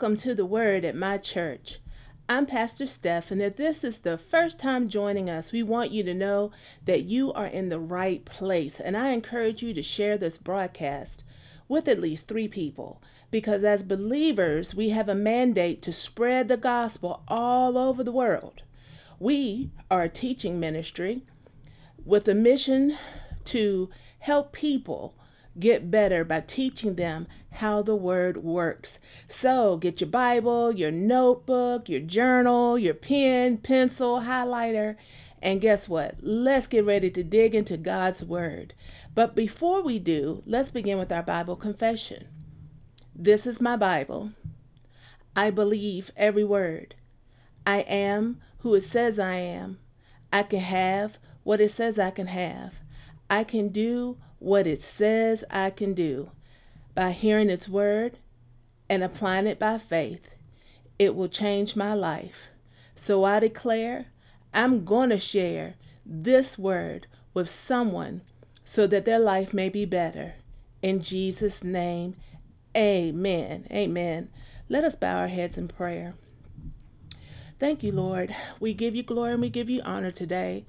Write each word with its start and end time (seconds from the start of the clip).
Welcome 0.00 0.16
to 0.18 0.32
the 0.32 0.46
Word 0.46 0.84
at 0.84 0.94
my 0.94 1.18
church. 1.18 1.80
I'm 2.28 2.46
Pastor 2.46 2.86
Steph, 2.86 3.32
and 3.32 3.42
if 3.42 3.56
this 3.56 3.82
is 3.82 3.98
the 3.98 4.16
first 4.16 4.60
time 4.60 4.88
joining 4.88 5.28
us, 5.28 5.50
we 5.50 5.64
want 5.64 5.90
you 5.90 6.04
to 6.04 6.14
know 6.14 6.52
that 6.84 7.02
you 7.02 7.32
are 7.32 7.48
in 7.48 7.68
the 7.68 7.80
right 7.80 8.24
place. 8.24 8.78
And 8.78 8.96
I 8.96 9.08
encourage 9.08 9.60
you 9.60 9.74
to 9.74 9.82
share 9.82 10.16
this 10.16 10.38
broadcast 10.38 11.24
with 11.66 11.88
at 11.88 11.98
least 11.98 12.28
three 12.28 12.46
people 12.46 13.02
because 13.32 13.64
as 13.64 13.82
believers, 13.82 14.72
we 14.72 14.90
have 14.90 15.08
a 15.08 15.16
mandate 15.16 15.82
to 15.82 15.92
spread 15.92 16.46
the 16.46 16.56
gospel 16.56 17.24
all 17.26 17.76
over 17.76 18.04
the 18.04 18.12
world. 18.12 18.62
We 19.18 19.72
are 19.90 20.04
a 20.04 20.08
teaching 20.08 20.60
ministry 20.60 21.24
with 22.04 22.28
a 22.28 22.34
mission 22.34 22.96
to 23.46 23.90
help 24.20 24.52
people 24.52 25.16
get 25.60 25.90
better 25.90 26.24
by 26.24 26.40
teaching 26.40 26.94
them 26.94 27.26
how 27.52 27.82
the 27.82 27.96
word 27.96 28.38
works. 28.38 28.98
So 29.26 29.76
get 29.76 30.00
your 30.00 30.10
Bible, 30.10 30.72
your 30.72 30.90
notebook, 30.90 31.88
your 31.88 32.00
journal, 32.00 32.78
your 32.78 32.94
pen, 32.94 33.58
pencil, 33.58 34.20
highlighter, 34.20 34.96
and 35.40 35.60
guess 35.60 35.88
what? 35.88 36.16
Let's 36.20 36.66
get 36.66 36.84
ready 36.84 37.10
to 37.10 37.22
dig 37.22 37.54
into 37.54 37.76
God's 37.76 38.24
word. 38.24 38.74
But 39.14 39.34
before 39.34 39.82
we 39.82 39.98
do, 39.98 40.42
let's 40.46 40.70
begin 40.70 40.98
with 40.98 41.12
our 41.12 41.22
Bible 41.22 41.56
confession. 41.56 42.28
This 43.14 43.46
is 43.46 43.60
my 43.60 43.76
Bible. 43.76 44.32
I 45.34 45.50
believe 45.50 46.10
every 46.16 46.44
word. 46.44 46.94
I 47.66 47.80
am 47.80 48.40
who 48.58 48.74
it 48.74 48.82
says 48.82 49.18
I 49.18 49.34
am. 49.34 49.78
I 50.32 50.42
can 50.42 50.60
have 50.60 51.18
what 51.44 51.60
it 51.60 51.70
says 51.70 51.98
I 51.98 52.10
can 52.10 52.26
have. 52.26 52.74
I 53.30 53.44
can 53.44 53.68
do 53.68 54.18
what 54.38 54.66
it 54.66 54.82
says 54.82 55.44
I 55.50 55.70
can 55.70 55.94
do 55.94 56.30
by 56.94 57.12
hearing 57.12 57.50
its 57.50 57.68
word 57.68 58.18
and 58.88 59.02
applying 59.02 59.46
it 59.46 59.58
by 59.58 59.78
faith. 59.78 60.28
It 60.98 61.14
will 61.14 61.28
change 61.28 61.76
my 61.76 61.94
life. 61.94 62.48
So 62.94 63.24
I 63.24 63.38
declare 63.38 64.06
I'm 64.52 64.84
going 64.84 65.10
to 65.10 65.18
share 65.18 65.74
this 66.04 66.58
word 66.58 67.06
with 67.34 67.48
someone 67.48 68.22
so 68.64 68.86
that 68.86 69.04
their 69.04 69.18
life 69.18 69.54
may 69.54 69.68
be 69.68 69.84
better. 69.84 70.34
In 70.82 71.00
Jesus' 71.00 71.62
name, 71.62 72.16
amen. 72.76 73.66
Amen. 73.70 74.28
Let 74.68 74.84
us 74.84 74.96
bow 74.96 75.18
our 75.18 75.28
heads 75.28 75.56
in 75.56 75.68
prayer. 75.68 76.14
Thank 77.58 77.82
you, 77.82 77.92
Lord. 77.92 78.34
We 78.60 78.74
give 78.74 78.94
you 78.94 79.02
glory 79.02 79.32
and 79.32 79.40
we 79.40 79.50
give 79.50 79.68
you 79.68 79.82
honor 79.82 80.10
today. 80.10 80.64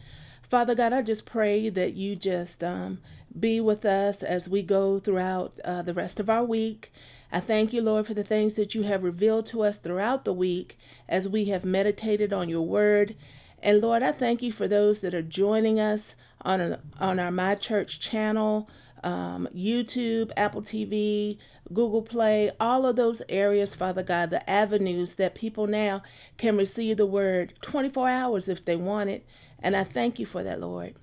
Father 0.50 0.74
God, 0.74 0.94
I 0.94 1.04
just 1.04 1.28
pray 1.28 1.70
that 1.70 1.94
you 1.94 2.16
just 2.16 2.64
um, 2.64 3.02
be 3.40 3.62
with 3.62 3.86
us 3.86 4.24
as 4.24 4.50
we 4.50 4.64
go 4.64 4.98
throughout 4.98 5.60
uh, 5.64 5.84
the 5.84 5.94
rest 5.94 6.20
of 6.20 6.28
our 6.28 6.44
week. 6.44 6.92
I 7.32 7.40
thank 7.40 7.72
you, 7.72 7.84
Lord, 7.84 8.08
for 8.08 8.16
the 8.16 8.24
things 8.24 8.56
that 8.56 8.74
you 8.74 8.82
have 8.82 9.04
revealed 9.04 9.46
to 9.48 9.62
us 9.62 9.78
throughout 9.78 10.26
the 10.26 10.34
week 10.34 10.76
as 11.08 11.30
we 11.30 11.46
have 11.46 11.64
meditated 11.64 12.34
on 12.34 12.50
your 12.50 12.64
word. 12.64 13.16
And 13.62 13.80
Lord, 13.80 14.02
I 14.02 14.12
thank 14.12 14.42
you 14.42 14.52
for 14.52 14.68
those 14.68 15.02
that 15.02 15.14
are 15.14 15.22
joining 15.22 15.80
us 15.80 16.16
on, 16.42 16.60
a, 16.60 16.80
on 17.00 17.20
our 17.20 17.30
My 17.30 17.54
Church 17.54 18.00
channel, 18.00 18.68
um, 19.04 19.48
YouTube, 19.56 20.32
Apple 20.36 20.64
TV, 20.64 21.38
Google 21.72 22.02
Play, 22.02 22.50
all 22.60 22.88
of 22.88 22.96
those 22.96 23.22
areas, 23.30 23.76
Father 23.76 24.02
God, 24.02 24.32
the 24.32 24.50
avenues 24.50 25.14
that 25.14 25.36
people 25.36 25.68
now 25.68 26.02
can 26.38 26.58
receive 26.58 26.98
the 26.98 27.06
word 27.06 27.54
24 27.62 28.10
hours 28.10 28.50
if 28.50 28.66
they 28.66 28.76
want 28.76 29.12
it. 29.12 29.24
And 29.62 29.76
I 29.76 29.84
thank 29.84 30.20
you 30.20 30.26
for 30.26 30.44
that, 30.44 30.60
Lord. 30.60 30.96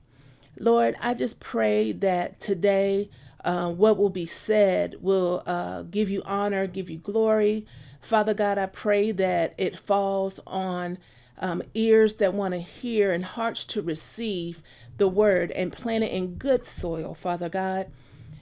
Lord, 0.59 0.97
I 1.01 1.15
just 1.15 1.39
pray 1.41 1.93
that 1.93 2.41
today 2.41 3.11
uh, 3.45 3.71
what 3.71 3.97
will 3.97 4.11
be 4.11 4.27
said 4.27 4.97
will 5.01 5.43
uh, 5.47 5.83
give 5.83 6.11
you 6.11 6.23
honor, 6.25 6.67
give 6.67 6.91
you 6.91 6.99
glory. 6.99 7.67
Father 8.01 8.35
God, 8.35 8.59
I 8.59 8.67
pray 8.67 9.13
that 9.13 9.55
it 9.59 9.79
falls 9.79 10.41
on 10.47 10.99
um, 11.39 11.63
ears 11.75 12.15
that 12.15 12.35
want 12.35 12.55
to 12.55 12.61
hear 12.61 13.13
and 13.13 13.25
hearts 13.25 13.65
to 13.67 13.83
receive 13.83 14.63
the 14.97 15.09
word 15.09 15.51
and 15.53 15.73
plant 15.73 16.05
it 16.05 16.13
in 16.13 16.37
good 16.37 16.65
soil, 16.65 17.15
Father 17.15 17.49
God. 17.49 17.91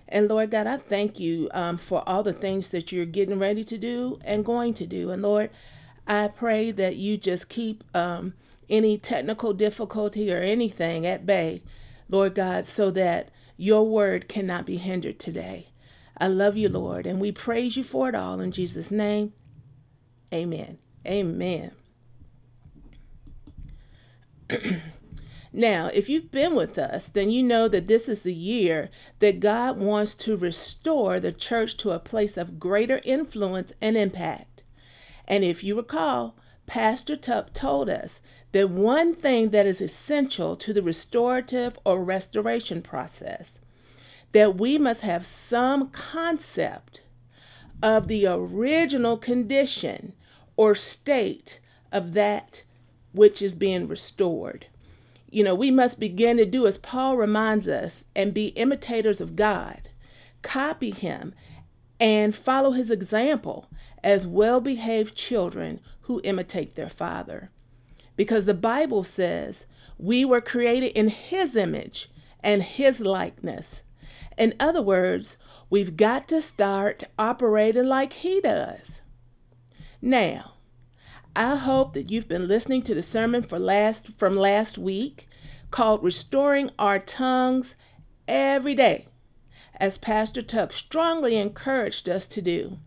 And 0.09 0.29
Lord 0.29 0.51
God, 0.51 0.67
I 0.67 0.77
thank 0.77 1.19
you 1.19 1.49
um, 1.53 1.77
for 1.77 2.09
all 2.09 2.23
the 2.23 2.33
things 2.33 2.69
that 2.71 2.93
you're 2.93 3.05
getting 3.05 3.39
ready 3.39 3.65
to 3.65 3.77
do 3.77 4.21
and 4.25 4.45
going 4.45 4.75
to 4.75 4.87
do. 4.87 5.11
And 5.11 5.23
Lord, 5.23 5.51
I 6.07 6.29
pray 6.29 6.71
that 6.71 6.97
you 6.97 7.17
just 7.17 7.49
keep 7.49 7.83
um, 7.95 8.35
any 8.69 8.99
technical 8.99 9.53
difficulty 9.53 10.33
or 10.33 10.39
anything 10.39 11.07
at 11.07 11.27
bay, 11.27 11.63
Lord 12.09 12.35
God, 12.35 12.67
so 12.67 12.91
that 12.91 13.31
your 13.57 13.87
word 13.87 14.29
cannot 14.29 14.67
be 14.67 14.77
hindered 14.77 15.19
today. 15.19 15.69
I 16.17 16.29
love 16.29 16.57
you, 16.57 16.69
Lord, 16.69 17.07
and 17.07 17.21
we 17.21 17.33
praise 17.33 17.77
you 17.77 17.83
for 17.83 18.09
it 18.09 18.15
all 18.15 18.41
in 18.41 18.53
Jesus' 18.53 18.91
name. 18.91 19.33
Amen. 20.33 20.79
Amen. 21.07 21.73
now, 25.53 25.87
if 25.93 26.09
you've 26.09 26.31
been 26.31 26.55
with 26.55 26.79
us, 26.79 27.09
then 27.09 27.31
you 27.31 27.43
know 27.43 27.69
that 27.69 27.89
this 27.89 28.09
is 28.09 28.23
the 28.23 28.35
year 28.35 28.91
that 29.19 29.41
God 29.41 29.79
wants 29.79 30.15
to 30.17 30.37
restore 30.37 31.21
the 31.21 31.33
church 31.33 31.77
to 31.79 31.91
a 31.93 31.99
place 31.99 32.37
of 32.37 32.59
greater 32.59 33.01
influence 33.05 33.73
and 33.81 33.97
impact. 33.97 34.63
And 35.27 35.45
if 35.45 35.65
you 35.65 35.77
recall, 35.77 36.37
Pastor 36.67 37.17
Tuck 37.17 37.53
told 37.53 37.89
us 37.89 38.21
that 38.55 38.71
one 38.71 39.13
thing 39.17 39.51
that 39.51 39.67
is 39.67 39.81
essential 39.81 40.55
to 40.55 40.73
the 40.73 40.81
restorative 40.81 41.77
or 41.85 42.05
restoration 42.05 42.81
process 42.81 43.59
that 44.31 44.57
we 44.57 44.79
must 44.79 45.01
have 45.01 45.27
some 45.27 45.89
concept 45.89 47.03
of 47.83 48.07
the 48.07 48.25
original 48.25 49.17
condition 49.17 50.13
or 50.57 50.77
state 50.77 51.59
of 51.91 52.15
that 52.15 52.63
which 53.11 53.43
is 53.43 53.57
being 53.57 53.89
restored. 53.89 54.67
You 55.29 55.43
know, 55.43 55.57
we 55.57 55.73
must 55.73 55.99
begin 55.99 56.37
to 56.37 56.47
do 56.47 56.65
as 56.65 56.79
Paul 56.79 57.17
reminds 57.17 57.67
us 57.67 58.05
and 58.15 58.33
be 58.33 58.49
imitators 58.51 59.21
of 59.21 59.35
God, 59.35 59.89
copy 60.43 60.93
him, 60.93 61.35
and 61.99 62.37
follow 62.37 62.71
his 62.71 62.93
example 62.93 63.69
as 64.05 64.29
well 64.29 64.61
behaved 64.61 65.17
children 65.17 65.81
who 66.03 66.21
imitate 66.23 66.77
their 66.77 66.89
father. 66.89 67.51
Because 68.17 68.47
the 68.47 68.55
Bible 68.55 69.03
says 69.03 69.67
we 69.99 70.25
were 70.25 70.41
created 70.41 70.93
in 70.93 71.09
his 71.09 71.57
image 71.57 72.11
and 72.41 72.63
his 72.63 73.01
likeness. 73.01 73.83
In 74.37 74.55
other 74.59 74.83
words, 74.83 75.37
we've 75.71 75.97
got 75.97 76.29
to 76.29 76.43
start 76.43 77.05
operating 77.19 77.87
like 77.87 78.13
he 78.13 78.41
does. 78.41 79.01
Now, 80.03 80.55
I 81.37 81.57
hope 81.57 81.95
that 81.95 82.11
you've 82.11 82.29
been 82.29 82.47
listening 82.47 82.83
to 82.83 82.95
the 82.95 83.03
sermon 83.03 83.43
for 83.43 83.59
last 83.59 84.09
from 84.19 84.37
last 84.37 84.79
week 84.79 85.29
called 85.71 86.05
Restoring 86.05 86.71
Our 86.79 87.01
Tongues 87.01 87.75
Every 88.29 88.75
Day, 88.75 89.09
as 89.81 89.99
Pastor 89.99 90.43
Tuck 90.43 90.73
strongly 90.73 91.37
encouraged 91.37 92.09
us 92.09 92.29
to 92.29 92.41
do. 92.41 92.79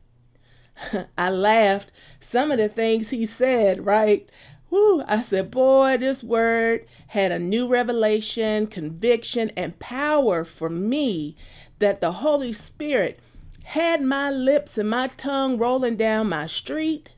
I 1.17 1.29
laughed. 1.29 1.91
Some 2.19 2.51
of 2.51 2.57
the 2.57 2.69
things 2.69 3.09
he 3.09 3.25
said, 3.25 3.85
right? 3.85 4.29
Whew, 4.69 5.03
I 5.07 5.21
said, 5.21 5.51
boy, 5.51 5.97
this 5.97 6.23
word 6.23 6.85
had 7.07 7.31
a 7.31 7.39
new 7.39 7.67
revelation, 7.67 8.67
conviction, 8.67 9.51
and 9.55 9.79
power 9.79 10.43
for 10.43 10.69
me 10.69 11.35
that 11.79 12.01
the 12.01 12.11
Holy 12.11 12.53
Spirit 12.53 13.19
had 13.65 14.01
my 14.01 14.29
lips 14.31 14.77
and 14.77 14.89
my 14.89 15.07
tongue 15.07 15.57
rolling 15.57 15.95
down 15.95 16.29
my 16.29 16.47
street 16.47 17.11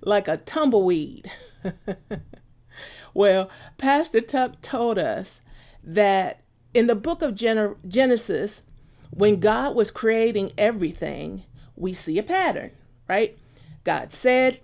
like 0.00 0.28
a 0.28 0.36
tumbleweed. 0.36 1.30
well, 3.14 3.50
Pastor 3.78 4.20
Tuck 4.20 4.60
told 4.62 4.98
us 4.98 5.40
that 5.82 6.40
in 6.74 6.86
the 6.86 6.94
book 6.94 7.22
of 7.22 7.34
Gen- 7.34 7.76
Genesis, 7.86 8.62
when 9.10 9.40
God 9.40 9.74
was 9.74 9.90
creating 9.90 10.52
everything, 10.58 11.44
we 11.76 11.92
see 11.92 12.18
a 12.18 12.22
pattern 12.22 12.70
right? 13.08 13.36
God 13.84 14.12
said, 14.12 14.60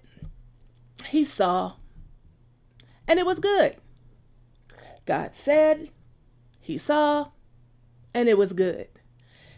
He 1.06 1.24
saw, 1.24 1.74
and 3.12 3.18
it 3.18 3.26
was 3.26 3.40
good. 3.40 3.76
God 5.04 5.34
said, 5.34 5.90
He 6.62 6.78
saw, 6.78 7.28
and 8.14 8.26
it 8.26 8.38
was 8.38 8.54
good. 8.54 8.88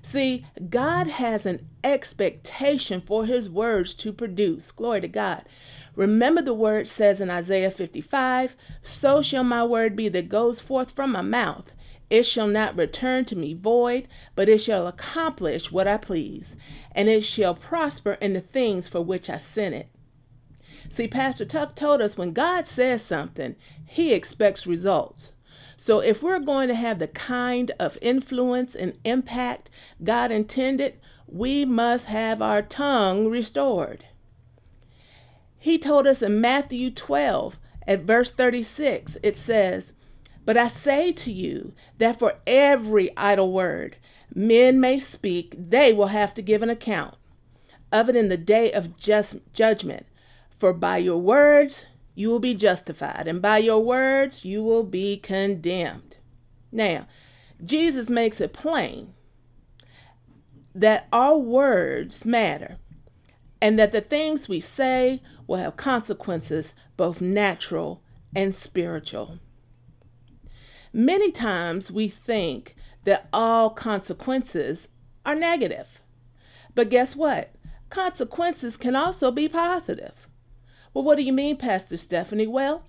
See, 0.03 0.45
God 0.69 1.07
has 1.07 1.47
an 1.47 1.69
expectation 1.85 3.01
for 3.01 3.27
His 3.27 3.49
words 3.49 3.95
to 3.95 4.13
produce. 4.13 4.73
Glory 4.73 5.03
to 5.03 5.07
God. 5.07 5.45
Remember, 5.95 6.43
the 6.43 6.53
word 6.53 6.89
says 6.89 7.21
in 7.21 7.31
Isaiah 7.31 7.71
55 7.71 8.57
So 8.83 9.23
shall 9.23 9.45
my 9.45 9.63
word 9.63 9.95
be 9.95 10.09
that 10.09 10.29
goes 10.29 10.61
forth 10.61 10.91
from 10.91 11.13
my 11.13 11.23
mouth. 11.23 11.71
It 12.11 12.25
shall 12.25 12.49
not 12.49 12.77
return 12.77 13.25
to 13.27 13.37
me 13.37 13.55
void, 13.55 14.09
but 14.35 14.49
it 14.49 14.59
shall 14.59 14.89
accomplish 14.89 15.71
what 15.71 15.87
I 15.87 15.99
please, 15.99 16.57
and 16.91 17.09
it 17.09 17.23
shall 17.23 17.55
prosper 17.55 18.15
in 18.15 18.33
the 18.33 18.41
things 18.41 18.89
for 18.89 19.01
which 19.01 19.31
I 19.31 19.39
sent 19.39 19.77
it. 19.77 19.94
See, 20.89 21.09
Pastor 21.09 21.45
Tuck 21.45 21.75
told 21.75 22.01
us 22.01 22.17
when 22.17 22.33
God 22.33 22.67
says 22.67 23.03
something, 23.03 23.57
he 23.87 24.13
expects 24.13 24.67
results. 24.67 25.33
So 25.77 26.01
if 26.01 26.23
we're 26.23 26.39
going 26.39 26.69
to 26.69 26.75
have 26.75 26.99
the 26.99 27.09
kind 27.09 27.73
of 27.79 27.99
influence 28.01 28.75
and 28.75 28.99
impact 29.05 29.71
God 30.03 30.31
intended, 30.31 30.99
we 31.27 31.65
must 31.65 32.07
have 32.07 32.41
our 32.41 32.63
tongue 32.63 33.29
restored. 33.29 34.05
He 35.59 35.79
told 35.79 36.07
us 36.07 36.23
in 36.23 36.41
Matthew 36.41 36.91
12 36.91 37.59
at 37.87 38.03
verse 38.03 38.31
36, 38.31 39.17
it 39.23 39.37
says, 39.37 39.95
But 40.45 40.57
I 40.57 40.69
say 40.69 41.13
to 41.13 41.33
you 41.33 41.73
that 41.99 42.19
for 42.19 42.35
every 42.47 43.17
idle 43.17 43.53
word 43.53 43.97
men 44.35 44.81
may 44.81 44.99
speak, 44.99 45.55
they 45.59 45.93
will 45.93 46.09
have 46.09 46.35
to 46.35 46.43
give 46.43 46.63
an 46.63 46.71
account 46.71 47.17
of 47.93 48.09
it 48.09 48.17
in 48.17 48.29
the 48.29 48.37
day 48.37 48.73
of 48.73 48.97
just 48.97 49.37
judgment. 49.53 50.07
For 50.59 50.73
by 50.73 50.99
your 50.99 51.19
words 51.19 51.87
you 52.15 52.31
will 52.31 52.39
be 52.39 52.55
justified, 52.55 53.27
and 53.27 53.43
by 53.43 53.59
your 53.59 53.81
words 53.81 54.45
you 54.45 54.63
will 54.63 54.85
be 54.85 55.17
condemned. 55.17 56.17
Now, 56.71 57.07
Jesus 57.65 58.09
makes 58.09 58.41
it 58.41 58.53
plain 58.53 59.15
that 60.75 61.07
our 61.13 61.37
words 61.37 62.25
matter 62.25 62.79
and 63.61 63.79
that 63.79 63.93
the 63.93 64.01
things 64.01 64.49
we 64.49 64.61
say 64.61 65.23
will 65.47 65.57
have 65.57 65.77
consequences, 65.77 66.75
both 66.97 67.21
natural 67.21 68.03
and 68.35 68.55
spiritual. 68.55 69.39
Many 70.93 71.33
times 71.33 71.91
we 71.91 72.09
think 72.09 72.77
that 73.05 73.29
all 73.33 73.71
consequences 73.71 74.89
are 75.25 75.35
negative. 75.35 76.01
But 76.75 76.91
guess 76.91 77.17
what? 77.17 77.55
Consequences 77.91 78.77
can 78.77 78.97
also 78.97 79.31
be 79.31 79.49
positive. 79.49 80.29
Well, 80.95 81.05
what 81.05 81.17
do 81.17 81.25
you 81.25 81.33
mean, 81.33 81.57
Pastor 81.57 81.97
Stephanie? 81.97 82.47
Well, 82.47 82.85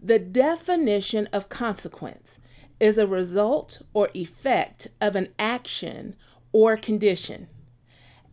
the 0.00 0.20
definition 0.20 1.28
of 1.32 1.48
consequence 1.48 2.38
is 2.78 2.96
a 2.96 3.06
result 3.06 3.82
or 3.92 4.10
effect 4.14 4.86
of 5.00 5.16
an 5.16 5.28
action 5.38 6.14
or 6.52 6.76
condition. 6.76 7.48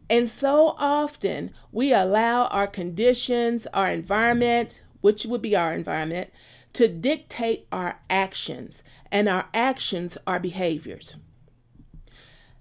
And 0.08 0.30
so 0.30 0.76
often 0.78 1.52
we 1.72 1.92
allow 1.92 2.46
our 2.46 2.68
conditions, 2.68 3.66
our 3.74 3.90
environment, 3.90 4.84
which 5.02 5.26
would 5.26 5.42
be 5.42 5.56
our 5.56 5.74
environment, 5.74 6.32
to 6.74 6.88
dictate 6.88 7.68
our 7.72 8.02
actions, 8.10 8.84
and 9.12 9.28
our 9.28 9.48
actions 9.54 10.18
are 10.28 10.40
behaviors. 10.40 11.16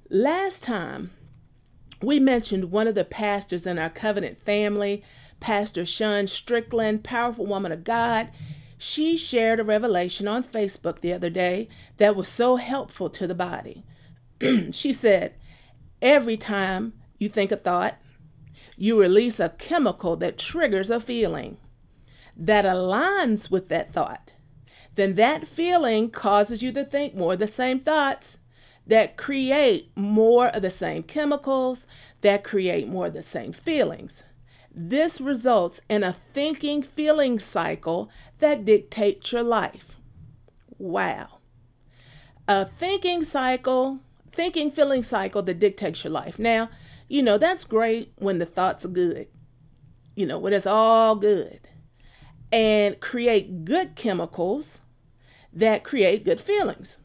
Last 0.09 0.63
time, 0.63 1.11
we 2.01 2.19
mentioned 2.21 2.71
one 2.71 2.89
of 2.89 2.95
the 2.95 3.05
pastors 3.05 3.67
in 3.67 3.79
our 3.79 3.91
covenant 3.91 4.41
family, 4.43 5.03
Pastor 5.45 5.85
Shun 5.85 6.27
Strickland, 6.27 7.05
powerful 7.05 7.45
woman 7.45 7.71
of 7.71 7.85
God. 7.85 8.31
She 8.79 9.19
shared 9.19 9.61
a 9.61 9.63
revelation 9.63 10.27
on 10.27 10.43
Facebook 10.43 11.01
the 11.01 11.13
other 11.13 11.29
day 11.29 11.69
that 11.99 12.17
was 12.17 12.29
so 12.29 12.57
helpful 12.57 13.11
to 13.11 13.27
the 13.27 13.35
body. 13.35 13.85
she 14.71 14.91
said, 14.91 15.35
Every 16.01 16.39
time 16.39 16.95
you 17.19 17.29
think 17.29 17.53
a 17.53 17.59
thought, 17.59 17.99
you 18.79 18.99
release 18.99 19.39
a 19.39 19.51
chemical 19.51 20.17
that 20.17 20.39
triggers 20.39 20.89
a 20.89 20.99
feeling 20.99 21.59
that 22.35 22.65
aligns 22.65 23.51
with 23.51 23.69
that 23.69 23.93
thought. 23.93 24.33
Then 24.95 25.15
that 25.17 25.47
feeling 25.47 26.09
causes 26.11 26.63
you 26.63 26.73
to 26.73 26.87
think 26.87 27.15
more 27.15 27.35
of 27.35 27.39
the 27.39 27.47
same 27.47 27.81
thoughts 27.81 28.39
that 28.87 29.19
create 29.19 29.91
more 29.95 30.49
of 30.49 30.63
the 30.63 30.71
same 30.71 31.03
chemicals, 31.03 31.87
that 32.23 32.45
create 32.45 32.89
more 32.89 33.09
of 33.09 33.13
the 33.13 33.23
same 33.23 33.53
feelings. 33.53 34.23
This 34.75 35.21
results 35.21 35.81
in 35.89 36.03
a 36.03 36.13
thinking 36.13 36.83
feeling 36.83 37.39
cycle 37.39 38.11
that 38.41 38.65
dictates 38.65 39.31
your 39.31 39.45
life. 39.45 39.97
Wow. 40.79 41.39
A 42.49 42.67
thinking 42.67 43.23
cycle, 43.23 44.01
thinking 44.33 44.73
feeling 44.73 45.05
cycle 45.05 45.43
that 45.43 45.61
dictates 45.61 46.03
your 46.03 46.13
life. 46.13 46.41
Now, 46.41 46.71
you 47.09 47.23
know, 47.23 47.39
that's 47.39 47.63
great 47.63 48.13
when 48.19 48.39
the 48.39 48.47
thoughts 48.47 48.85
are 48.85 48.89
good, 48.89 49.29
you 50.17 50.27
know, 50.27 50.39
when 50.39 50.53
it's 50.53 50.67
all 50.67 51.15
good, 51.15 51.69
and 52.51 52.99
create 53.01 53.65
good 53.65 53.95
chemicals 53.95 54.81
that 55.53 55.85
create 55.85 56.25
good 56.25 56.41
feelings. 56.41 56.99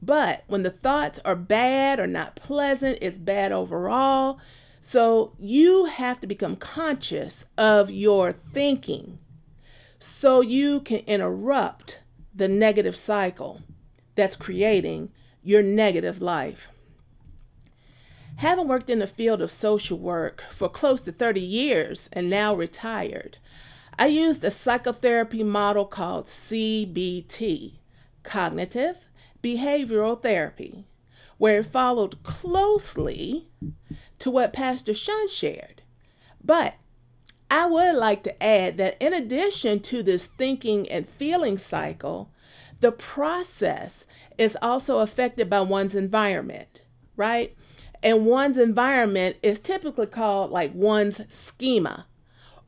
But 0.00 0.44
when 0.46 0.62
the 0.62 0.70
thoughts 0.70 1.18
are 1.24 1.34
bad 1.34 1.98
or 1.98 2.06
not 2.06 2.36
pleasant, 2.36 2.98
it's 3.02 3.18
bad 3.18 3.50
overall. 3.50 4.38
So 4.88 5.32
you 5.40 5.86
have 5.86 6.20
to 6.20 6.28
become 6.28 6.54
conscious 6.54 7.44
of 7.58 7.90
your 7.90 8.30
thinking 8.30 9.18
so 9.98 10.40
you 10.40 10.78
can 10.78 11.00
interrupt 11.08 11.98
the 12.32 12.46
negative 12.46 12.96
cycle 12.96 13.62
that's 14.14 14.36
creating 14.36 15.10
your 15.42 15.60
negative 15.60 16.22
life. 16.22 16.68
Having 18.36 18.68
worked 18.68 18.88
in 18.88 19.00
the 19.00 19.08
field 19.08 19.42
of 19.42 19.50
social 19.50 19.98
work 19.98 20.44
for 20.52 20.68
close 20.68 21.00
to 21.00 21.10
30 21.10 21.40
years 21.40 22.08
and 22.12 22.30
now 22.30 22.54
retired, 22.54 23.38
I 23.98 24.06
used 24.06 24.44
a 24.44 24.52
psychotherapy 24.52 25.42
model 25.42 25.86
called 25.86 26.26
CBT 26.26 27.78
cognitive 28.22 28.98
behavioral 29.42 30.22
therapy, 30.22 30.86
where 31.38 31.58
it 31.58 31.66
followed 31.66 32.22
closely 32.22 33.48
to 34.18 34.30
what 34.30 34.52
Pastor 34.52 34.94
Shun 34.94 35.28
shared. 35.28 35.82
But 36.42 36.74
I 37.50 37.66
would 37.66 37.94
like 37.94 38.22
to 38.24 38.42
add 38.42 38.76
that 38.78 38.96
in 39.00 39.12
addition 39.12 39.80
to 39.80 40.02
this 40.02 40.26
thinking 40.26 40.88
and 40.88 41.08
feeling 41.08 41.58
cycle, 41.58 42.30
the 42.80 42.92
process 42.92 44.04
is 44.36 44.56
also 44.60 44.98
affected 44.98 45.48
by 45.48 45.60
one's 45.60 45.94
environment, 45.94 46.82
right? 47.16 47.56
And 48.02 48.26
one's 48.26 48.58
environment 48.58 49.36
is 49.42 49.58
typically 49.58 50.06
called 50.06 50.50
like 50.50 50.74
one's 50.74 51.20
schema 51.32 52.06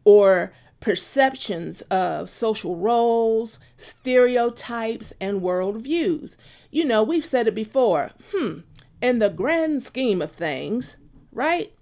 or 0.05 0.53
perceptions 0.81 1.83
of 1.83 2.31
social 2.31 2.77
roles, 2.77 3.59
stereotypes, 3.77 5.13
and 5.21 5.43
worldviews. 5.43 6.37
You 6.71 6.85
know, 6.85 7.03
we've 7.03 7.27
said 7.27 7.49
it 7.49 7.55
before. 7.55 8.13
Hmm, 8.33 8.61
in 9.03 9.19
the 9.19 9.29
grand 9.29 9.83
scheme 9.83 10.23
of 10.23 10.33
things, 10.33 10.97
right? 11.39 11.73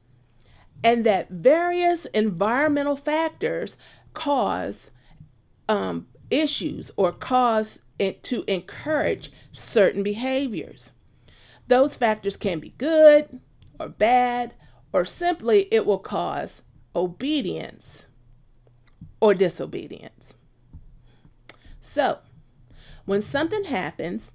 And 0.84 1.06
that 1.06 1.30
various 1.30 2.04
environmental 2.06 2.94
factors 2.94 3.78
cause 4.12 4.90
um, 5.66 6.06
issues 6.28 6.90
or 6.96 7.10
cause 7.10 7.80
it 7.98 8.22
to 8.25 8.44
encourage 8.46 9.32
certain 9.52 10.02
behaviors. 10.02 10.92
Those 11.68 11.96
factors 11.96 12.36
can 12.36 12.60
be 12.60 12.75
good 12.76 13.40
or 13.80 13.88
bad, 13.88 14.52
or 14.92 15.06
simply 15.06 15.68
it 15.72 15.86
will 15.86 16.00
cause 16.00 16.62
obedience 16.94 18.08
or 19.20 19.32
disobedience. 19.32 20.34
So, 21.80 22.18
when 23.06 23.22
something 23.22 23.64
happens, 23.64 24.32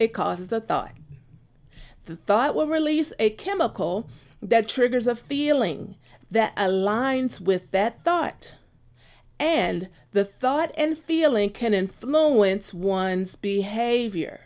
it 0.00 0.12
causes 0.12 0.50
a 0.50 0.60
thought. 0.60 0.94
The 2.06 2.16
thought 2.16 2.54
will 2.54 2.66
release 2.66 3.12
a 3.18 3.30
chemical 3.30 4.08
that 4.44 4.68
triggers 4.68 5.06
a 5.06 5.16
feeling 5.16 5.96
that 6.30 6.54
aligns 6.54 7.40
with 7.40 7.70
that 7.72 8.04
thought. 8.04 8.54
And 9.40 9.88
the 10.12 10.24
thought 10.24 10.70
and 10.76 10.96
feeling 10.96 11.50
can 11.50 11.74
influence 11.74 12.72
one's 12.72 13.34
behavior. 13.34 14.42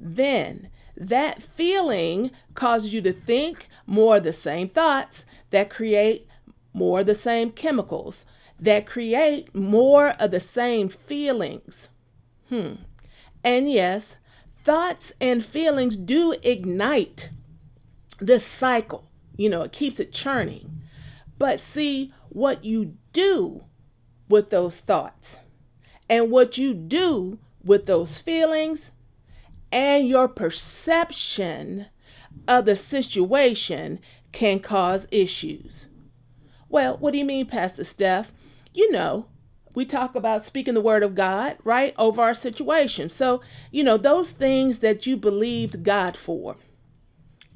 Then 0.00 0.70
that 0.96 1.42
feeling 1.42 2.32
causes 2.54 2.92
you 2.92 3.00
to 3.02 3.12
think 3.12 3.68
more 3.86 4.16
of 4.16 4.24
the 4.24 4.32
same 4.32 4.68
thoughts 4.68 5.24
that 5.50 5.70
create 5.70 6.26
more 6.72 7.00
of 7.00 7.06
the 7.06 7.14
same 7.14 7.50
chemicals 7.50 8.24
that 8.62 8.86
create 8.86 9.52
more 9.54 10.10
of 10.20 10.30
the 10.30 10.40
same 10.40 10.88
feelings. 10.88 11.88
Hmm. 12.48 12.74
And 13.42 13.70
yes, 13.70 14.16
thoughts 14.62 15.12
and 15.20 15.44
feelings 15.44 15.96
do 15.96 16.36
ignite 16.44 17.30
this 18.26 18.46
cycle. 18.46 19.08
You 19.36 19.50
know, 19.50 19.62
it 19.62 19.72
keeps 19.72 20.00
it 20.00 20.12
churning. 20.12 20.82
But 21.38 21.60
see 21.60 22.12
what 22.28 22.64
you 22.64 22.96
do 23.12 23.64
with 24.28 24.50
those 24.50 24.80
thoughts 24.80 25.38
and 26.08 26.30
what 26.30 26.56
you 26.56 26.72
do 26.74 27.38
with 27.64 27.86
those 27.86 28.18
feelings 28.18 28.90
and 29.70 30.06
your 30.06 30.28
perception 30.28 31.86
of 32.46 32.64
the 32.64 32.76
situation 32.76 33.98
can 34.30 34.60
cause 34.60 35.06
issues. 35.10 35.86
Well, 36.68 36.96
what 36.96 37.12
do 37.12 37.18
you 37.18 37.24
mean, 37.24 37.46
Pastor 37.46 37.84
Steph? 37.84 38.32
you 38.74 38.90
know, 38.90 39.26
we 39.74 39.84
talk 39.84 40.14
about 40.14 40.44
speaking 40.44 40.74
the 40.74 40.80
word 40.80 41.02
of 41.02 41.14
God, 41.14 41.56
right, 41.64 41.94
over 41.98 42.20
our 42.20 42.34
situation. 42.34 43.08
So, 43.08 43.40
you 43.70 43.82
know, 43.82 43.96
those 43.96 44.30
things 44.30 44.78
that 44.78 45.06
you 45.06 45.16
believed 45.16 45.82
God 45.82 46.16
for 46.16 46.56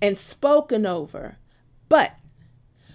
and 0.00 0.18
spoken 0.18 0.86
over. 0.86 1.36
But 1.88 2.16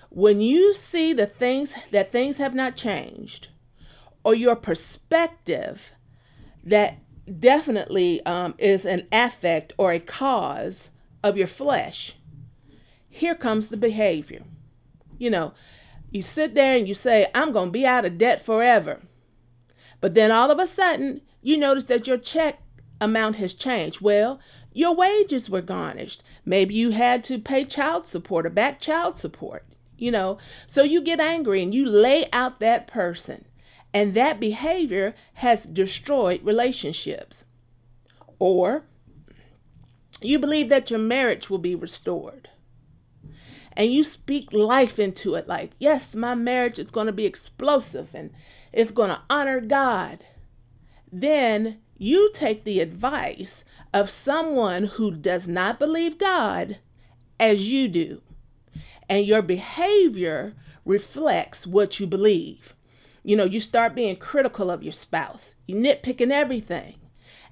when 0.09 0.41
you 0.41 0.73
see 0.73 1.13
the 1.13 1.25
things 1.25 1.73
that 1.91 2.11
things 2.11 2.37
have 2.37 2.53
not 2.53 2.75
changed, 2.75 3.47
or 4.23 4.35
your 4.35 4.55
perspective 4.55 5.91
that 6.63 6.99
definitely 7.39 8.23
um, 8.25 8.53
is 8.57 8.85
an 8.85 9.07
affect 9.11 9.73
or 9.77 9.91
a 9.91 9.99
cause 9.99 10.89
of 11.23 11.37
your 11.37 11.47
flesh, 11.47 12.15
here 13.09 13.35
comes 13.35 13.67
the 13.67 13.77
behavior. 13.77 14.43
You 15.17 15.29
know, 15.29 15.53
you 16.11 16.21
sit 16.21 16.55
there 16.55 16.77
and 16.77 16.87
you 16.87 16.93
say, 16.93 17.27
I'm 17.33 17.51
going 17.51 17.67
to 17.67 17.71
be 17.71 17.85
out 17.85 18.05
of 18.05 18.17
debt 18.17 18.43
forever. 18.43 19.01
But 20.01 20.13
then 20.13 20.31
all 20.31 20.51
of 20.51 20.59
a 20.59 20.67
sudden, 20.67 21.21
you 21.41 21.57
notice 21.57 21.85
that 21.85 22.07
your 22.07 22.17
check 22.17 22.61
amount 22.99 23.37
has 23.37 23.53
changed. 23.53 24.01
Well, 24.01 24.39
your 24.73 24.95
wages 24.95 25.49
were 25.49 25.61
garnished. 25.61 26.23
Maybe 26.45 26.73
you 26.73 26.91
had 26.91 27.23
to 27.25 27.39
pay 27.39 27.65
child 27.65 28.07
support 28.07 28.45
or 28.45 28.49
back 28.49 28.79
child 28.79 29.17
support, 29.17 29.65
you 29.97 30.11
know. 30.11 30.37
So 30.67 30.83
you 30.83 31.01
get 31.01 31.19
angry 31.19 31.61
and 31.61 31.73
you 31.73 31.85
lay 31.85 32.25
out 32.31 32.59
that 32.59 32.87
person. 32.87 33.45
And 33.93 34.13
that 34.13 34.39
behavior 34.39 35.15
has 35.35 35.65
destroyed 35.65 36.41
relationships. 36.43 37.45
Or 38.39 38.85
you 40.21 40.39
believe 40.39 40.69
that 40.69 40.89
your 40.89 40.99
marriage 40.99 41.49
will 41.49 41.57
be 41.57 41.75
restored. 41.75 42.49
And 43.73 43.91
you 43.91 44.03
speak 44.03 44.53
life 44.53 44.99
into 44.99 45.35
it 45.35 45.47
like, 45.47 45.71
yes, 45.79 46.15
my 46.15 46.35
marriage 46.35 46.79
is 46.79 46.91
going 46.91 47.07
to 47.07 47.13
be 47.13 47.25
explosive 47.25 48.13
and 48.13 48.31
it's 48.71 48.91
going 48.91 49.09
to 49.09 49.21
honor 49.29 49.59
God. 49.61 50.25
Then 51.11 51.79
you 51.97 52.31
take 52.33 52.63
the 52.63 52.79
advice 52.79 53.63
of 53.93 54.09
someone 54.09 54.85
who 54.85 55.11
does 55.11 55.47
not 55.47 55.79
believe 55.79 56.17
God 56.17 56.77
as 57.39 57.71
you 57.71 57.87
do. 57.87 58.21
And 59.09 59.25
your 59.25 59.41
behavior 59.41 60.53
reflects 60.85 61.67
what 61.67 61.99
you 61.99 62.07
believe. 62.07 62.73
You 63.23 63.35
know, 63.35 63.43
you 63.43 63.59
start 63.59 63.95
being 63.95 64.15
critical 64.15 64.71
of 64.71 64.83
your 64.83 64.93
spouse, 64.93 65.55
you 65.67 65.75
nitpicking 65.75 66.31
everything. 66.31 66.95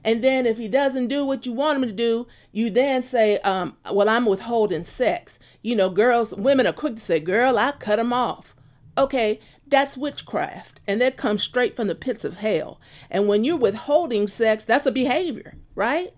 And 0.04 0.24
then 0.24 0.46
if 0.46 0.58
he 0.58 0.68
doesn't 0.68 1.08
do 1.08 1.26
what 1.26 1.46
you 1.46 1.52
want 1.52 1.84
him 1.84 1.90
to 1.90 1.94
do, 1.94 2.28
you 2.52 2.70
then 2.70 3.04
say, 3.04 3.38
um, 3.40 3.76
well, 3.92 4.08
I'm 4.08 4.26
withholding 4.26 4.86
sex. 4.86 5.40
You 5.62 5.76
know, 5.76 5.90
girls, 5.90 6.34
women 6.34 6.66
are 6.66 6.74
quick 6.74 6.96
to 6.96 7.02
say, 7.02 7.20
girl, 7.20 7.60
I 7.60 7.74
cut 7.74 8.00
him 8.00 8.14
off. 8.14 8.56
Okay, 8.98 9.40
that's 9.68 9.98
witchcraft, 9.98 10.82
and 10.88 11.00
that 11.00 11.16
comes 11.16 11.44
straight 11.44 11.76
from 11.76 11.88
the 11.88 11.96
pits 11.96 12.24
of 12.24 12.38
hell. 12.38 12.82
And 13.10 13.28
when 13.28 13.44
you're 13.44 13.56
withholding 13.56 14.28
sex, 14.28 14.64
that's 14.64 14.86
a 14.86 14.92
behavior, 14.92 15.56
right? 15.76 16.14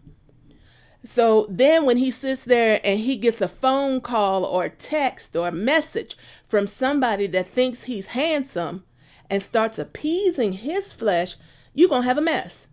So 1.04 1.48
then 1.50 1.86
when 1.86 1.98
he 1.98 2.12
sits 2.12 2.44
there 2.44 2.80
and 2.84 3.00
he 3.00 3.16
gets 3.16 3.42
a 3.42 3.48
phone 3.48 4.02
call 4.02 4.46
or 4.46 4.70
text 4.70 5.36
or 5.36 5.52
message 5.52 6.16
from 6.48 6.68
somebody 6.68 7.26
that 7.28 7.48
thinks 7.48 7.84
he's 7.84 8.08
handsome 8.08 8.84
and 9.30 9.42
starts 9.42 9.80
appeasing 9.80 10.54
his 10.54 10.92
flesh, 10.92 11.36
you're 11.74 11.90
going 11.90 12.04
to 12.04 12.08
have 12.08 12.20
a 12.20 12.22
mess. 12.22 12.68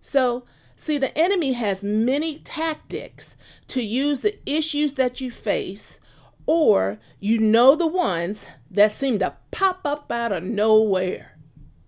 So, 0.00 0.44
see, 0.76 0.98
the 0.98 1.16
enemy 1.16 1.54
has 1.54 1.82
many 1.82 2.40
tactics 2.40 3.36
to 3.68 3.82
use 3.82 4.20
the 4.20 4.38
issues 4.44 4.94
that 4.94 5.22
you 5.22 5.30
face 5.30 6.00
or 6.46 6.98
you 7.20 7.38
know 7.38 7.74
the 7.74 7.86
ones 7.86 8.44
that 8.70 8.92
seem 8.92 9.18
to 9.20 9.34
pop 9.50 9.80
up 9.86 10.12
out 10.12 10.32
of 10.32 10.42
nowhere, 10.42 11.38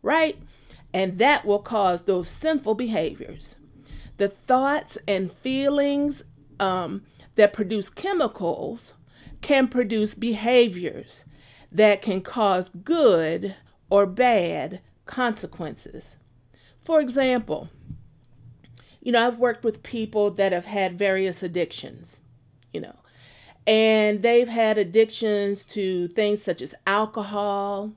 right? 0.01 0.39
And 0.95 1.19
that 1.19 1.45
will 1.45 1.59
cause 1.59 2.03
those 2.05 2.29
sinful 2.29 2.75
behaviors. 2.77 3.57
The 4.17 4.29
thoughts 4.29 4.97
and 5.07 5.31
feelings 5.31 6.23
um, 6.59 7.03
that 7.35 7.53
produce 7.53 7.89
chemicals 7.91 8.95
can 9.41 9.69
produce 9.69 10.15
behaviors 10.15 11.25
that 11.71 12.03
can 12.03 12.21
cause 12.23 12.71
good 12.83 13.55
or 13.91 14.07
bad 14.07 14.81
consequences. 15.05 16.17
For 16.83 17.01
example, 17.01 17.69
you 19.01 19.13
know, 19.13 19.27
I've 19.27 19.39
worked 19.39 19.65
with 19.65 19.83
people 19.83 20.31
that 20.33 20.53
have 20.53 20.65
had 20.65 20.99
various 20.99 21.43
addictions, 21.43 22.21
you 22.73 22.81
know, 22.81 22.97
and 23.67 24.23
they've 24.23 24.49
had 24.49 24.79
addictions 24.79 25.67
to 25.67 26.09
things 26.09 26.43
such 26.43 26.63
as 26.63 26.75
alcohol, 26.87 27.93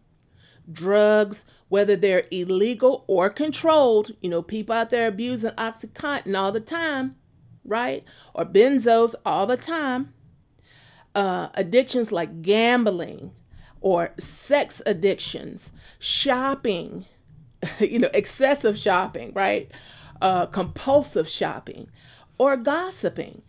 drugs, 0.72 1.46
whether 1.70 1.96
they're 1.96 2.26
illegal 2.32 3.04
or 3.08 3.30
controlled. 3.30 4.12
You 4.22 4.30
know, 4.30 4.42
people 4.42 4.76
out 4.76 4.90
there 4.90 5.08
abusing 5.08 5.52
Oxycontin 5.52 6.38
all 6.38 6.52
the 6.52 6.60
time, 6.60 7.16
right? 7.66 8.04
Or 8.34 8.46
benzos 8.46 9.16
all 9.26 9.46
the 9.46 9.58
time. 9.58 10.14
Uh, 11.16 11.50
addictions 11.56 12.12
like 12.12 12.42
gambling 12.42 13.32
or 13.82 14.12
sex 14.20 14.82
addictions, 14.86 15.72
shopping, 15.98 17.06
you 17.80 18.00
know, 18.00 18.10
excessive 18.14 18.78
shopping, 18.78 19.32
right? 19.34 19.72
Uh, 20.22 20.46
compulsive 20.48 21.28
shopping 21.28 21.90
or 22.38 22.58
gossiping. 22.58 23.42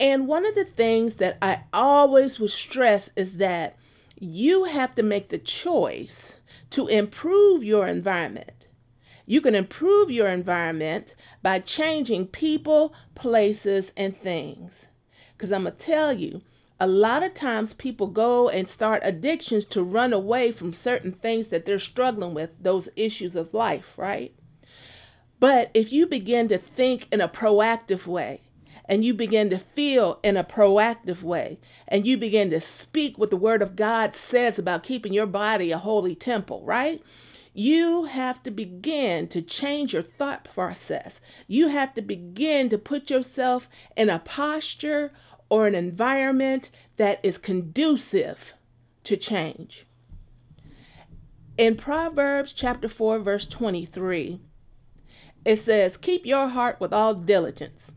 And 0.00 0.28
one 0.28 0.46
of 0.46 0.54
the 0.54 0.64
things 0.64 1.14
that 1.14 1.38
I 1.42 1.62
always 1.72 2.38
would 2.38 2.50
stress 2.50 3.10
is 3.16 3.38
that 3.38 3.76
you 4.20 4.64
have 4.64 4.94
to 4.96 5.02
make 5.02 5.28
the 5.28 5.38
choice 5.38 6.36
to 6.70 6.86
improve 6.88 7.62
your 7.62 7.86
environment. 7.86 8.68
You 9.26 9.40
can 9.40 9.54
improve 9.54 10.10
your 10.10 10.28
environment 10.28 11.14
by 11.42 11.60
changing 11.60 12.28
people, 12.28 12.94
places, 13.14 13.92
and 13.96 14.18
things. 14.18 14.86
Because 15.36 15.52
I'm 15.52 15.64
going 15.64 15.76
to 15.76 15.78
tell 15.78 16.12
you, 16.12 16.42
a 16.80 16.86
lot 16.86 17.22
of 17.22 17.34
times 17.34 17.74
people 17.74 18.06
go 18.06 18.48
and 18.48 18.68
start 18.68 19.02
addictions 19.04 19.66
to 19.66 19.82
run 19.82 20.12
away 20.12 20.52
from 20.52 20.72
certain 20.72 21.12
things 21.12 21.48
that 21.48 21.66
they're 21.66 21.78
struggling 21.78 22.34
with, 22.34 22.50
those 22.60 22.88
issues 22.96 23.36
of 23.36 23.52
life, 23.52 23.94
right? 23.96 24.34
But 25.40 25.70
if 25.74 25.92
you 25.92 26.06
begin 26.06 26.48
to 26.48 26.58
think 26.58 27.06
in 27.12 27.20
a 27.20 27.28
proactive 27.28 28.06
way, 28.06 28.42
and 28.88 29.04
you 29.04 29.12
begin 29.12 29.50
to 29.50 29.58
feel 29.58 30.18
in 30.22 30.36
a 30.36 30.42
proactive 30.42 31.22
way 31.22 31.60
and 31.86 32.06
you 32.06 32.16
begin 32.16 32.50
to 32.50 32.60
speak 32.60 33.18
what 33.18 33.30
the 33.30 33.36
word 33.36 33.60
of 33.60 33.76
God 33.76 34.16
says 34.16 34.58
about 34.58 34.82
keeping 34.82 35.12
your 35.12 35.26
body 35.26 35.70
a 35.70 35.78
holy 35.78 36.14
temple, 36.14 36.64
right? 36.64 37.02
You 37.52 38.04
have 38.04 38.42
to 38.44 38.50
begin 38.50 39.28
to 39.28 39.42
change 39.42 39.92
your 39.92 40.02
thought 40.02 40.44
process. 40.44 41.20
You 41.46 41.68
have 41.68 41.92
to 41.94 42.02
begin 42.02 42.68
to 42.70 42.78
put 42.78 43.10
yourself 43.10 43.68
in 43.96 44.08
a 44.08 44.20
posture 44.20 45.12
or 45.50 45.66
an 45.66 45.74
environment 45.74 46.70
that 46.96 47.20
is 47.22 47.36
conducive 47.36 48.52
to 49.04 49.16
change. 49.16 49.86
In 51.56 51.74
Proverbs 51.74 52.52
chapter 52.52 52.88
4 52.88 53.18
verse 53.18 53.46
23, 53.46 54.40
it 55.44 55.56
says, 55.56 55.96
"Keep 55.96 56.26
your 56.26 56.48
heart 56.48 56.78
with 56.78 56.92
all 56.92 57.14
diligence, 57.14 57.90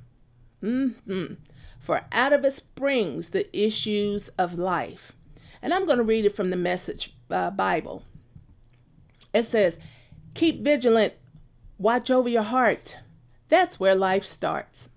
Mm-hmm. 0.64 1.34
For 1.80 2.02
out 2.12 2.34
of 2.34 2.46
it 2.46 2.54
springs 2.54 3.30
the 3.30 3.56
issues 3.58 4.30
of 4.38 4.60
life. 4.60 5.14
And 5.62 5.74
I'm 5.74 5.86
going 5.86 5.98
to 5.98 6.04
read 6.04 6.26
it 6.26 6.36
from 6.36 6.50
the 6.50 6.56
Message 6.56 7.16
uh, 7.30 7.52
Bible. 7.52 8.04
It 9.34 9.44
says, 9.44 9.80
Keep 10.34 10.62
vigilant, 10.62 11.14
watch 11.78 12.10
over 12.10 12.30
your 12.30 12.44
heart. 12.44 13.00
That's 13.50 13.80
where 13.80 13.96
life 13.96 14.26
starts. 14.26 14.90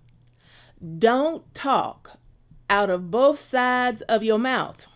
Don't 0.99 1.53
talk 1.55 2.19
out 2.69 2.91
of 2.91 3.11
both 3.11 3.39
sides 3.39 4.03
of 4.03 4.23
your 4.23 4.39
mouth. 4.39 4.87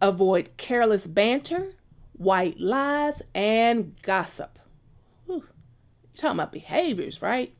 Avoid 0.00 0.56
careless 0.56 1.06
banter, 1.06 1.72
white 2.12 2.60
lies, 2.60 3.22
and 3.34 3.94
gossip. 4.02 4.58
Whew. 5.26 5.36
You're 5.36 6.14
talking 6.14 6.36
about 6.36 6.52
behaviors, 6.52 7.22
right? 7.22 7.54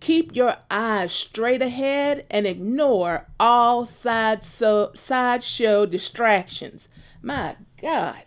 Keep 0.00 0.36
your 0.36 0.56
eyes 0.70 1.12
straight 1.12 1.60
ahead 1.60 2.24
and 2.30 2.46
ignore 2.46 3.26
all 3.40 3.84
side 3.84 4.44
so 4.44 4.92
sideshow 4.94 5.86
distractions. 5.86 6.88
My 7.20 7.56
God, 7.80 8.22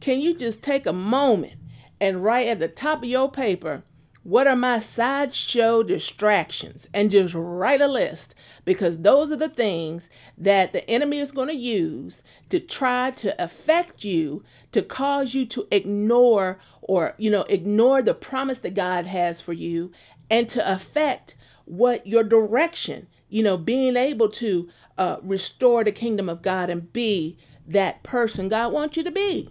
can 0.00 0.20
you 0.20 0.34
just 0.34 0.62
take 0.62 0.86
a 0.86 0.92
moment 0.92 1.54
and 2.00 2.22
write 2.22 2.48
at 2.48 2.58
the 2.58 2.68
top 2.68 2.98
of 2.98 3.08
your 3.08 3.30
paper, 3.30 3.82
what 4.24 4.46
are 4.46 4.56
my 4.56 4.78
sideshow 4.78 5.82
distractions? 5.82 6.88
And 6.94 7.10
just 7.10 7.34
write 7.34 7.82
a 7.82 7.88
list 7.88 8.34
because 8.64 8.98
those 8.98 9.30
are 9.30 9.36
the 9.36 9.50
things 9.50 10.08
that 10.38 10.72
the 10.72 10.88
enemy 10.88 11.18
is 11.18 11.30
going 11.30 11.48
to 11.48 11.54
use 11.54 12.22
to 12.48 12.58
try 12.58 13.10
to 13.12 13.42
affect 13.42 14.02
you, 14.02 14.42
to 14.72 14.80
cause 14.80 15.34
you 15.34 15.44
to 15.46 15.68
ignore 15.70 16.58
or, 16.80 17.14
you 17.18 17.30
know, 17.30 17.42
ignore 17.42 18.00
the 18.00 18.14
promise 18.14 18.60
that 18.60 18.74
God 18.74 19.04
has 19.06 19.42
for 19.42 19.52
you 19.52 19.92
and 20.30 20.48
to 20.50 20.72
affect 20.72 21.34
what 21.64 22.06
your 22.06 22.22
direction, 22.22 23.06
you 23.28 23.42
know, 23.42 23.56
being 23.56 23.96
able 23.96 24.28
to 24.28 24.68
uh, 24.98 25.16
restore 25.22 25.84
the 25.84 25.92
kingdom 25.92 26.28
of 26.28 26.42
God 26.42 26.70
and 26.70 26.92
be 26.92 27.38
that 27.66 28.02
person 28.02 28.48
God 28.48 28.72
wants 28.72 28.96
you 28.96 29.02
to 29.02 29.10
be. 29.10 29.50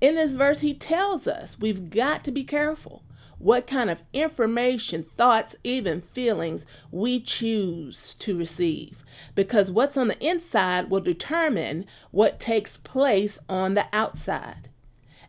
In 0.00 0.14
this 0.14 0.32
verse, 0.32 0.60
he 0.60 0.74
tells 0.74 1.26
us 1.26 1.58
we've 1.58 1.90
got 1.90 2.22
to 2.24 2.30
be 2.30 2.44
careful 2.44 3.02
what 3.38 3.66
kind 3.66 3.88
of 3.88 4.02
information, 4.12 5.04
thoughts, 5.04 5.54
even 5.62 6.00
feelings 6.00 6.66
we 6.90 7.20
choose 7.20 8.14
to 8.14 8.36
receive. 8.36 9.04
Because 9.34 9.70
what's 9.70 9.96
on 9.96 10.08
the 10.08 10.26
inside 10.26 10.90
will 10.90 11.00
determine 11.00 11.86
what 12.10 12.40
takes 12.40 12.76
place 12.76 13.38
on 13.48 13.74
the 13.74 13.86
outside. 13.92 14.68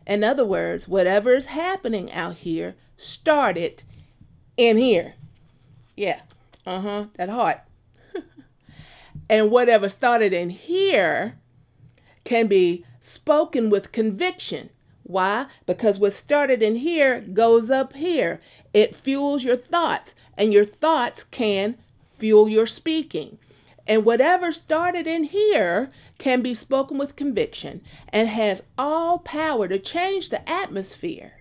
In 0.06 0.24
other 0.24 0.44
words, 0.44 0.88
whatever 0.88 1.34
is 1.34 1.46
happening 1.46 2.10
out 2.12 2.36
here 2.36 2.74
started 3.00 3.82
in 4.56 4.76
here. 4.76 5.14
Yeah. 5.96 6.20
Uh 6.66 6.80
huh. 6.80 7.04
That 7.14 7.28
heart. 7.28 7.60
And 9.28 9.52
whatever 9.52 9.88
started 9.88 10.32
in 10.32 10.50
here 10.50 11.38
can 12.24 12.48
be 12.48 12.84
spoken 13.00 13.70
with 13.70 13.92
conviction. 13.92 14.70
Why? 15.04 15.46
Because 15.66 16.00
what 16.00 16.12
started 16.12 16.62
in 16.62 16.76
here 16.76 17.20
goes 17.20 17.70
up 17.70 17.94
here. 17.94 18.40
It 18.74 18.96
fuels 18.96 19.44
your 19.44 19.56
thoughts, 19.56 20.14
and 20.36 20.52
your 20.52 20.64
thoughts 20.64 21.22
can 21.22 21.76
fuel 22.18 22.48
your 22.48 22.66
speaking. 22.66 23.38
And 23.86 24.04
whatever 24.04 24.50
started 24.50 25.06
in 25.06 25.24
here 25.24 25.90
can 26.18 26.42
be 26.42 26.54
spoken 26.54 26.98
with 26.98 27.16
conviction 27.16 27.82
and 28.08 28.28
has 28.28 28.62
all 28.76 29.18
power 29.18 29.68
to 29.68 29.78
change 29.78 30.28
the 30.28 30.48
atmosphere. 30.48 31.39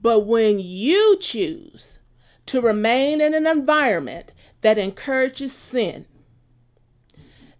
But 0.00 0.20
when 0.20 0.60
you 0.60 1.18
choose 1.20 1.98
to 2.46 2.60
remain 2.60 3.20
in 3.20 3.34
an 3.34 3.46
environment 3.46 4.32
that 4.62 4.78
encourages 4.78 5.52
sin, 5.52 6.06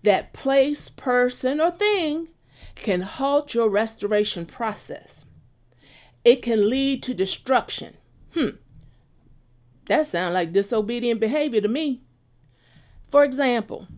that 0.02 0.32
place, 0.32 0.88
person, 0.88 1.60
or 1.60 1.70
thing 1.70 2.28
can 2.74 3.02
halt 3.02 3.54
your 3.54 3.68
restoration 3.68 4.46
process. 4.46 5.24
It 6.24 6.42
can 6.42 6.68
lead 6.68 7.02
to 7.04 7.14
destruction. 7.14 7.96
Hmm. 8.34 8.56
That 9.86 10.06
sounds 10.06 10.34
like 10.34 10.52
disobedient 10.52 11.20
behavior 11.20 11.60
to 11.60 11.68
me. 11.68 12.02
For 13.08 13.24
example, 13.24 13.88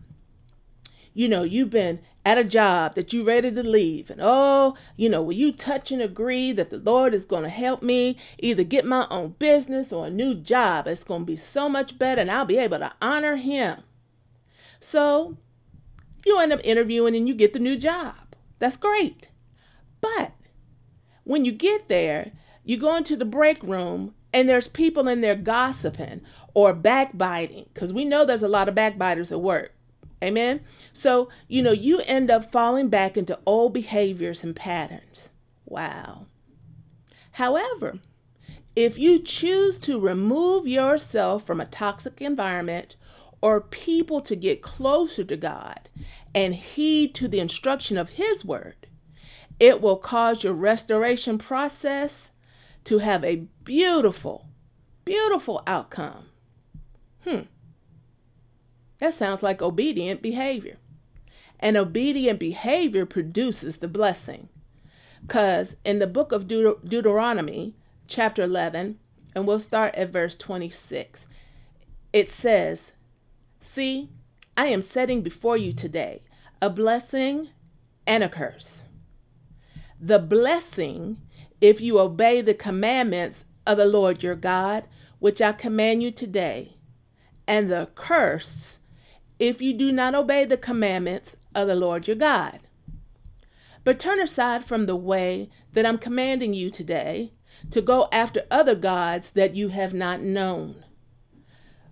you 1.13 1.27
know, 1.27 1.43
you've 1.43 1.69
been 1.69 1.99
at 2.25 2.37
a 2.37 2.43
job 2.43 2.95
that 2.95 3.11
you're 3.11 3.25
ready 3.25 3.51
to 3.51 3.63
leave, 3.63 4.09
and 4.09 4.21
oh, 4.23 4.75
you 4.95 5.09
know, 5.09 5.21
will 5.21 5.33
you 5.33 5.51
touch 5.51 5.91
and 5.91 6.01
agree 6.01 6.51
that 6.53 6.69
the 6.69 6.77
Lord 6.77 7.13
is 7.13 7.25
going 7.25 7.43
to 7.43 7.49
help 7.49 7.83
me 7.83 8.17
either 8.39 8.63
get 8.63 8.85
my 8.85 9.05
own 9.09 9.35
business 9.39 9.91
or 9.91 10.07
a 10.07 10.11
new 10.11 10.33
job? 10.33 10.87
It's 10.87 11.03
going 11.03 11.21
to 11.21 11.25
be 11.25 11.37
so 11.37 11.67
much 11.67 11.99
better, 11.99 12.21
and 12.21 12.31
I'll 12.31 12.45
be 12.45 12.57
able 12.57 12.79
to 12.79 12.93
honor 13.01 13.35
Him. 13.35 13.83
So 14.79 15.37
you 16.25 16.39
end 16.39 16.53
up 16.53 16.61
interviewing 16.63 17.15
and 17.15 17.27
you 17.27 17.33
get 17.33 17.53
the 17.53 17.59
new 17.59 17.77
job. 17.77 18.15
That's 18.59 18.77
great. 18.77 19.27
But 20.01 20.33
when 21.23 21.45
you 21.45 21.51
get 21.51 21.87
there, 21.87 22.31
you 22.63 22.77
go 22.77 22.95
into 22.95 23.15
the 23.15 23.25
break 23.25 23.61
room 23.63 24.13
and 24.33 24.47
there's 24.47 24.67
people 24.67 25.07
in 25.07 25.21
there 25.21 25.35
gossiping 25.35 26.21
or 26.53 26.73
backbiting 26.73 27.65
because 27.73 27.93
we 27.93 28.05
know 28.05 28.25
there's 28.25 28.43
a 28.43 28.47
lot 28.47 28.67
of 28.69 28.75
backbiters 28.75 29.31
at 29.31 29.41
work. 29.41 29.73
Amen. 30.23 30.61
So, 30.93 31.29
you 31.49 31.61
know, 31.61 31.73
you 31.73 31.99
end 32.05 32.31
up 32.31 32.49
falling 32.51 32.87
back 32.87 33.17
into 33.17 33.37
old 33.45 33.73
behaviors 33.73 34.43
and 34.43 34.55
patterns. 34.55 35.29
Wow. 35.65 36.27
However, 37.31 37.99
if 38.75 38.97
you 38.97 39.19
choose 39.19 39.77
to 39.79 39.99
remove 39.99 40.65
yourself 40.65 41.45
from 41.45 41.59
a 41.59 41.65
toxic 41.65 42.21
environment 42.21 42.95
or 43.41 43.59
people 43.59 44.21
to 44.21 44.35
get 44.35 44.61
closer 44.61 45.25
to 45.25 45.35
God 45.35 45.89
and 46.33 46.55
heed 46.55 47.13
to 47.15 47.27
the 47.27 47.39
instruction 47.39 47.97
of 47.97 48.11
His 48.11 48.45
Word, 48.45 48.87
it 49.59 49.81
will 49.81 49.97
cause 49.97 50.43
your 50.43 50.53
restoration 50.53 51.37
process 51.37 52.29
to 52.85 52.99
have 52.99 53.23
a 53.23 53.47
beautiful, 53.63 54.47
beautiful 55.05 55.61
outcome. 55.67 56.25
Hmm. 57.23 57.41
That 59.03 59.13
sounds 59.13 59.43
like 59.43 59.61
obedient 59.61 60.21
behavior. 60.21 60.77
And 61.59 61.75
obedient 61.75 62.39
behavior 62.39 63.05
produces 63.05 63.75
the 63.75 63.89
blessing. 63.89 64.47
Because 65.21 65.75
in 65.83 65.99
the 65.99 66.07
book 66.07 66.31
of 66.31 66.47
Deut- 66.47 66.87
Deuteronomy, 66.87 67.75
chapter 68.07 68.43
11, 68.43 68.97
and 69.35 69.45
we'll 69.45 69.59
start 69.59 69.93
at 69.95 70.11
verse 70.11 70.37
26, 70.37 71.27
it 72.13 72.31
says, 72.31 72.93
See, 73.59 74.07
I 74.55 74.67
am 74.67 74.81
setting 74.81 75.21
before 75.21 75.57
you 75.57 75.73
today 75.73 76.21
a 76.61 76.69
blessing 76.69 77.49
and 78.07 78.23
a 78.23 78.29
curse. 78.29 78.85
The 79.99 80.19
blessing, 80.19 81.17
if 81.59 81.81
you 81.81 81.99
obey 81.99 82.39
the 82.39 82.53
commandments 82.53 83.43
of 83.67 83.75
the 83.75 83.85
Lord 83.85 84.23
your 84.23 84.35
God, 84.35 84.85
which 85.19 85.41
I 85.41 85.51
command 85.51 86.01
you 86.01 86.09
today, 86.09 86.77
and 87.45 87.69
the 87.69 87.89
curse, 87.95 88.79
if 89.43 89.61
you 89.61 89.73
do 89.73 89.91
not 89.91 90.15
obey 90.15 90.45
the 90.45 90.55
commandments 90.55 91.35
of 91.53 91.67
the 91.67 91.75
Lord 91.75 92.07
your 92.07 92.15
God. 92.15 92.59
But 93.83 93.99
turn 93.99 94.21
aside 94.21 94.63
from 94.63 94.85
the 94.85 94.95
way 94.95 95.49
that 95.73 95.85
I'm 95.85 95.97
commanding 95.97 96.53
you 96.53 96.69
today 96.69 97.33
to 97.69 97.81
go 97.81 98.07
after 98.13 98.45
other 98.49 98.73
gods 98.73 99.31
that 99.31 99.53
you 99.53 99.67
have 99.67 99.93
not 99.93 100.21
known. 100.21 100.85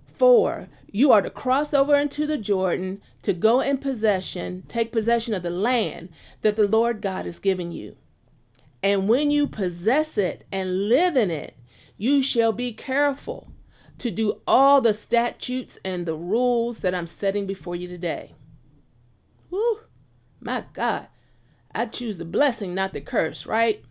For 0.06 0.70
you 0.94 1.12
are 1.12 1.22
to 1.22 1.30
cross 1.30 1.74
over 1.74 1.98
into 1.98 2.26
the 2.26 2.38
Jordan 2.38 3.02
to 3.24 3.34
go 3.34 3.60
in 3.60 3.80
possession, 3.80 4.64
take 4.70 4.94
possession 4.94 5.34
of 5.34 5.44
the 5.44 5.50
land 5.50 6.08
that 6.44 6.56
the 6.56 6.70
Lord 6.70 7.02
God 7.02 7.26
is 7.26 7.38
giving 7.38 7.74
you. 7.74 7.98
And 8.82 9.10
when 9.10 9.30
you 9.30 9.46
possess 9.46 10.18
it 10.18 10.46
and 10.54 10.88
live 10.88 11.18
in 11.18 11.30
it, 11.30 11.58
you 11.98 12.22
shall 12.22 12.54
be 12.54 12.72
careful 12.72 13.51
to 14.02 14.10
do 14.10 14.42
all 14.48 14.82
the 14.82 14.96
statutes 14.96 15.78
and 15.86 16.08
the 16.08 16.16
rules 16.16 16.80
that 16.80 16.96
I'm 16.96 17.06
setting 17.06 17.46
before 17.46 17.76
you 17.76 17.88
today. 17.88 18.34
Whew, 19.50 19.82
my 20.40 20.64
God, 20.74 21.06
I 21.72 21.86
choose 21.86 22.18
the 22.18 22.26
blessing, 22.26 22.74
not 22.74 22.94
the 22.94 23.02
curse, 23.02 23.46
right? 23.46 23.86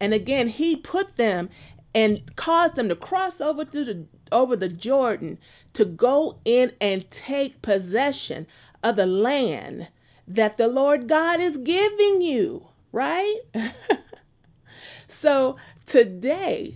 And 0.00 0.12
again, 0.12 0.48
he 0.48 0.74
put 0.74 1.16
them 1.16 1.48
and 1.94 2.34
caused 2.34 2.74
them 2.74 2.88
to 2.88 2.96
cross 2.96 3.40
over 3.40 3.64
to 3.66 3.84
the 3.84 4.06
over 4.32 4.56
the 4.56 4.68
Jordan 4.68 5.38
to 5.74 5.84
go 5.84 6.40
in 6.44 6.72
and 6.80 7.08
take 7.08 7.62
possession 7.62 8.48
of 8.82 8.96
the 8.96 9.06
land 9.06 9.90
that 10.26 10.56
the 10.56 10.66
Lord 10.66 11.06
God 11.06 11.38
is 11.38 11.56
giving 11.56 12.20
you, 12.20 12.66
right? 12.90 13.38
so 15.06 15.56
today, 15.86 16.74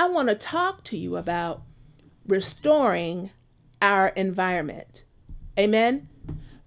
I 0.00 0.08
want 0.08 0.28
to 0.28 0.34
talk 0.34 0.82
to 0.84 0.96
you 0.96 1.18
about 1.18 1.60
restoring 2.26 3.32
our 3.82 4.08
environment. 4.08 5.04
Amen? 5.58 6.08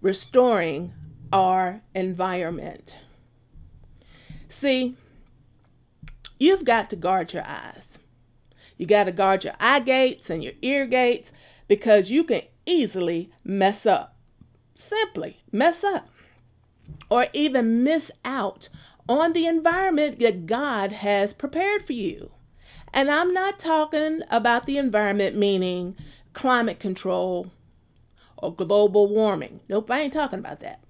Restoring 0.01 0.93
our 1.31 1.81
environment. 1.95 2.95
See, 4.47 4.95
you've 6.37 6.63
got 6.63 6.91
to 6.91 6.95
guard 6.95 7.33
your 7.33 7.43
eyes. 7.43 7.97
You 8.77 8.85
got 8.85 9.05
to 9.05 9.11
guard 9.11 9.43
your 9.43 9.55
eye 9.59 9.79
gates 9.79 10.29
and 10.29 10.43
your 10.43 10.53
ear 10.61 10.85
gates 10.85 11.31
because 11.67 12.11
you 12.11 12.25
can 12.25 12.43
easily 12.67 13.31
mess 13.43 13.87
up. 13.87 14.15
Simply 14.75 15.39
mess 15.51 15.83
up. 15.83 16.07
Or 17.09 17.25
even 17.33 17.83
miss 17.83 18.11
out 18.23 18.69
on 19.09 19.33
the 19.33 19.47
environment 19.47 20.19
that 20.19 20.45
God 20.45 20.91
has 20.91 21.33
prepared 21.33 21.87
for 21.87 21.93
you. 21.93 22.32
And 22.93 23.09
I'm 23.09 23.33
not 23.33 23.59
talking 23.59 24.21
about 24.29 24.65
the 24.65 24.77
environment 24.77 25.35
meaning 25.35 25.95
climate 26.33 26.79
control 26.79 27.51
or 28.37 28.53
global 28.53 29.07
warming. 29.07 29.61
Nope, 29.67 29.89
I 29.89 30.01
ain't 30.01 30.13
talking 30.13 30.39
about 30.39 30.59
that. 30.59 30.83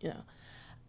You 0.00 0.10
know, 0.10 0.22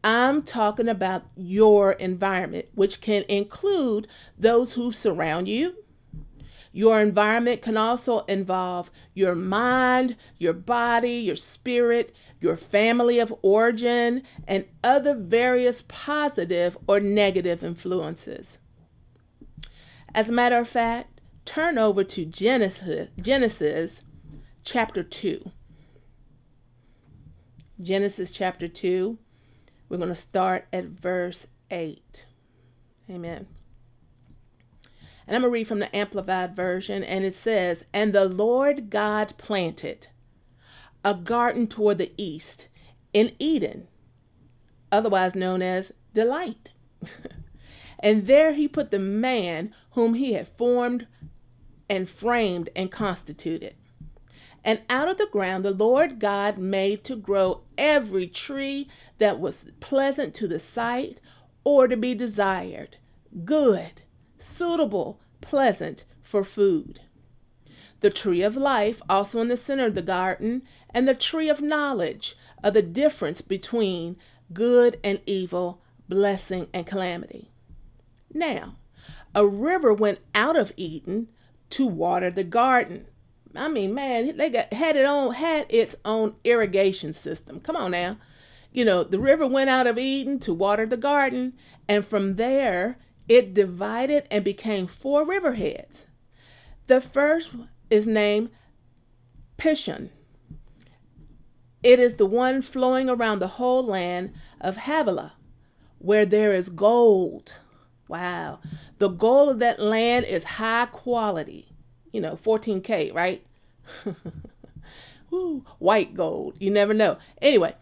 I'm 0.03 0.43
talking 0.43 0.87
about 0.87 1.23
your 1.35 1.93
environment, 1.93 2.67
which 2.75 3.01
can 3.01 3.23
include 3.27 4.07
those 4.37 4.73
who 4.73 4.91
surround 4.91 5.47
you, 5.47 5.75
your 6.73 7.01
environment 7.01 7.61
can 7.61 7.75
also 7.75 8.19
involve 8.21 8.91
your 9.13 9.35
mind, 9.35 10.15
your 10.37 10.53
body, 10.53 11.15
your 11.15 11.35
spirit, 11.35 12.15
your 12.39 12.55
family 12.55 13.19
of 13.19 13.33
origin, 13.41 14.23
and 14.47 14.65
other 14.83 15.13
various 15.13 15.83
positive 15.87 16.77
or 16.87 16.99
negative 16.99 17.63
influences. 17.63 18.57
As 20.13 20.29
a 20.29 20.33
matter 20.33 20.57
of 20.57 20.67
fact, 20.67 21.21
turn 21.45 21.77
over 21.77 22.03
to 22.03 22.25
Genesis, 22.25 23.09
Genesis 23.19 24.01
chapter 24.63 25.03
2. 25.03 25.51
Genesis 27.79 28.31
chapter 28.31 28.67
2. 28.67 29.17
We're 29.87 29.97
going 29.97 30.09
to 30.09 30.15
start 30.15 30.67
at 30.73 30.85
verse 30.85 31.47
8. 31.69 32.25
Amen. 33.09 33.47
And 35.27 35.35
I'm 35.35 35.43
going 35.43 35.51
to 35.51 35.53
read 35.53 35.67
from 35.67 35.79
the 35.79 35.95
Amplified 35.95 36.55
Version, 36.55 37.03
and 37.03 37.23
it 37.23 37.35
says, 37.35 37.85
And 37.93 38.11
the 38.11 38.25
Lord 38.25 38.89
God 38.89 39.33
planted 39.37 40.07
a 41.05 41.13
garden 41.13 41.67
toward 41.67 41.99
the 41.99 42.11
east 42.17 42.67
in 43.13 43.33
Eden, 43.39 43.87
otherwise 44.91 45.35
known 45.35 45.61
as 45.61 45.93
Delight. 46.13 46.71
and 48.01 48.27
there 48.27 48.53
he 48.53 48.67
put 48.67 48.91
the 48.91 48.99
man 48.99 49.73
whom 49.91 50.15
he 50.15 50.33
had 50.33 50.47
formed 50.47 51.07
and 51.89 52.09
framed 52.09 52.69
and 52.75 52.91
constituted. 52.91 53.75
And 54.63 54.81
out 54.89 55.07
of 55.07 55.17
the 55.17 55.27
ground 55.31 55.65
the 55.65 55.71
Lord 55.71 56.19
God 56.19 56.57
made 56.57 57.03
to 57.05 57.15
grow 57.15 57.61
every 57.77 58.27
tree 58.27 58.87
that 59.17 59.39
was 59.39 59.71
pleasant 59.79 60.33
to 60.35 60.47
the 60.47 60.59
sight 60.59 61.19
or 61.63 61.87
to 61.87 61.97
be 61.97 62.13
desired, 62.13 62.97
good 63.45 64.01
suitable, 64.37 65.19
pleasant 65.41 66.03
for 66.21 66.43
food. 66.43 67.01
the 68.01 68.09
tree 68.09 68.41
of 68.41 68.57
life, 68.57 69.01
also 69.07 69.39
in 69.41 69.47
the 69.47 69.57
center 69.57 69.85
of 69.85 69.95
the 69.95 70.01
garden, 70.01 70.63
and 70.89 71.07
the 71.07 71.13
tree 71.13 71.49
of 71.49 71.61
knowledge 71.61 72.35
of 72.63 72.73
the 72.73 72.81
difference 72.81 73.41
between 73.41 74.17
good 74.53 74.99
and 75.03 75.21
evil, 75.25 75.81
blessing 76.09 76.67
and 76.73 76.85
calamity. 76.85 77.50
Now, 78.33 78.75
a 79.33 79.45
river 79.45 79.93
went 79.93 80.19
out 80.35 80.57
of 80.57 80.71
Eden 80.77 81.29
to 81.71 81.85
water 81.85 82.29
the 82.29 82.43
garden. 82.43 83.07
I 83.55 83.67
mean, 83.67 83.93
man, 83.93 84.37
they 84.37 84.49
got 84.49 84.73
had 84.73 84.95
it 84.95 85.05
on 85.05 85.33
had 85.33 85.65
its 85.69 85.95
own 86.05 86.35
irrigation 86.43 87.13
system. 87.13 87.59
Come 87.59 87.75
on 87.75 87.91
now. 87.91 88.17
You 88.71 88.85
know, 88.85 89.03
the 89.03 89.19
river 89.19 89.45
went 89.45 89.69
out 89.69 89.87
of 89.87 89.97
Eden 89.97 90.39
to 90.41 90.53
water 90.53 90.85
the 90.85 90.97
garden, 90.97 91.53
and 91.89 92.05
from 92.05 92.35
there 92.35 92.97
it 93.27 93.53
divided 93.53 94.27
and 94.31 94.43
became 94.43 94.87
four 94.87 95.25
riverheads. 95.25 96.05
The 96.87 97.01
first 97.01 97.55
is 97.89 98.07
named 98.07 98.49
Pishon. 99.57 100.09
It 101.83 101.99
is 101.99 102.15
the 102.15 102.25
one 102.25 102.61
flowing 102.61 103.09
around 103.09 103.39
the 103.39 103.47
whole 103.47 103.83
land 103.83 104.33
of 104.59 104.77
Havilah, 104.77 105.33
where 105.99 106.25
there 106.25 106.53
is 106.53 106.69
gold. 106.69 107.57
Wow. 108.11 108.59
The 108.97 109.07
gold 109.07 109.47
of 109.47 109.59
that 109.59 109.79
land 109.79 110.25
is 110.25 110.43
high 110.43 110.87
quality. 110.87 111.69
You 112.11 112.19
know, 112.19 112.35
14K, 112.35 113.13
right? 113.13 113.41
Woo, 115.31 115.63
white 115.79 116.13
gold. 116.13 116.57
You 116.59 116.71
never 116.71 116.93
know. 116.93 117.17
Anyway, 117.41 117.73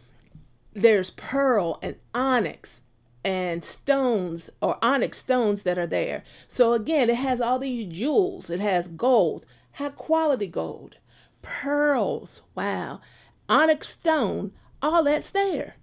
there's 0.72 1.10
pearl 1.10 1.80
and 1.82 1.96
onyx 2.14 2.82
and 3.26 3.66
stones 3.66 4.52
or 4.62 4.78
onyx 4.84 5.18
stones 5.18 5.64
that 5.64 5.80
are 5.80 5.88
there. 5.88 6.24
So 6.48 6.74
again, 6.74 7.10
it 7.10 7.16
has 7.16 7.42
all 7.42 7.58
these 7.58 7.92
jewels. 7.92 8.52
It 8.52 8.60
has 8.60 8.88
gold, 8.88 9.48
high 9.74 9.90
quality 9.90 10.46
gold, 10.46 10.98
pearls. 11.42 12.44
Wow. 12.54 13.02
Onyx 13.50 13.90
stone, 13.90 14.52
all 14.80 15.04
that's 15.06 15.32
there. 15.32 15.78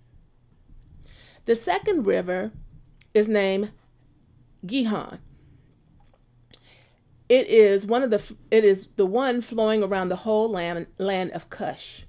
The 1.47 1.57
second 1.57 2.07
river 2.07 2.53
is 3.13 3.27
named 3.27 3.73
Gihon. 4.65 5.19
It 7.29 7.49
is 7.49 7.85
one 7.87 8.03
of 8.03 8.11
the 8.11 8.23
it 8.51 8.65
is 8.65 8.89
the 8.97 9.07
one 9.07 9.43
flowing 9.43 9.83
around 9.83 10.09
the 10.09 10.17
whole 10.17 10.49
land 10.49 10.87
land 10.99 11.33
of 11.33 11.51
Cush. 11.51 12.03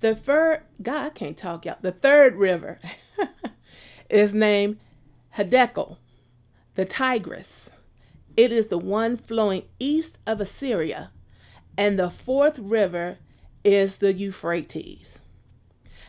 The 0.00 0.14
third 0.14 0.62
God 0.82 1.06
I 1.06 1.10
can't 1.10 1.36
talk 1.36 1.64
y'all. 1.64 1.78
The 1.80 1.92
third 1.92 2.36
river 2.36 2.78
is 4.10 4.34
named 4.34 4.78
Hiddekel, 5.36 5.96
the 6.74 6.84
Tigris. 6.84 7.70
It 8.36 8.52
is 8.52 8.66
the 8.66 8.78
one 8.78 9.16
flowing 9.16 9.64
east 9.78 10.18
of 10.26 10.40
Assyria, 10.40 11.10
and 11.76 11.98
the 11.98 12.10
fourth 12.10 12.58
river 12.58 13.18
is 13.64 13.96
the 13.96 14.12
Euphrates. 14.12 15.20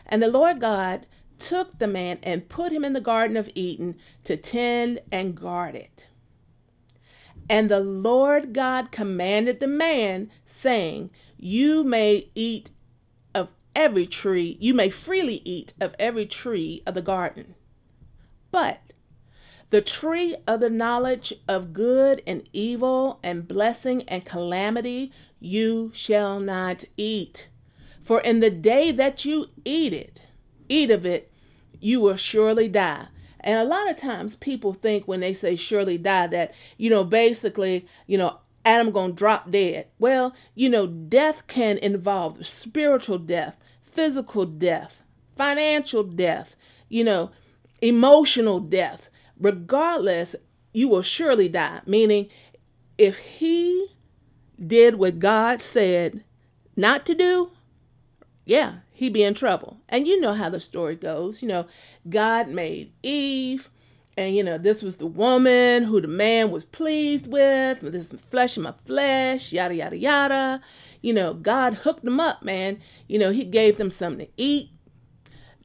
And 0.06 0.22
the 0.22 0.28
Lord 0.28 0.60
God 0.60 1.06
took 1.38 1.78
the 1.78 1.86
man 1.86 2.18
and 2.22 2.48
put 2.48 2.72
him 2.72 2.84
in 2.84 2.92
the 2.92 3.00
Garden 3.00 3.36
of 3.36 3.50
Eden 3.54 3.96
to 4.24 4.36
tend 4.36 5.00
and 5.10 5.34
guard 5.34 5.74
it. 5.74 6.06
And 7.48 7.70
the 7.70 7.80
Lord 7.80 8.52
God 8.52 8.90
commanded 8.90 9.60
the 9.60 9.66
man, 9.66 10.30
saying, 10.46 11.10
You 11.36 11.84
may 11.84 12.30
eat 12.34 12.70
of 13.34 13.48
every 13.74 14.06
tree, 14.06 14.56
you 14.60 14.72
may 14.72 14.88
freely 14.88 15.42
eat 15.44 15.74
of 15.80 15.94
every 15.98 16.26
tree 16.26 16.82
of 16.86 16.94
the 16.94 17.02
garden. 17.02 17.54
But 18.50 18.80
the 19.70 19.82
tree 19.82 20.36
of 20.46 20.60
the 20.60 20.70
knowledge 20.70 21.34
of 21.48 21.72
good 21.72 22.22
and 22.26 22.48
evil 22.52 23.18
and 23.22 23.48
blessing 23.48 24.02
and 24.08 24.24
calamity 24.24 25.12
you 25.40 25.90
shall 25.92 26.38
not 26.38 26.84
eat. 26.96 27.48
For 28.02 28.20
in 28.20 28.40
the 28.40 28.50
day 28.50 28.92
that 28.92 29.24
you 29.24 29.48
eat 29.64 29.92
it, 29.92 30.22
eat 30.74 30.90
of 30.90 31.06
it, 31.06 31.30
you 31.80 32.00
will 32.00 32.16
surely 32.16 32.68
die. 32.68 33.06
And 33.40 33.58
a 33.58 33.64
lot 33.64 33.90
of 33.90 33.96
times 33.96 34.36
people 34.36 34.72
think 34.72 35.06
when 35.06 35.20
they 35.20 35.32
say 35.32 35.54
surely 35.56 35.98
die 35.98 36.26
that, 36.28 36.54
you 36.78 36.88
know, 36.88 37.04
basically, 37.04 37.86
you 38.06 38.16
know, 38.16 38.38
Adam 38.64 38.90
going 38.90 39.10
to 39.10 39.16
drop 39.16 39.50
dead. 39.50 39.88
Well, 39.98 40.34
you 40.54 40.70
know, 40.70 40.86
death 40.86 41.46
can 41.46 41.76
involve 41.78 42.46
spiritual 42.46 43.18
death, 43.18 43.56
physical 43.82 44.46
death, 44.46 45.02
financial 45.36 46.02
death, 46.02 46.56
you 46.88 47.04
know, 47.04 47.30
emotional 47.82 48.60
death. 48.60 49.10
Regardless, 49.38 50.34
you 50.72 50.88
will 50.88 51.02
surely 51.02 51.48
die. 51.48 51.80
Meaning, 51.86 52.28
if 52.96 53.18
he 53.18 53.88
did 54.64 54.94
what 54.94 55.18
God 55.18 55.60
said 55.60 56.24
not 56.76 57.04
to 57.06 57.14
do, 57.14 57.50
yeah, 58.46 58.76
he'd 58.94 59.12
be 59.12 59.22
in 59.22 59.34
trouble. 59.34 59.78
And 59.88 60.08
you 60.08 60.18
know 60.20 60.32
how 60.32 60.48
the 60.48 60.60
story 60.60 60.96
goes. 60.96 61.42
You 61.42 61.48
know, 61.48 61.66
God 62.08 62.48
made 62.48 62.92
Eve, 63.02 63.68
and 64.16 64.34
you 64.34 64.42
know, 64.42 64.56
this 64.56 64.82
was 64.82 64.96
the 64.96 65.06
woman 65.06 65.82
who 65.82 66.00
the 66.00 66.08
man 66.08 66.50
was 66.50 66.64
pleased 66.64 67.26
with. 67.26 67.80
This 67.80 68.12
is 68.12 68.20
flesh 68.30 68.56
of 68.56 68.62
my 68.62 68.72
flesh, 68.86 69.52
yada, 69.52 69.74
yada, 69.74 69.96
yada. 69.96 70.60
You 71.02 71.12
know, 71.12 71.34
God 71.34 71.74
hooked 71.74 72.04
them 72.04 72.20
up, 72.20 72.42
man. 72.42 72.80
You 73.08 73.18
know, 73.18 73.30
he 73.30 73.44
gave 73.44 73.76
them 73.76 73.90
something 73.90 74.26
to 74.26 74.32
eat, 74.36 74.70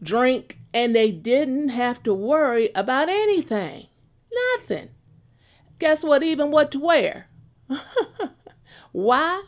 drink, 0.01 0.57
and 0.73 0.95
they 0.95 1.11
didn't 1.11 1.69
have 1.69 2.03
to 2.03 2.13
worry 2.13 2.71
about 2.75 3.07
anything. 3.07 3.87
Nothing. 4.57 4.89
Guess 5.77 6.03
what? 6.03 6.23
Even 6.23 6.51
what 6.51 6.71
to 6.71 6.79
wear. 6.79 7.27
Why? 8.91 9.43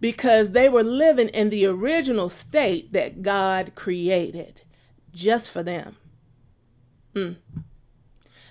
Because 0.00 0.50
they 0.50 0.68
were 0.68 0.84
living 0.84 1.28
in 1.28 1.50
the 1.50 1.66
original 1.66 2.28
state 2.28 2.92
that 2.92 3.22
God 3.22 3.72
created 3.74 4.62
just 5.12 5.50
for 5.50 5.62
them. 5.62 5.96
Mm. 7.14 7.36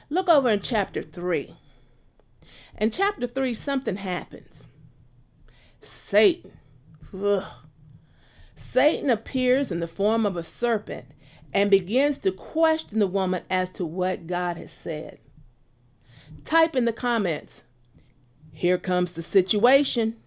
Look 0.10 0.30
over 0.30 0.50
in 0.50 0.60
chapter 0.60 1.02
3. 1.02 1.56
In 2.80 2.92
chapter 2.92 3.28
3, 3.28 3.54
something 3.54 3.98
happens. 3.98 4.66
Satan. 5.82 6.58
Ugh. 7.14 7.44
Satan 8.56 9.10
appears 9.10 9.72
in 9.72 9.80
the 9.80 9.88
form 9.88 10.26
of 10.26 10.36
a 10.36 10.44
serpent 10.44 11.06
and 11.54 11.72
begins 11.72 12.18
to 12.20 12.32
question 12.32 13.00
the 13.00 13.08
woman 13.08 13.44
as 13.50 13.70
to 13.72 13.86
what 13.86 14.28
God 14.28 14.58
has 14.58 14.72
said. 14.72 15.20
Type 16.44 16.76
in 16.76 16.86
the 16.86 16.94
comments, 16.94 17.64
here 18.52 18.78
comes 18.78 19.14
the 19.14 19.22
situation. 19.22 20.18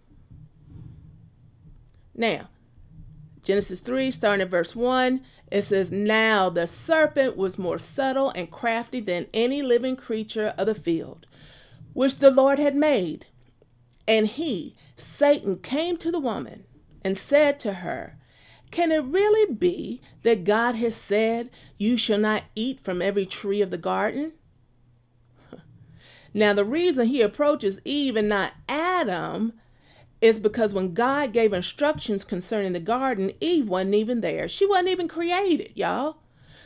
Now, 2.21 2.51
Genesis 3.43 3.81
3, 3.81 4.11
starting 4.11 4.43
at 4.43 4.51
verse 4.51 4.77
1, 4.77 5.23
it 5.51 5.63
says, 5.63 5.91
Now 5.91 6.51
the 6.51 6.67
serpent 6.67 7.35
was 7.35 7.57
more 7.57 7.79
subtle 7.79 8.29
and 8.29 8.51
crafty 8.51 9.01
than 9.01 9.27
any 9.33 9.63
living 9.63 9.97
creature 9.97 10.53
of 10.59 10.67
the 10.67 10.75
field, 10.75 11.25
which 11.95 12.17
the 12.17 12.31
Lord 12.31 12.59
had 12.59 12.77
made. 12.77 13.25
And 14.07 14.27
he, 14.27 14.77
Satan, 14.97 15.61
came 15.61 15.97
to 15.97 16.13
the 16.13 16.21
woman 16.21 16.65
and 17.03 17.17
said 17.17 17.59
to 17.61 17.73
her, 17.73 18.19
Can 18.71 18.93
it 18.93 19.03
really 19.03 19.55
be 19.55 20.03
that 20.21 20.45
God 20.45 20.75
has 20.75 20.95
said, 20.95 21.49
You 21.79 21.97
shall 21.97 22.19
not 22.19 22.45
eat 22.55 22.85
from 22.85 23.01
every 23.01 23.25
tree 23.25 23.63
of 23.63 23.71
the 23.71 23.79
garden? 23.79 24.35
Now, 26.35 26.53
the 26.53 26.67
reason 26.67 27.07
he 27.07 27.23
approaches 27.23 27.81
Eve 27.85 28.15
and 28.15 28.29
not 28.29 28.53
Adam 28.69 29.55
is 30.21 30.39
because 30.39 30.75
when 30.75 30.93
God 30.93 31.33
gave 31.33 31.53
instructions 31.53 32.25
concerning 32.25 32.73
the 32.73 32.81
garden, 32.81 33.33
Eve 33.41 33.69
wasn't 33.69 33.95
even 33.95 34.21
there. 34.21 34.49
She 34.49 34.67
wasn't 34.67 34.89
even 34.89 35.09
created, 35.09 35.73
y'all. 35.75 36.19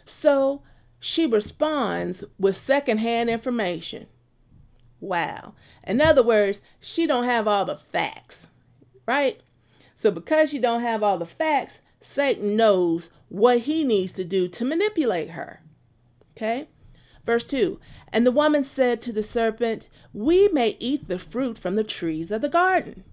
So 0.04 0.62
she 0.98 1.26
responds 1.26 2.24
with 2.38 2.56
secondhand 2.56 3.30
information. 3.30 4.06
Wow. 5.00 5.54
In 5.86 6.00
other 6.00 6.22
words, 6.22 6.60
she 6.80 7.06
don't 7.06 7.24
have 7.24 7.46
all 7.46 7.64
the 7.64 7.76
facts, 7.76 8.48
right? 9.06 9.40
So 9.94 10.10
because 10.10 10.50
she 10.50 10.58
don't 10.58 10.82
have 10.82 11.02
all 11.02 11.18
the 11.18 11.26
facts, 11.26 11.80
Satan 12.00 12.56
knows 12.56 13.10
what 13.28 13.60
he 13.60 13.84
needs 13.84 14.12
to 14.12 14.24
do 14.24 14.48
to 14.48 14.64
manipulate 14.64 15.30
her. 15.30 15.62
Okay? 16.36 16.68
Verse 17.24 17.44
2 17.44 17.78
And 18.12 18.26
the 18.26 18.32
woman 18.32 18.64
said 18.64 19.00
to 19.02 19.12
the 19.12 19.22
serpent, 19.22 19.88
We 20.12 20.48
may 20.48 20.76
eat 20.80 21.06
the 21.06 21.18
fruit 21.18 21.56
from 21.56 21.76
the 21.76 21.84
trees 21.84 22.30
of 22.30 22.42
the 22.42 22.48
garden 22.48 23.04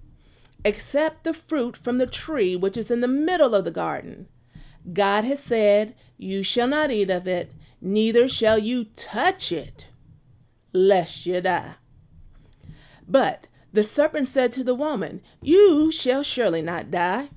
except 0.64 1.24
the 1.24 1.34
fruit 1.34 1.76
from 1.76 1.98
the 1.98 2.08
tree 2.08 2.56
which 2.56 2.78
is 2.78 2.92
in 2.92 3.02
the 3.02 3.08
middle 3.08 3.56
of 3.56 3.66
the 3.66 3.72
garden. 3.72 4.28
God 4.94 5.24
has 5.24 5.40
said, 5.40 5.96
You 6.18 6.44
shall 6.44 6.68
not 6.68 6.92
eat 6.92 7.10
of 7.10 7.28
it, 7.28 7.52
neither 7.80 8.28
shall 8.28 8.58
you 8.58 8.86
touch 8.96 9.52
it, 9.52 9.88
lest 10.74 11.26
you 11.26 11.42
die. 11.42 11.76
But 13.08 13.48
the 13.74 13.84
serpent 13.84 14.28
said 14.28 14.52
to 14.54 14.64
the 14.64 14.76
woman, 14.76 15.22
You 15.42 15.92
shall 15.92 16.24
surely 16.24 16.62
not 16.62 16.92
die. 16.92 17.30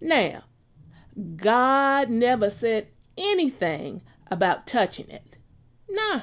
Now, 0.00 0.44
God 1.36 2.10
never 2.10 2.50
said 2.50 2.88
anything 3.16 4.02
about 4.30 4.66
touching 4.66 5.08
it. 5.10 5.36
Nah. 5.88 6.22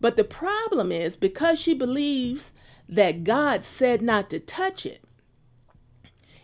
But 0.00 0.16
the 0.16 0.24
problem 0.24 0.90
is 0.90 1.16
because 1.16 1.60
she 1.60 1.74
believes 1.74 2.52
that 2.92 3.24
God 3.24 3.64
said 3.64 4.02
not 4.02 4.28
to 4.30 4.38
touch 4.38 4.84
it, 4.84 5.02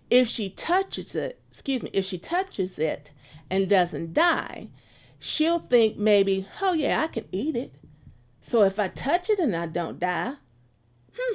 if 0.09 0.29
she 0.29 0.49
touches 0.49 1.15
it, 1.15 1.39
excuse 1.51 1.83
me, 1.83 1.91
if 1.93 2.07
she 2.07 2.17
touches 2.17 2.79
it 2.79 3.13
and 3.51 3.69
doesn't 3.69 4.15
die, 4.15 4.69
she'll 5.19 5.59
think 5.59 5.99
maybe, 5.99 6.47
oh 6.63 6.73
yeah, 6.73 7.03
I 7.03 7.09
can 7.09 7.27
eat 7.33 7.55
it. 7.55 7.75
So 8.41 8.63
if 8.63 8.79
I 8.79 8.89
touch 8.89 9.29
it 9.29 9.39
and 9.39 9.55
I 9.55 9.67
don't 9.67 10.01
die, 10.01 10.35
hmm, 11.15 11.35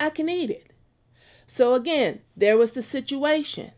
I 0.00 0.10
can 0.10 0.28
eat 0.28 0.50
it. 0.50 0.72
So 1.46 1.74
again, 1.74 2.20
there 2.36 2.56
was 2.56 2.72
the 2.72 2.82
situation. 2.82 3.70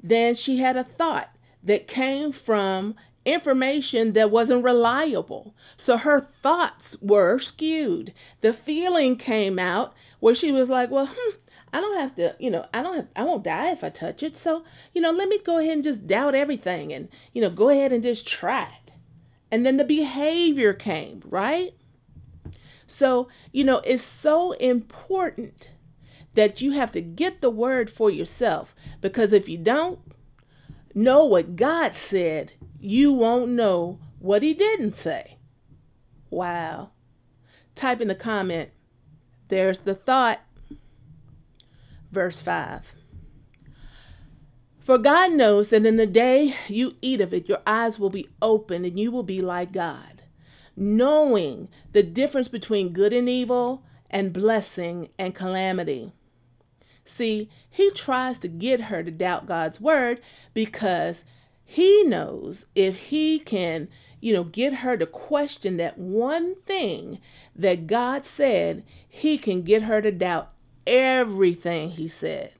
Then 0.00 0.36
she 0.36 0.58
had 0.58 0.76
a 0.76 0.84
thought 0.84 1.34
that 1.64 1.88
came 1.88 2.30
from 2.30 2.94
information 3.26 4.12
that 4.12 4.30
wasn't 4.30 4.64
reliable. 4.64 5.54
So 5.76 5.98
her 5.98 6.28
thoughts 6.42 6.96
were 7.02 7.38
skewed. 7.38 8.14
The 8.40 8.52
feeling 8.52 9.16
came 9.16 9.58
out 9.58 9.94
where 10.20 10.34
she 10.34 10.52
was 10.52 10.70
like, 10.70 10.90
well, 10.90 11.10
hmm, 11.12 11.36
I 11.72 11.80
don't 11.80 11.98
have 11.98 12.14
to, 12.14 12.36
you 12.38 12.50
know, 12.50 12.66
I 12.72 12.82
don't 12.82 12.96
have, 12.96 13.08
I 13.16 13.24
won't 13.24 13.44
die 13.44 13.72
if 13.72 13.84
I 13.84 13.90
touch 13.90 14.22
it. 14.22 14.36
So, 14.36 14.64
you 14.94 15.02
know, 15.02 15.10
let 15.10 15.28
me 15.28 15.38
go 15.38 15.58
ahead 15.58 15.74
and 15.74 15.84
just 15.84 16.06
doubt 16.06 16.34
everything 16.34 16.92
and, 16.92 17.08
you 17.34 17.42
know, 17.42 17.50
go 17.50 17.68
ahead 17.68 17.92
and 17.92 18.02
just 18.02 18.26
try 18.26 18.62
it. 18.62 18.92
And 19.50 19.66
then 19.66 19.76
the 19.76 19.84
behavior 19.84 20.72
came, 20.72 21.22
right? 21.26 21.74
So, 22.86 23.28
you 23.52 23.64
know, 23.64 23.80
it's 23.80 24.04
so 24.04 24.52
important 24.52 25.70
that 26.34 26.60
you 26.60 26.72
have 26.72 26.92
to 26.92 27.00
get 27.00 27.40
the 27.40 27.50
word 27.50 27.90
for 27.90 28.10
yourself 28.10 28.74
because 29.00 29.32
if 29.32 29.48
you 29.48 29.58
don't 29.58 29.98
know 30.94 31.24
what 31.24 31.56
God 31.56 31.94
said, 31.94 32.52
you 32.86 33.12
won't 33.12 33.50
know 33.50 33.98
what 34.18 34.42
He 34.42 34.54
didn't 34.54 34.94
say. 34.94 35.38
Wow. 36.30 36.90
Type 37.74 38.00
in 38.00 38.08
the 38.08 38.14
comment, 38.14 38.70
there's 39.48 39.80
the 39.80 39.94
thought. 39.94 40.40
Verse 42.10 42.40
5. 42.40 42.92
For 44.78 44.98
God 44.98 45.32
knows 45.32 45.70
that 45.70 45.84
in 45.84 45.96
the 45.96 46.06
day 46.06 46.54
you 46.68 46.94
eat 47.02 47.20
of 47.20 47.34
it, 47.34 47.48
your 47.48 47.60
eyes 47.66 47.98
will 47.98 48.08
be 48.08 48.28
open 48.40 48.84
and 48.84 48.98
you 48.98 49.10
will 49.10 49.24
be 49.24 49.42
like 49.42 49.72
God, 49.72 50.22
knowing 50.76 51.68
the 51.92 52.04
difference 52.04 52.46
between 52.46 52.92
good 52.92 53.12
and 53.12 53.28
evil 53.28 53.82
and 54.08 54.32
blessing 54.32 55.08
and 55.18 55.34
calamity. 55.34 56.12
See, 57.04 57.50
he 57.68 57.90
tries 57.90 58.38
to 58.40 58.48
get 58.48 58.82
her 58.82 59.02
to 59.02 59.10
doubt 59.10 59.46
God's 59.46 59.80
word 59.80 60.20
because 60.54 61.24
he 61.66 62.04
knows 62.04 62.64
if 62.74 62.96
he 62.96 63.38
can, 63.38 63.88
you 64.20 64.32
know, 64.32 64.44
get 64.44 64.72
her 64.72 64.96
to 64.96 65.04
question 65.04 65.76
that 65.76 65.98
one 65.98 66.54
thing 66.62 67.20
that 67.54 67.86
God 67.86 68.24
said, 68.24 68.84
he 69.08 69.36
can 69.36 69.62
get 69.62 69.82
her 69.82 70.00
to 70.00 70.12
doubt 70.12 70.52
everything 70.86 71.90
he 71.90 72.08
said. 72.08 72.52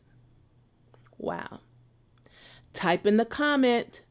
Wow. 1.16 1.60
Type 2.72 3.06
in 3.06 3.16
the 3.16 3.24
comment, 3.24 4.02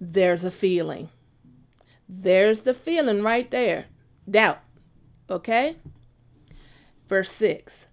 there's 0.00 0.44
a 0.44 0.50
feeling. 0.50 1.10
There's 2.08 2.60
the 2.60 2.72
feeling 2.72 3.22
right 3.22 3.50
there. 3.50 3.86
Doubt. 4.30 4.60
Okay? 5.28 5.76
Verse 7.08 7.32
6 7.32 7.86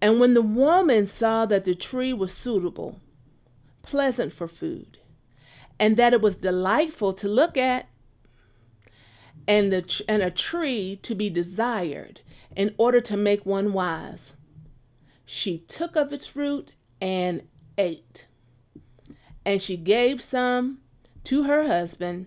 and 0.00 0.18
when 0.18 0.34
the 0.34 0.42
woman 0.42 1.06
saw 1.06 1.46
that 1.46 1.64
the 1.64 1.74
tree 1.74 2.12
was 2.12 2.32
suitable, 2.32 3.00
pleasant 3.90 4.32
for 4.32 4.46
food, 4.46 4.98
and 5.76 5.96
that 5.96 6.12
it 6.12 6.20
was 6.20 6.36
delightful 6.36 7.12
to 7.12 7.26
look 7.26 7.56
at, 7.56 7.88
and, 9.48 9.72
the, 9.72 10.04
and 10.08 10.22
a 10.22 10.30
tree 10.30 11.00
to 11.02 11.12
be 11.12 11.28
desired 11.28 12.20
in 12.54 12.72
order 12.78 13.00
to 13.00 13.16
make 13.16 13.44
one 13.44 13.72
wise, 13.72 14.34
she 15.24 15.58
took 15.58 15.96
of 15.96 16.12
its 16.12 16.24
fruit 16.24 16.72
and 17.00 17.42
ate. 17.76 18.26
And 19.44 19.60
she 19.60 19.76
gave 19.76 20.20
some 20.20 20.78
to 21.24 21.42
her 21.44 21.66
husband, 21.66 22.26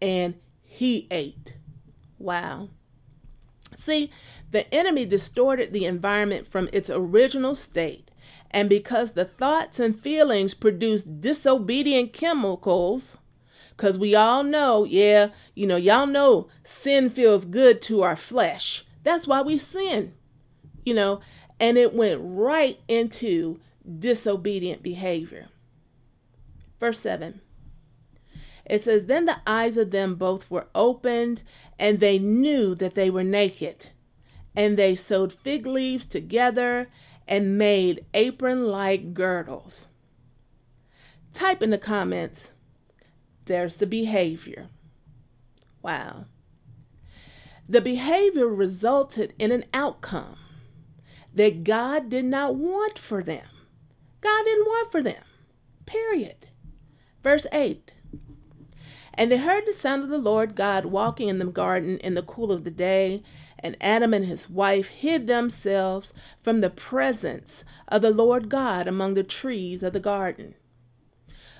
and 0.00 0.34
he 0.62 1.08
ate. 1.10 1.56
Wow. 2.20 2.68
See, 3.76 4.12
the 4.52 4.72
enemy 4.72 5.04
distorted 5.04 5.72
the 5.72 5.86
environment 5.86 6.46
from 6.46 6.68
its 6.72 6.90
original 6.90 7.56
state. 7.56 8.11
And 8.52 8.68
because 8.68 9.12
the 9.12 9.24
thoughts 9.24 9.78
and 9.78 9.98
feelings 9.98 10.54
produce 10.54 11.02
disobedient 11.02 12.12
chemicals, 12.12 13.16
because 13.76 13.96
we 13.96 14.14
all 14.14 14.42
know, 14.42 14.84
yeah, 14.84 15.28
you 15.54 15.66
know, 15.66 15.76
y'all 15.76 16.06
know 16.06 16.48
sin 16.62 17.08
feels 17.08 17.44
good 17.44 17.80
to 17.82 18.02
our 18.02 18.16
flesh. 18.16 18.84
That's 19.04 19.26
why 19.26 19.40
we 19.42 19.58
sin, 19.58 20.14
you 20.84 20.94
know, 20.94 21.20
and 21.58 21.78
it 21.78 21.94
went 21.94 22.20
right 22.22 22.78
into 22.88 23.58
disobedient 23.98 24.82
behavior. 24.82 25.48
Verse 26.78 27.00
7 27.00 27.40
it 28.64 28.82
says, 28.82 29.04
Then 29.04 29.26
the 29.26 29.40
eyes 29.46 29.76
of 29.76 29.90
them 29.90 30.14
both 30.14 30.50
were 30.50 30.66
opened, 30.74 31.42
and 31.78 31.98
they 32.00 32.18
knew 32.18 32.74
that 32.76 32.94
they 32.94 33.10
were 33.10 33.24
naked. 33.24 33.88
And 34.54 34.76
they 34.76 34.94
sewed 34.94 35.32
fig 35.32 35.66
leaves 35.66 36.06
together 36.06 36.88
and 37.26 37.58
made 37.58 38.04
apron 38.14 38.66
like 38.66 39.14
girdles. 39.14 39.88
Type 41.32 41.62
in 41.62 41.70
the 41.70 41.78
comments, 41.78 42.50
there's 43.46 43.76
the 43.76 43.86
behavior. 43.86 44.68
Wow. 45.80 46.26
The 47.68 47.80
behavior 47.80 48.46
resulted 48.46 49.34
in 49.38 49.50
an 49.50 49.64
outcome 49.72 50.36
that 51.34 51.64
God 51.64 52.10
did 52.10 52.26
not 52.26 52.54
want 52.54 52.98
for 52.98 53.22
them. 53.22 53.46
God 54.20 54.44
didn't 54.44 54.66
want 54.66 54.92
for 54.92 55.02
them. 55.02 55.24
Period. 55.86 56.48
Verse 57.22 57.46
8 57.52 57.94
and 59.14 59.30
they 59.30 59.36
heard 59.36 59.66
the 59.66 59.72
sound 59.72 60.02
of 60.02 60.08
the 60.08 60.18
Lord 60.18 60.54
God 60.54 60.86
walking 60.86 61.28
in 61.28 61.38
the 61.38 61.44
garden 61.44 61.98
in 61.98 62.14
the 62.14 62.22
cool 62.22 62.50
of 62.50 62.64
the 62.64 62.70
day. 62.70 63.22
And 63.62 63.76
Adam 63.80 64.12
and 64.12 64.24
his 64.24 64.50
wife 64.50 64.88
hid 64.88 65.26
themselves 65.26 66.12
from 66.42 66.60
the 66.60 66.70
presence 66.70 67.64
of 67.88 68.02
the 68.02 68.10
Lord 68.10 68.48
God 68.48 68.88
among 68.88 69.14
the 69.14 69.22
trees 69.22 69.82
of 69.82 69.92
the 69.92 70.00
garden. 70.00 70.54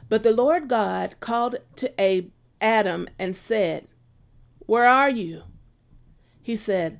But 0.08 0.22
the 0.22 0.32
Lord 0.32 0.68
God 0.68 1.14
called 1.20 1.56
to 1.76 2.20
Adam 2.60 3.08
and 3.18 3.36
said, 3.36 3.86
Where 4.66 4.86
are 4.86 5.10
you? 5.10 5.44
He 6.42 6.56
said, 6.56 6.98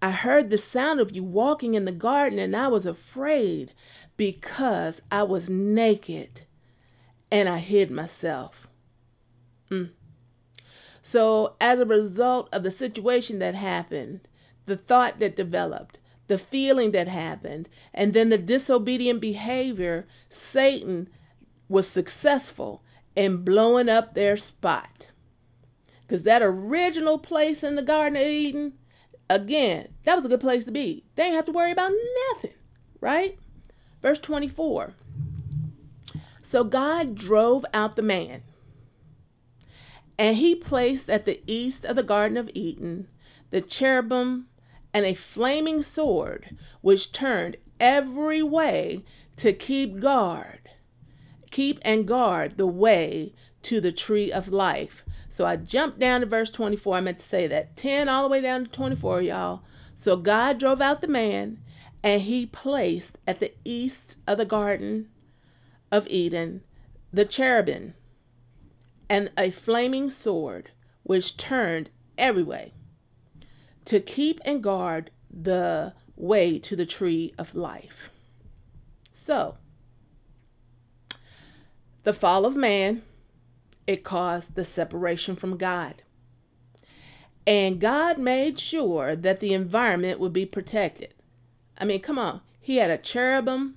I 0.00 0.10
heard 0.10 0.48
the 0.48 0.58
sound 0.58 1.00
of 1.00 1.14
you 1.14 1.22
walking 1.22 1.74
in 1.74 1.84
the 1.84 1.92
garden, 1.92 2.38
and 2.38 2.56
I 2.56 2.68
was 2.68 2.86
afraid 2.86 3.74
because 4.16 5.02
I 5.10 5.24
was 5.24 5.50
naked 5.50 6.42
and 7.30 7.48
I 7.48 7.58
hid 7.58 7.90
myself. 7.90 8.66
Mm. 9.70 9.90
So, 11.02 11.54
as 11.60 11.80
a 11.80 11.86
result 11.86 12.48
of 12.52 12.62
the 12.62 12.70
situation 12.70 13.38
that 13.38 13.54
happened, 13.54 14.28
the 14.66 14.76
thought 14.76 15.18
that 15.20 15.36
developed, 15.36 15.98
the 16.26 16.38
feeling 16.38 16.92
that 16.92 17.08
happened, 17.08 17.68
and 17.94 18.12
then 18.12 18.28
the 18.28 18.38
disobedient 18.38 19.20
behavior, 19.20 20.06
Satan 20.28 21.08
was 21.68 21.88
successful 21.88 22.82
in 23.16 23.44
blowing 23.44 23.88
up 23.88 24.14
their 24.14 24.36
spot. 24.36 25.08
Because 26.02 26.22
that 26.24 26.42
original 26.42 27.18
place 27.18 27.62
in 27.62 27.76
the 27.76 27.82
Garden 27.82 28.16
of 28.16 28.26
Eden, 28.26 28.74
again, 29.28 29.88
that 30.04 30.16
was 30.16 30.26
a 30.26 30.28
good 30.28 30.40
place 30.40 30.64
to 30.64 30.70
be. 30.70 31.04
They 31.14 31.24
didn't 31.24 31.36
have 31.36 31.46
to 31.46 31.52
worry 31.52 31.72
about 31.72 31.92
nothing, 32.32 32.54
right? 33.00 33.38
Verse 34.02 34.18
24. 34.18 34.94
So 36.42 36.64
God 36.64 37.14
drove 37.14 37.64
out 37.72 37.96
the 37.96 38.02
man 38.02 38.42
and 40.20 40.36
he 40.36 40.54
placed 40.54 41.08
at 41.08 41.24
the 41.24 41.40
east 41.46 41.86
of 41.86 41.96
the 41.96 42.02
Garden 42.02 42.36
of 42.36 42.50
Eden 42.52 43.08
the 43.48 43.62
cherubim 43.62 44.48
and 44.92 45.06
a 45.06 45.14
flaming 45.14 45.82
sword, 45.82 46.58
which 46.82 47.10
turned 47.10 47.56
every 47.80 48.42
way 48.42 49.02
to 49.36 49.54
keep 49.54 49.98
guard, 49.98 50.68
keep 51.50 51.78
and 51.80 52.06
guard 52.06 52.58
the 52.58 52.66
way 52.66 53.32
to 53.62 53.80
the 53.80 53.92
tree 53.92 54.30
of 54.30 54.48
life. 54.48 55.06
So 55.30 55.46
I 55.46 55.56
jumped 55.56 55.98
down 55.98 56.20
to 56.20 56.26
verse 56.26 56.50
24. 56.50 56.98
I 56.98 57.00
meant 57.00 57.20
to 57.20 57.26
say 57.26 57.46
that 57.46 57.74
10 57.74 58.10
all 58.10 58.24
the 58.24 58.28
way 58.28 58.42
down 58.42 58.64
to 58.64 58.70
24, 58.70 59.22
y'all. 59.22 59.62
So 59.94 60.16
God 60.16 60.58
drove 60.58 60.82
out 60.82 61.00
the 61.00 61.08
man, 61.08 61.60
and 62.04 62.20
he 62.20 62.44
placed 62.44 63.16
at 63.26 63.40
the 63.40 63.54
east 63.64 64.18
of 64.26 64.36
the 64.36 64.44
Garden 64.44 65.08
of 65.90 66.06
Eden 66.08 66.62
the 67.10 67.24
cherubim 67.24 67.94
and 69.10 69.30
a 69.36 69.50
flaming 69.50 70.08
sword 70.08 70.70
which 71.02 71.36
turned 71.36 71.90
every 72.16 72.44
way 72.44 72.72
to 73.84 73.98
keep 73.98 74.40
and 74.44 74.62
guard 74.62 75.10
the 75.28 75.92
way 76.14 76.58
to 76.60 76.76
the 76.76 76.86
tree 76.86 77.34
of 77.36 77.54
life. 77.54 78.08
So, 79.12 79.56
the 82.04 82.12
fall 82.12 82.46
of 82.46 82.54
man, 82.54 83.02
it 83.86 84.04
caused 84.04 84.54
the 84.54 84.64
separation 84.64 85.34
from 85.34 85.56
God. 85.56 86.04
And 87.46 87.80
God 87.80 88.18
made 88.18 88.60
sure 88.60 89.16
that 89.16 89.40
the 89.40 89.52
environment 89.52 90.20
would 90.20 90.32
be 90.32 90.46
protected. 90.46 91.14
I 91.76 91.84
mean, 91.84 92.00
come 92.00 92.18
on. 92.18 92.42
He 92.60 92.76
had 92.76 92.90
a 92.90 92.98
cherubim 92.98 93.76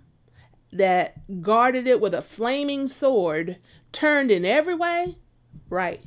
that 0.72 1.42
guarded 1.42 1.88
it 1.88 2.00
with 2.00 2.14
a 2.14 2.22
flaming 2.22 2.88
sword 2.88 3.58
turned 3.92 4.30
in 4.30 4.46
every 4.46 4.76
way. 4.76 5.18
Right. 5.70 6.02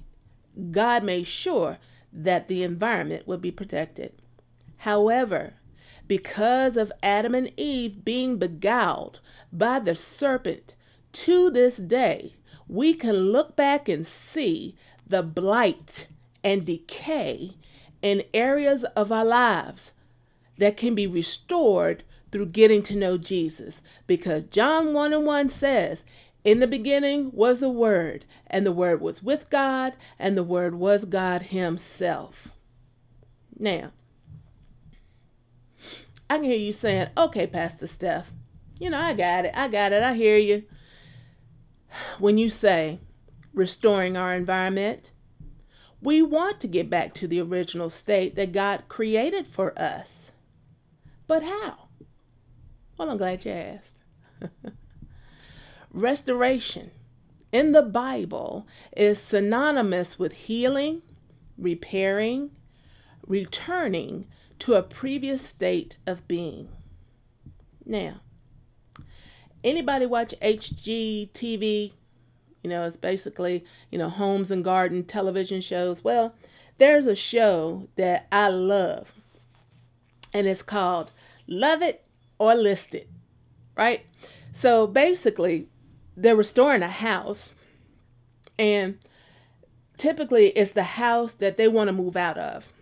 God 0.71 1.05
made 1.05 1.27
sure 1.27 1.79
that 2.13 2.49
the 2.49 2.63
environment 2.63 3.27
would 3.27 3.43
be 3.43 3.51
protected. 3.51 4.13
However, 4.79 5.55
because 6.09 6.77
of 6.77 6.93
Adam 7.03 7.35
and 7.35 7.51
Eve 7.57 8.05
being 8.05 8.39
beguiled 8.39 9.21
by 9.53 9.79
the 9.79 9.95
serpent, 9.95 10.75
to 11.13 11.51
this 11.51 11.77
day, 11.77 12.35
we 12.69 12.95
can 12.95 13.15
look 13.15 13.57
back 13.57 13.89
and 13.89 14.07
see 14.07 14.77
the 15.07 15.23
blight 15.23 16.09
and 16.45 16.65
decay 16.65 17.53
in 18.03 18.23
areas 18.35 18.85
of 18.95 19.11
our 19.11 19.25
lives 19.25 19.93
that 20.59 20.77
can 20.77 20.95
be 20.95 21.07
restored 21.07 22.05
through 22.31 22.47
getting 22.47 22.83
to 22.83 22.95
know 22.95 23.17
Jesus. 23.17 23.83
Because 24.07 24.45
John 24.45 24.93
1 24.93 25.13
and 25.13 25.25
1 25.25 25.49
says, 25.49 26.05
In 26.47 26.61
the 26.61 26.69
beginning 26.69 27.33
was 27.33 27.59
the 27.59 27.69
Word, 27.69 28.25
and 28.47 28.65
the 28.65 28.71
Word 28.71 29.01
was 29.01 29.21
with 29.21 29.51
God, 29.51 29.97
and 30.17 30.37
the 30.37 30.45
Word 30.45 30.77
was 30.77 31.05
God 31.05 31.43
Himself. 31.43 32.47
Now, 33.59 33.91
I 36.31 36.37
can 36.37 36.45
hear 36.45 36.57
you 36.57 36.71
saying, 36.71 37.09
Okay, 37.19 37.49
Pastor 37.49 37.89
Steph, 37.89 38.31
you 38.79 38.91
know, 38.91 39.01
I 39.01 39.13
got 39.13 39.45
it. 39.45 39.55
I 39.57 39.67
got 39.67 39.91
it. 39.91 40.05
I 40.05 40.15
hear 40.15 40.39
you. 40.39 40.63
When 42.21 42.39
you 42.39 42.49
say 42.49 43.01
restoring 43.53 44.17
our 44.17 44.33
environment, 44.33 45.11
we 46.01 46.23
want 46.23 46.61
to 46.61 46.69
get 46.69 46.89
back 46.89 47.13
to 47.15 47.27
the 47.27 47.41
original 47.41 47.91
state 47.91 48.37
that 48.37 48.53
God 48.53 48.85
created 48.87 49.49
for 49.49 49.77
us. 49.77 50.31
But 51.27 51.43
how? 51.43 51.89
Well, 52.97 53.11
I'm 53.11 53.19
glad 53.19 53.45
you 53.45 53.51
asked. 53.51 54.03
Restoration 55.97 56.91
in 57.53 57.73
the 57.73 57.81
Bible 57.81 58.67
is 58.95 59.19
synonymous 59.19 60.19
with 60.19 60.35
healing, 60.35 61.01
repairing, 61.57 62.51
returning 63.27 64.27
to 64.59 64.75
a 64.75 64.83
previous 64.83 65.41
state 65.41 65.97
of 66.07 66.29
being. 66.29 66.69
Now, 67.87 68.21
anybody 69.65 70.05
watch 70.05 70.35
HGTV? 70.43 71.95
You 72.63 72.71
know, 72.71 72.85
it's 72.85 72.99
basically, 72.99 73.65
you 73.91 73.97
know, 73.97 74.11
homes 74.11 74.51
and 74.51 74.63
garden 74.63 75.03
television 75.03 75.63
shows. 75.63 76.05
Well, 76.05 76.35
there's 76.77 77.07
a 77.07 77.17
show 77.17 77.89
that 77.97 78.27
I 78.31 78.51
love, 78.51 79.15
and 80.35 80.47
it's 80.47 80.61
called 80.63 81.11
Love 81.47 81.81
It 81.81 82.05
or 82.39 82.55
List 82.55 82.95
It, 82.95 83.09
right? 83.79 84.05
So 84.53 84.87
basically, 84.87 85.69
they're 86.17 86.37
restoring 86.37 86.83
a 86.83 86.89
house, 86.89 87.53
and 88.59 88.99
typically 89.97 90.49
it's 90.49 90.73
the 90.73 90.83
house 90.83 91.35
that 91.35 91.57
they 91.57 91.69
want 91.69 91.89
to 91.89 91.93
move 91.93 92.17
out 92.17 92.39
of 92.39 92.73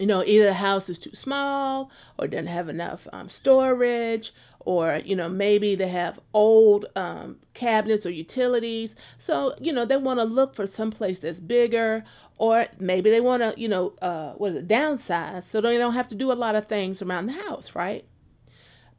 you 0.00 0.06
know, 0.06 0.24
either 0.24 0.46
the 0.46 0.54
house 0.54 0.88
is 0.88 0.98
too 0.98 1.14
small 1.14 1.90
or 2.18 2.26
doesn't 2.26 2.46
have 2.46 2.70
enough 2.70 3.06
um, 3.12 3.28
storage, 3.28 4.32
or, 4.60 5.02
you 5.04 5.14
know, 5.14 5.28
maybe 5.28 5.74
they 5.74 5.88
have 5.88 6.18
old 6.32 6.86
um, 6.96 7.36
cabinets 7.52 8.06
or 8.06 8.10
utilities. 8.10 8.96
So, 9.18 9.54
you 9.60 9.74
know, 9.74 9.84
they 9.84 9.98
want 9.98 10.18
to 10.18 10.24
look 10.24 10.54
for 10.54 10.66
some 10.66 10.90
place 10.90 11.18
that's 11.18 11.38
bigger, 11.38 12.02
or 12.38 12.66
maybe 12.78 13.10
they 13.10 13.20
want 13.20 13.42
to, 13.42 13.60
you 13.60 13.68
know, 13.68 13.92
uh, 14.00 14.32
what 14.32 14.52
is 14.52 14.58
it, 14.58 14.68
downsize 14.68 15.42
so 15.42 15.60
they 15.60 15.76
don't 15.76 15.92
have 15.92 16.08
to 16.08 16.14
do 16.14 16.32
a 16.32 16.34
lot 16.34 16.56
of 16.56 16.66
things 16.66 17.02
around 17.02 17.26
the 17.26 17.32
house, 17.32 17.74
right? 17.74 18.06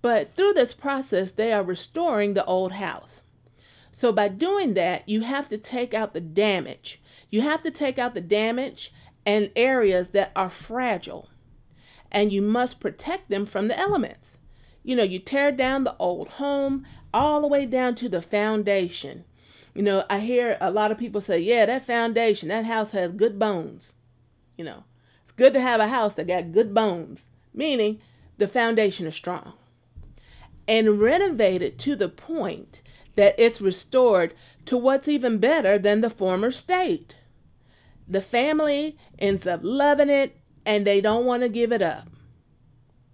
But 0.03 0.35
through 0.35 0.53
this 0.53 0.73
process, 0.73 1.31
they 1.31 1.51
are 1.51 1.63
restoring 1.63 2.35
the 2.35 2.45
old 2.45 2.73
house. 2.73 3.23
So 3.91 4.11
by 4.11 4.29
doing 4.29 4.73
that, 4.75 5.07
you 5.07 5.21
have 5.21 5.49
to 5.49 5.57
take 5.57 5.93
out 5.93 6.13
the 6.13 6.21
damage. 6.21 7.01
You 7.29 7.41
have 7.41 7.61
to 7.63 7.71
take 7.71 7.99
out 7.99 8.13
the 8.13 8.21
damage 8.21 8.93
and 9.25 9.51
areas 9.55 10.09
that 10.09 10.31
are 10.35 10.49
fragile. 10.49 11.29
And 12.11 12.31
you 12.31 12.41
must 12.41 12.79
protect 12.79 13.29
them 13.29 13.45
from 13.45 13.67
the 13.67 13.77
elements. 13.77 14.37
You 14.83 14.95
know, 14.95 15.03
you 15.03 15.19
tear 15.19 15.51
down 15.51 15.83
the 15.83 15.95
old 15.97 16.29
home 16.29 16.85
all 17.13 17.41
the 17.41 17.47
way 17.47 17.65
down 17.65 17.95
to 17.95 18.09
the 18.09 18.21
foundation. 18.21 19.25
You 19.73 19.83
know, 19.83 20.03
I 20.09 20.19
hear 20.19 20.57
a 20.59 20.71
lot 20.71 20.91
of 20.91 20.97
people 20.97 21.21
say, 21.21 21.39
yeah, 21.39 21.65
that 21.65 21.85
foundation, 21.85 22.49
that 22.49 22.65
house 22.65 22.91
has 22.91 23.11
good 23.11 23.39
bones. 23.39 23.93
You 24.57 24.65
know, 24.65 24.83
it's 25.23 25.31
good 25.31 25.53
to 25.53 25.61
have 25.61 25.79
a 25.79 25.87
house 25.87 26.15
that 26.15 26.27
got 26.27 26.51
good 26.51 26.73
bones, 26.73 27.21
meaning 27.53 28.01
the 28.37 28.47
foundation 28.47 29.05
is 29.05 29.15
strong. 29.15 29.53
And 30.67 30.99
renovate 30.99 31.61
it 31.61 31.79
to 31.79 31.95
the 31.95 32.09
point 32.09 32.81
that 33.21 33.35
it's 33.37 33.61
restored 33.61 34.33
to 34.65 34.75
what's 34.75 35.07
even 35.07 35.37
better 35.37 35.77
than 35.77 36.01
the 36.01 36.09
former 36.09 36.51
state 36.51 37.15
the 38.11 38.21
family 38.21 38.97
ends 39.17 39.47
up 39.47 39.61
loving 39.63 40.09
it 40.09 40.37
and 40.65 40.85
they 40.85 40.99
don't 40.99 41.25
want 41.25 41.43
to 41.43 41.49
give 41.49 41.71
it 41.71 41.81
up. 41.81 42.07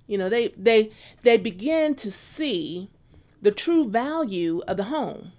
You 0.07 0.17
know, 0.17 0.27
they 0.27 0.49
they 0.49 0.91
they 1.21 1.37
begin 1.37 1.93
to 1.95 2.11
see 2.11 2.89
the 3.41 3.51
true 3.51 3.87
value 3.87 4.61
of 4.67 4.77
the 4.77 4.85
home. 4.85 5.33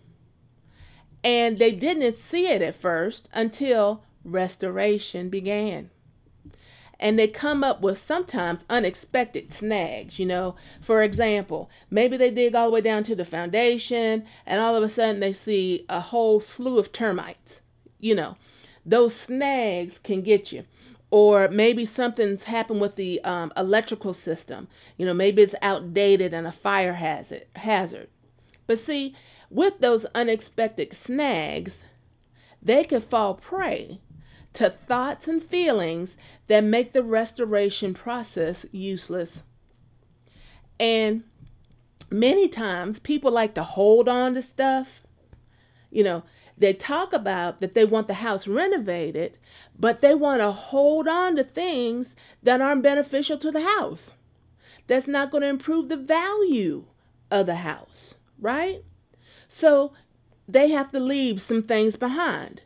And 1.24 1.58
they 1.58 1.72
didn't 1.72 2.18
see 2.18 2.46
it 2.46 2.62
at 2.62 2.76
first 2.76 3.28
until 3.32 4.04
restoration 4.24 5.28
began. 5.28 5.90
And 7.00 7.18
they 7.18 7.28
come 7.28 7.62
up 7.62 7.80
with 7.80 7.98
sometimes 7.98 8.64
unexpected 8.68 9.52
snags, 9.52 10.18
you 10.18 10.26
know. 10.26 10.56
For 10.80 11.02
example, 11.02 11.70
maybe 11.90 12.16
they 12.16 12.30
dig 12.30 12.54
all 12.54 12.68
the 12.68 12.74
way 12.74 12.80
down 12.80 13.04
to 13.04 13.14
the 13.14 13.24
foundation 13.24 14.24
and 14.44 14.60
all 14.60 14.74
of 14.74 14.82
a 14.82 14.88
sudden 14.88 15.20
they 15.20 15.32
see 15.32 15.84
a 15.88 16.00
whole 16.00 16.40
slew 16.40 16.78
of 16.78 16.92
termites, 16.92 17.62
you 18.00 18.14
know? 18.14 18.36
Those 18.84 19.14
snags 19.14 19.98
can 19.98 20.22
get 20.22 20.50
you. 20.50 20.64
Or 21.10 21.48
maybe 21.48 21.84
something's 21.84 22.44
happened 22.44 22.80
with 22.80 22.96
the 22.96 23.22
um, 23.24 23.52
electrical 23.56 24.12
system. 24.12 24.68
You 24.96 25.06
know 25.06 25.14
maybe 25.14 25.42
it's 25.42 25.54
outdated 25.62 26.34
and 26.34 26.46
a 26.46 26.52
fire 26.52 26.94
hazard 26.94 27.46
hazard. 27.56 28.08
But 28.66 28.78
see 28.78 29.14
with 29.50 29.80
those 29.80 30.04
unexpected 30.14 30.92
snags 30.92 31.76
they 32.60 32.84
could 32.84 33.04
fall 33.04 33.34
prey 33.34 34.00
to 34.52 34.70
thoughts 34.70 35.28
and 35.28 35.42
feelings 35.42 36.16
that 36.46 36.64
make 36.64 36.92
the 36.92 37.02
restoration 37.02 37.94
process 37.94 38.66
useless 38.72 39.42
and 40.80 41.22
many 42.10 42.48
times 42.48 42.98
people 42.98 43.30
like 43.30 43.54
to 43.54 43.62
hold 43.62 44.08
on 44.08 44.34
to 44.34 44.42
stuff 44.42 45.02
you 45.90 46.02
know 46.02 46.22
they 46.58 46.72
talk 46.72 47.12
about 47.12 47.60
that 47.60 47.74
they 47.74 47.84
want 47.84 48.08
the 48.08 48.14
house 48.14 48.48
renovated, 48.48 49.38
but 49.78 50.00
they 50.00 50.14
want 50.14 50.40
to 50.40 50.50
hold 50.50 51.06
on 51.06 51.36
to 51.36 51.44
things 51.44 52.16
that 52.42 52.60
aren't 52.60 52.82
beneficial 52.82 53.38
to 53.38 53.52
the 53.52 53.62
house. 53.62 54.12
That's 54.88 55.06
not 55.06 55.30
going 55.30 55.42
to 55.42 55.48
improve 55.48 55.88
the 55.88 55.96
value 55.96 56.84
of 57.30 57.46
the 57.46 57.56
house, 57.56 58.16
right? 58.40 58.82
So 59.46 59.92
they 60.48 60.70
have 60.70 60.90
to 60.92 61.00
leave 61.00 61.40
some 61.40 61.62
things 61.62 61.96
behind. 61.96 62.62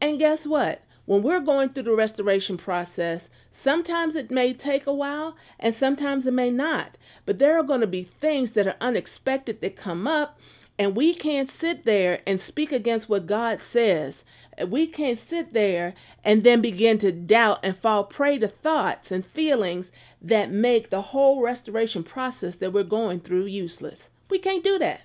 And 0.00 0.18
guess 0.18 0.46
what? 0.46 0.82
When 1.06 1.22
we're 1.22 1.40
going 1.40 1.70
through 1.70 1.82
the 1.82 1.94
restoration 1.94 2.56
process, 2.56 3.28
sometimes 3.50 4.16
it 4.16 4.30
may 4.30 4.54
take 4.54 4.86
a 4.86 4.94
while 4.94 5.36
and 5.60 5.74
sometimes 5.74 6.26
it 6.26 6.32
may 6.32 6.50
not. 6.50 6.96
But 7.26 7.38
there 7.38 7.58
are 7.58 7.62
going 7.62 7.82
to 7.82 7.86
be 7.86 8.04
things 8.04 8.52
that 8.52 8.66
are 8.66 8.76
unexpected 8.80 9.60
that 9.60 9.76
come 9.76 10.06
up 10.06 10.38
and 10.78 10.96
we 10.96 11.14
can't 11.14 11.48
sit 11.48 11.84
there 11.84 12.20
and 12.26 12.40
speak 12.40 12.72
against 12.72 13.08
what 13.08 13.26
God 13.26 13.60
says. 13.60 14.24
We 14.66 14.86
can't 14.86 15.18
sit 15.18 15.52
there 15.52 15.94
and 16.24 16.42
then 16.42 16.60
begin 16.60 16.98
to 16.98 17.12
doubt 17.12 17.60
and 17.62 17.76
fall 17.76 18.04
prey 18.04 18.38
to 18.38 18.48
thoughts 18.48 19.12
and 19.12 19.24
feelings 19.24 19.92
that 20.20 20.50
make 20.50 20.90
the 20.90 21.02
whole 21.02 21.42
restoration 21.42 22.02
process 22.02 22.56
that 22.56 22.72
we're 22.72 22.82
going 22.82 23.20
through 23.20 23.46
useless. 23.46 24.08
We 24.30 24.38
can't 24.38 24.64
do 24.64 24.78
that. 24.78 25.02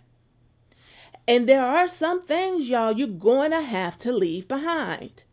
And 1.27 1.47
there 1.47 1.63
are 1.63 1.87
some 1.87 2.23
things, 2.23 2.69
y'all, 2.69 2.93
you're 2.93 3.07
going 3.07 3.51
to 3.51 3.61
have 3.61 3.99
to 3.99 4.11
leave 4.11 4.47
behind. 4.47 5.23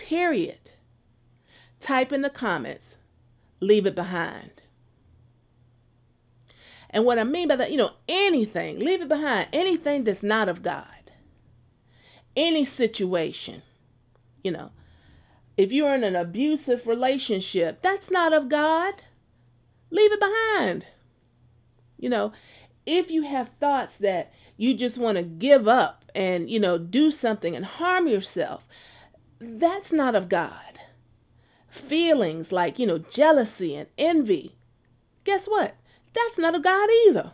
Period. 0.00 0.72
Type 1.78 2.10
in 2.10 2.22
the 2.22 2.30
comments, 2.30 2.96
leave 3.60 3.84
it 3.84 3.94
behind. 3.94 4.62
And 6.88 7.04
what 7.04 7.18
I 7.18 7.24
mean 7.24 7.48
by 7.48 7.56
that, 7.56 7.70
you 7.70 7.76
know, 7.76 7.92
anything, 8.08 8.78
leave 8.78 9.02
it 9.02 9.08
behind, 9.08 9.48
anything 9.52 10.04
that's 10.04 10.22
not 10.22 10.48
of 10.48 10.62
God. 10.62 11.12
Any 12.34 12.64
situation, 12.64 13.62
you 14.42 14.50
know, 14.50 14.70
if 15.58 15.70
you're 15.70 15.94
in 15.94 16.02
an 16.02 16.16
abusive 16.16 16.86
relationship, 16.86 17.82
that's 17.82 18.10
not 18.10 18.32
of 18.32 18.48
God. 18.48 19.02
Leave 19.90 20.12
it 20.12 20.20
behind. 20.20 20.86
You 21.98 22.08
know, 22.08 22.32
if 22.86 23.10
you 23.10 23.22
have 23.22 23.50
thoughts 23.60 23.98
that 23.98 24.32
you 24.56 24.72
just 24.72 24.96
want 24.96 25.18
to 25.18 25.22
give 25.22 25.68
up 25.68 26.06
and, 26.14 26.48
you 26.48 26.58
know, 26.58 26.78
do 26.78 27.10
something 27.10 27.54
and 27.54 27.66
harm 27.66 28.08
yourself, 28.08 28.66
that's 29.40 29.92
not 29.92 30.14
of 30.14 30.28
God. 30.28 30.80
feelings 31.68 32.52
like, 32.52 32.78
you 32.78 32.86
know, 32.86 32.98
jealousy 32.98 33.74
and 33.76 33.88
envy, 33.96 34.56
guess 35.24 35.46
what? 35.46 35.76
That's 36.12 36.38
not 36.38 36.54
of 36.54 36.62
God 36.62 36.88
either. 37.06 37.32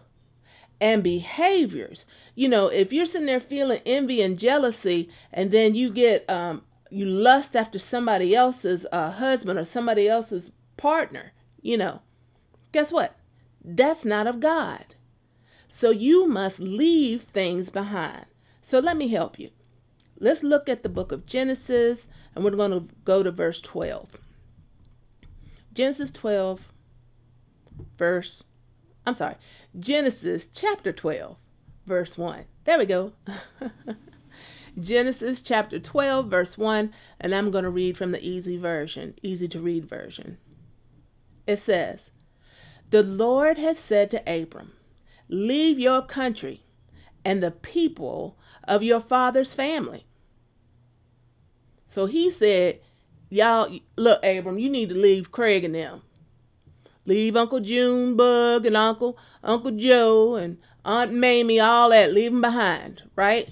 And 0.81 1.03
behaviors, 1.03 2.05
you 2.35 2.49
know, 2.49 2.69
if 2.69 2.93
you're 2.93 3.07
sitting 3.07 3.27
there 3.27 3.41
feeling 3.41 3.81
envy 3.87 4.21
and 4.21 4.39
jealousy, 4.39 5.09
and 5.33 5.51
then 5.51 5.75
you 5.75 5.91
get, 5.91 6.29
um, 6.29 6.63
you 6.91 7.07
lust 7.07 7.57
after 7.57 7.79
somebody 7.79 8.35
else's 8.35 8.87
uh, 8.93 9.11
husband 9.11 9.59
or 9.59 9.65
somebody 9.65 10.07
else's 10.07 10.51
partner, 10.77 11.33
you 11.63 11.79
know, 11.79 12.03
guess 12.73 12.93
what? 12.93 13.17
That's 13.65 14.05
not 14.05 14.27
of 14.27 14.41
God. 14.41 14.95
So 15.69 15.91
you 15.91 16.29
must 16.29 16.59
leave 16.61 17.23
things 17.23 17.71
behind. 17.71 18.27
So 18.61 18.79
let 18.79 18.97
me 18.99 19.09
help 19.09 19.39
you. 19.39 19.51
Let's 20.19 20.43
look 20.43 20.69
at 20.69 20.83
the 20.83 20.89
book 20.89 21.13
of 21.13 21.27
Genesis, 21.27 22.09
and 22.35 22.45
we're 22.45 22.51
going 22.53 22.71
to 22.71 22.89
go 23.05 23.23
to 23.23 23.31
verse 23.31 23.61
12. 23.61 24.09
Genesis 25.75 26.11
12, 26.11 26.73
verse, 27.99 28.45
I'm 29.07 29.15
sorry, 29.15 29.35
Genesis 29.79 30.49
chapter 30.49 30.91
12, 30.91 31.37
verse 31.87 32.17
1. 32.17 32.45
There 32.65 32.79
we 32.79 32.87
go. 32.87 33.13
Genesis 34.81 35.43
chapter 35.43 35.79
12, 35.79 36.29
verse 36.29 36.57
1, 36.57 36.93
and 37.21 37.35
I'm 37.35 37.51
going 37.51 37.65
to 37.65 37.71
read 37.71 37.99
from 37.99 38.11
the 38.11 38.27
easy 38.27 38.57
version, 38.57 39.15
easy 39.23 39.49
to 39.49 39.61
read 39.61 39.85
version. 39.85 40.39
It 41.47 41.59
says, 41.59 42.11
The 42.89 43.03
Lord 43.03 43.59
has 43.59 43.79
said 43.79 44.11
to 44.13 44.23
Abram, 44.27 44.73
Leave 45.29 45.79
your 45.79 46.03
country 46.03 46.63
and 47.25 47.43
the 47.43 47.51
people 47.51 48.39
of 48.65 48.83
your 48.83 49.01
father's 49.01 49.53
family. 49.53 50.06
So 51.97 52.05
he 52.05 52.29
said, 52.29 52.81
Y'all, 53.31 53.75
look, 53.97 54.23
Abram, 54.23 54.59
you 54.59 54.69
need 54.69 54.91
to 54.91 54.95
leave 54.95 55.33
Craig 55.33 55.65
and 55.65 55.75
them. 55.75 56.03
Leave 57.07 57.35
Uncle 57.37 57.59
Junebug 57.59 58.67
and 58.67 58.77
Uncle 58.77 59.17
Uncle 59.43 59.71
Joe 59.71 60.35
and 60.35 60.59
Aunt 60.85 61.15
Mamie, 61.15 61.59
all 61.59 61.89
that, 61.89 62.13
leave 62.13 62.33
them 62.33 62.43
behind, 62.43 63.05
right? 63.17 63.49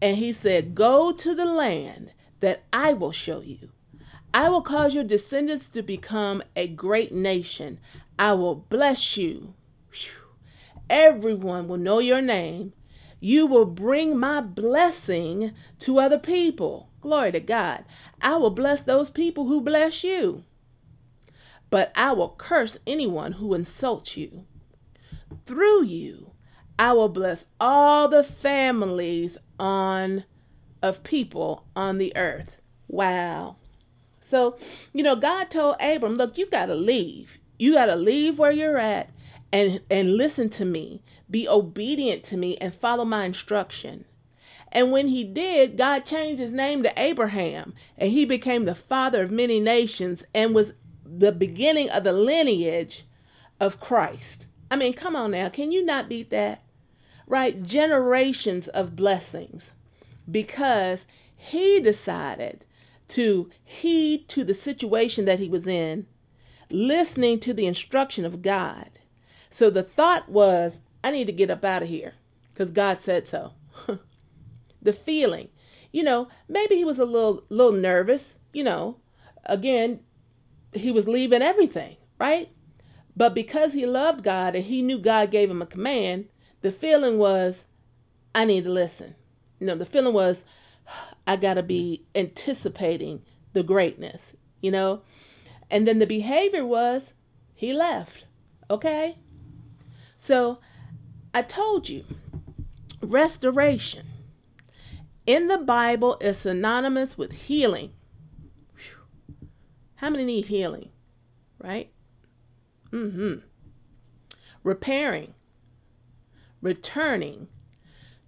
And 0.00 0.18
he 0.18 0.30
said, 0.30 0.76
Go 0.76 1.10
to 1.10 1.34
the 1.34 1.46
land 1.46 2.12
that 2.38 2.62
I 2.72 2.92
will 2.92 3.10
show 3.10 3.40
you. 3.40 3.70
I 4.32 4.48
will 4.48 4.62
cause 4.62 4.94
your 4.94 5.02
descendants 5.02 5.66
to 5.70 5.82
become 5.82 6.44
a 6.54 6.68
great 6.68 7.10
nation. 7.10 7.80
I 8.20 8.34
will 8.34 8.54
bless 8.54 9.16
you. 9.16 9.52
Everyone 10.88 11.66
will 11.66 11.76
know 11.76 11.98
your 11.98 12.22
name. 12.22 12.72
You 13.18 13.46
will 13.48 13.66
bring 13.66 14.16
my 14.16 14.40
blessing 14.40 15.50
to 15.80 15.98
other 15.98 16.18
people. 16.18 16.88
Glory 17.06 17.30
to 17.30 17.38
God. 17.38 17.84
I 18.20 18.34
will 18.34 18.50
bless 18.50 18.82
those 18.82 19.10
people 19.10 19.46
who 19.46 19.60
bless 19.60 20.02
you. 20.02 20.42
But 21.70 21.92
I 21.94 22.10
will 22.10 22.30
curse 22.30 22.78
anyone 22.84 23.34
who 23.34 23.54
insults 23.54 24.16
you. 24.16 24.44
Through 25.44 25.84
you, 25.84 26.32
I 26.80 26.94
will 26.94 27.08
bless 27.08 27.44
all 27.60 28.08
the 28.08 28.24
families 28.24 29.38
on 29.56 30.24
of 30.82 31.04
people 31.04 31.64
on 31.76 31.98
the 31.98 32.12
earth. 32.16 32.60
Wow. 32.88 33.54
So, 34.18 34.58
you 34.92 35.04
know, 35.04 35.14
God 35.14 35.48
told 35.48 35.76
Abram, 35.78 36.16
look, 36.16 36.36
you 36.36 36.46
got 36.46 36.66
to 36.66 36.74
leave. 36.74 37.38
You 37.56 37.74
got 37.74 37.86
to 37.86 37.94
leave 37.94 38.36
where 38.36 38.50
you're 38.50 38.78
at 38.78 39.10
and 39.52 39.80
and 39.88 40.16
listen 40.16 40.50
to 40.50 40.64
me. 40.64 41.04
Be 41.30 41.46
obedient 41.46 42.24
to 42.24 42.36
me 42.36 42.56
and 42.56 42.74
follow 42.74 43.04
my 43.04 43.26
instruction. 43.26 44.06
And 44.72 44.92
when 44.92 45.08
he 45.08 45.24
did, 45.24 45.76
God 45.76 46.04
changed 46.04 46.40
his 46.40 46.52
name 46.52 46.82
to 46.82 46.92
Abraham, 47.00 47.74
and 47.96 48.10
he 48.10 48.24
became 48.24 48.64
the 48.64 48.74
father 48.74 49.22
of 49.22 49.30
many 49.30 49.60
nations 49.60 50.24
and 50.34 50.54
was 50.54 50.74
the 51.04 51.32
beginning 51.32 51.88
of 51.90 52.04
the 52.04 52.12
lineage 52.12 53.04
of 53.60 53.80
Christ. 53.80 54.46
I 54.70 54.76
mean, 54.76 54.92
come 54.92 55.16
on 55.16 55.30
now. 55.30 55.48
Can 55.48 55.72
you 55.72 55.84
not 55.84 56.08
beat 56.08 56.30
that? 56.30 56.62
Right? 57.26 57.62
Generations 57.62 58.68
of 58.68 58.96
blessings 58.96 59.72
because 60.30 61.04
he 61.36 61.80
decided 61.80 62.66
to 63.08 63.50
heed 63.62 64.28
to 64.28 64.44
the 64.44 64.54
situation 64.54 65.24
that 65.26 65.38
he 65.38 65.48
was 65.48 65.66
in, 65.66 66.06
listening 66.70 67.38
to 67.40 67.54
the 67.54 67.66
instruction 67.66 68.24
of 68.24 68.42
God. 68.42 68.98
So 69.48 69.70
the 69.70 69.82
thought 69.82 70.28
was, 70.28 70.80
I 71.04 71.12
need 71.12 71.26
to 71.26 71.32
get 71.32 71.50
up 71.50 71.64
out 71.64 71.82
of 71.82 71.88
here 71.88 72.14
because 72.52 72.72
God 72.72 73.00
said 73.00 73.28
so. 73.28 73.52
the 74.82 74.92
feeling, 74.92 75.48
you 75.92 76.02
know, 76.02 76.28
maybe 76.48 76.76
he 76.76 76.84
was 76.84 76.98
a 76.98 77.04
little 77.04 77.44
little 77.48 77.72
nervous, 77.72 78.34
you 78.52 78.64
know. 78.64 78.96
Again, 79.44 80.00
he 80.72 80.90
was 80.90 81.08
leaving 81.08 81.42
everything, 81.42 81.96
right? 82.18 82.50
But 83.16 83.34
because 83.34 83.72
he 83.72 83.86
loved 83.86 84.22
God 84.22 84.54
and 84.54 84.64
he 84.64 84.82
knew 84.82 84.98
God 84.98 85.30
gave 85.30 85.50
him 85.50 85.62
a 85.62 85.66
command, 85.66 86.26
the 86.60 86.70
feeling 86.70 87.16
was, 87.16 87.64
I 88.34 88.44
need 88.44 88.64
to 88.64 88.70
listen. 88.70 89.14
You 89.58 89.66
know, 89.66 89.76
the 89.76 89.86
feeling 89.86 90.12
was, 90.12 90.44
I 91.26 91.36
got 91.36 91.54
to 91.54 91.62
be 91.62 92.04
anticipating 92.14 93.22
the 93.54 93.62
greatness, 93.62 94.20
you 94.60 94.70
know? 94.70 95.00
And 95.70 95.88
then 95.88 95.98
the 95.98 96.06
behavior 96.06 96.66
was, 96.66 97.14
he 97.54 97.72
left. 97.72 98.24
Okay? 98.68 99.16
So 100.16 100.58
I 101.32 101.42
told 101.42 101.88
you, 101.88 102.04
restoration 103.00 104.06
in 105.26 105.48
the 105.48 105.58
Bible 105.58 106.16
is 106.20 106.38
synonymous 106.38 107.18
with 107.18 107.32
healing. 107.32 107.92
How 109.96 110.10
many 110.10 110.24
need 110.24 110.46
healing? 110.46 110.90
Right? 111.58 111.90
Mm-hmm. 112.92 113.40
Repairing, 114.62 115.34
returning 116.60 117.48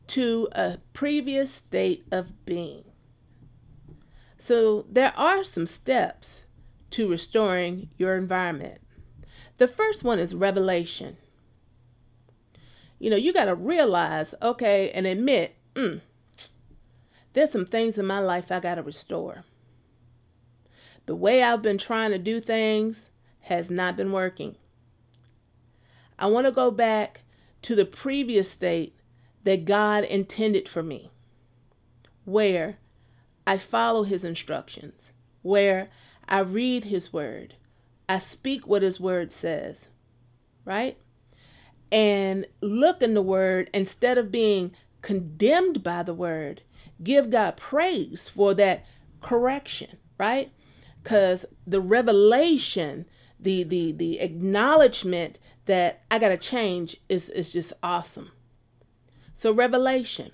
to 0.08 0.48
a 0.52 0.78
previous 0.92 1.52
state 1.52 2.06
of 2.10 2.44
being. 2.44 2.84
So 4.36 4.86
there 4.88 5.12
are 5.16 5.44
some 5.44 5.66
steps 5.66 6.44
to 6.90 7.08
restoring 7.08 7.90
your 7.98 8.16
environment. 8.16 8.80
The 9.58 9.68
first 9.68 10.04
one 10.04 10.18
is 10.18 10.34
revelation. 10.34 11.16
You 12.98 13.10
know, 13.10 13.16
you 13.16 13.32
got 13.32 13.46
to 13.46 13.54
realize, 13.54 14.34
okay, 14.40 14.90
and 14.90 15.06
admit, 15.06 15.56
mm, 15.74 16.00
there's 17.38 17.52
some 17.52 17.66
things 17.66 17.98
in 17.98 18.04
my 18.04 18.18
life 18.18 18.50
I 18.50 18.58
got 18.58 18.74
to 18.74 18.82
restore. 18.82 19.44
The 21.06 21.14
way 21.14 21.40
I've 21.40 21.62
been 21.62 21.78
trying 21.78 22.10
to 22.10 22.18
do 22.18 22.40
things 22.40 23.10
has 23.42 23.70
not 23.70 23.96
been 23.96 24.10
working. 24.10 24.56
I 26.18 26.26
want 26.26 26.46
to 26.46 26.52
go 26.52 26.72
back 26.72 27.22
to 27.62 27.76
the 27.76 27.84
previous 27.84 28.50
state 28.50 28.96
that 29.44 29.66
God 29.66 30.02
intended 30.02 30.68
for 30.68 30.82
me, 30.82 31.12
where 32.24 32.78
I 33.46 33.56
follow 33.56 34.02
His 34.02 34.24
instructions, 34.24 35.12
where 35.42 35.90
I 36.28 36.40
read 36.40 36.86
His 36.86 37.12
word, 37.12 37.54
I 38.08 38.18
speak 38.18 38.66
what 38.66 38.82
His 38.82 38.98
word 38.98 39.30
says, 39.30 39.86
right? 40.64 40.98
And 41.92 42.46
look 42.60 43.00
in 43.00 43.14
the 43.14 43.22
word 43.22 43.70
instead 43.72 44.18
of 44.18 44.32
being 44.32 44.72
condemned 45.02 45.84
by 45.84 46.02
the 46.02 46.14
word, 46.14 46.62
give 47.02 47.30
God 47.30 47.56
praise 47.56 48.28
for 48.28 48.54
that 48.54 48.84
correction, 49.20 49.98
right? 50.18 50.52
because 51.02 51.46
the 51.66 51.80
revelation 51.80 53.06
the 53.40 53.62
the 53.62 53.92
the 53.92 54.20
acknowledgement 54.20 55.38
that 55.66 56.02
i 56.10 56.18
gotta 56.18 56.36
change 56.36 56.98
is 57.08 57.28
is 57.30 57.52
just 57.52 57.72
awesome. 57.82 58.30
So 59.32 59.52
revelation. 59.52 60.32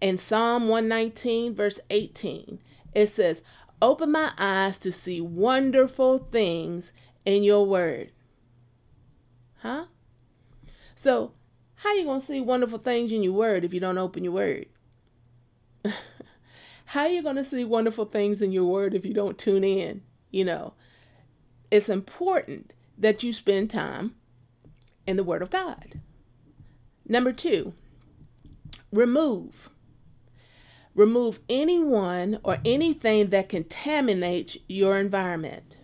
In 0.00 0.18
psalm 0.18 0.68
119 0.68 1.54
verse 1.54 1.80
18 1.90 2.60
it 2.94 3.06
says 3.06 3.42
open 3.82 4.12
my 4.12 4.32
eyes 4.38 4.78
to 4.78 4.92
see 4.92 5.20
wonderful 5.20 6.18
things 6.18 6.92
in 7.24 7.42
your 7.42 7.66
word. 7.66 8.10
Huh? 9.58 9.86
So 10.94 11.32
how 11.76 11.92
you 11.94 12.04
gonna 12.04 12.20
see 12.20 12.40
wonderful 12.40 12.78
things 12.78 13.12
in 13.12 13.22
your 13.22 13.32
word 13.32 13.64
if 13.64 13.74
you 13.74 13.80
don't 13.80 13.98
open 13.98 14.24
your 14.24 14.32
word 14.32 14.66
how 16.86 17.02
are 17.02 17.08
you 17.08 17.22
going 17.22 17.36
to 17.36 17.44
see 17.44 17.64
wonderful 17.64 18.04
things 18.04 18.42
in 18.42 18.52
your 18.52 18.64
word 18.64 18.94
if 18.94 19.04
you 19.04 19.14
don't 19.14 19.38
tune 19.38 19.64
in? 19.64 20.02
You 20.30 20.44
know, 20.44 20.74
it's 21.70 21.88
important 21.88 22.72
that 22.98 23.22
you 23.22 23.32
spend 23.32 23.70
time 23.70 24.14
in 25.06 25.16
the 25.16 25.24
word 25.24 25.42
of 25.42 25.50
God. 25.50 26.00
Number 27.06 27.32
two, 27.32 27.74
remove. 28.92 29.70
Remove 30.94 31.40
anyone 31.48 32.38
or 32.44 32.58
anything 32.64 33.30
that 33.30 33.48
contaminates 33.48 34.56
your 34.68 34.98
environment. 34.98 35.78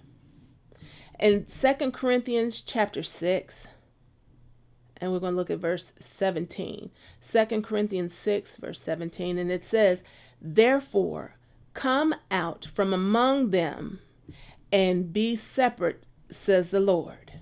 In 1.18 1.48
Second 1.48 1.92
Corinthians 1.92 2.62
chapter 2.62 3.02
6, 3.02 3.66
and 5.00 5.12
we're 5.12 5.18
going 5.18 5.32
to 5.32 5.36
look 5.36 5.50
at 5.50 5.58
verse 5.58 5.92
17. 5.98 6.90
2 7.26 7.62
Corinthians 7.62 8.14
6, 8.14 8.56
verse 8.56 8.80
17, 8.80 9.38
and 9.38 9.50
it 9.50 9.64
says, 9.64 10.02
Therefore, 10.40 11.36
come 11.74 12.14
out 12.30 12.66
from 12.74 12.92
among 12.92 13.50
them 13.50 14.00
and 14.72 15.12
be 15.12 15.36
separate, 15.36 16.04
says 16.30 16.70
the 16.70 16.80
Lord. 16.80 17.32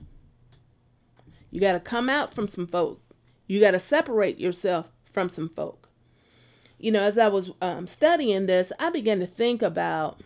You 1.51 1.61
got 1.61 1.73
to 1.73 1.81
come 1.81 2.09
out 2.09 2.35
from 2.35 2.49
some 2.49 2.67
folk. 2.67 3.01
You 3.47 3.61
got 3.61 3.73
to 3.73 3.79
separate 3.79 4.39
yourself 4.39 4.91
from 5.05 5.29
some 5.29 5.49
folk. 5.49 5.89
You 6.79 6.93
know, 6.93 7.03
as 7.03 7.19
I 7.19 7.29
was 7.29 7.51
um, 7.61 7.87
studying 7.87 8.47
this, 8.47 8.71
I 8.79 8.91
began 8.91 9.19
to 9.21 9.27
think 9.27 9.63
about 9.63 10.21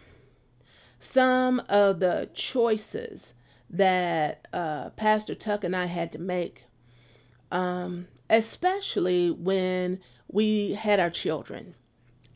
some 0.99 1.63
of 1.69 2.01
the 2.01 2.29
choices 2.35 3.35
that 3.71 4.47
uh, 4.53 4.91
Pastor 4.91 5.35
Tuck 5.35 5.65
and 5.65 5.75
I 5.75 5.87
had 5.87 6.13
to 6.13 6.19
make, 6.19 6.65
um, 7.53 8.09
especially 8.29 9.31
when 9.31 10.01
we 10.27 10.73
had 10.73 10.99
our 10.99 11.11
children. 11.11 11.75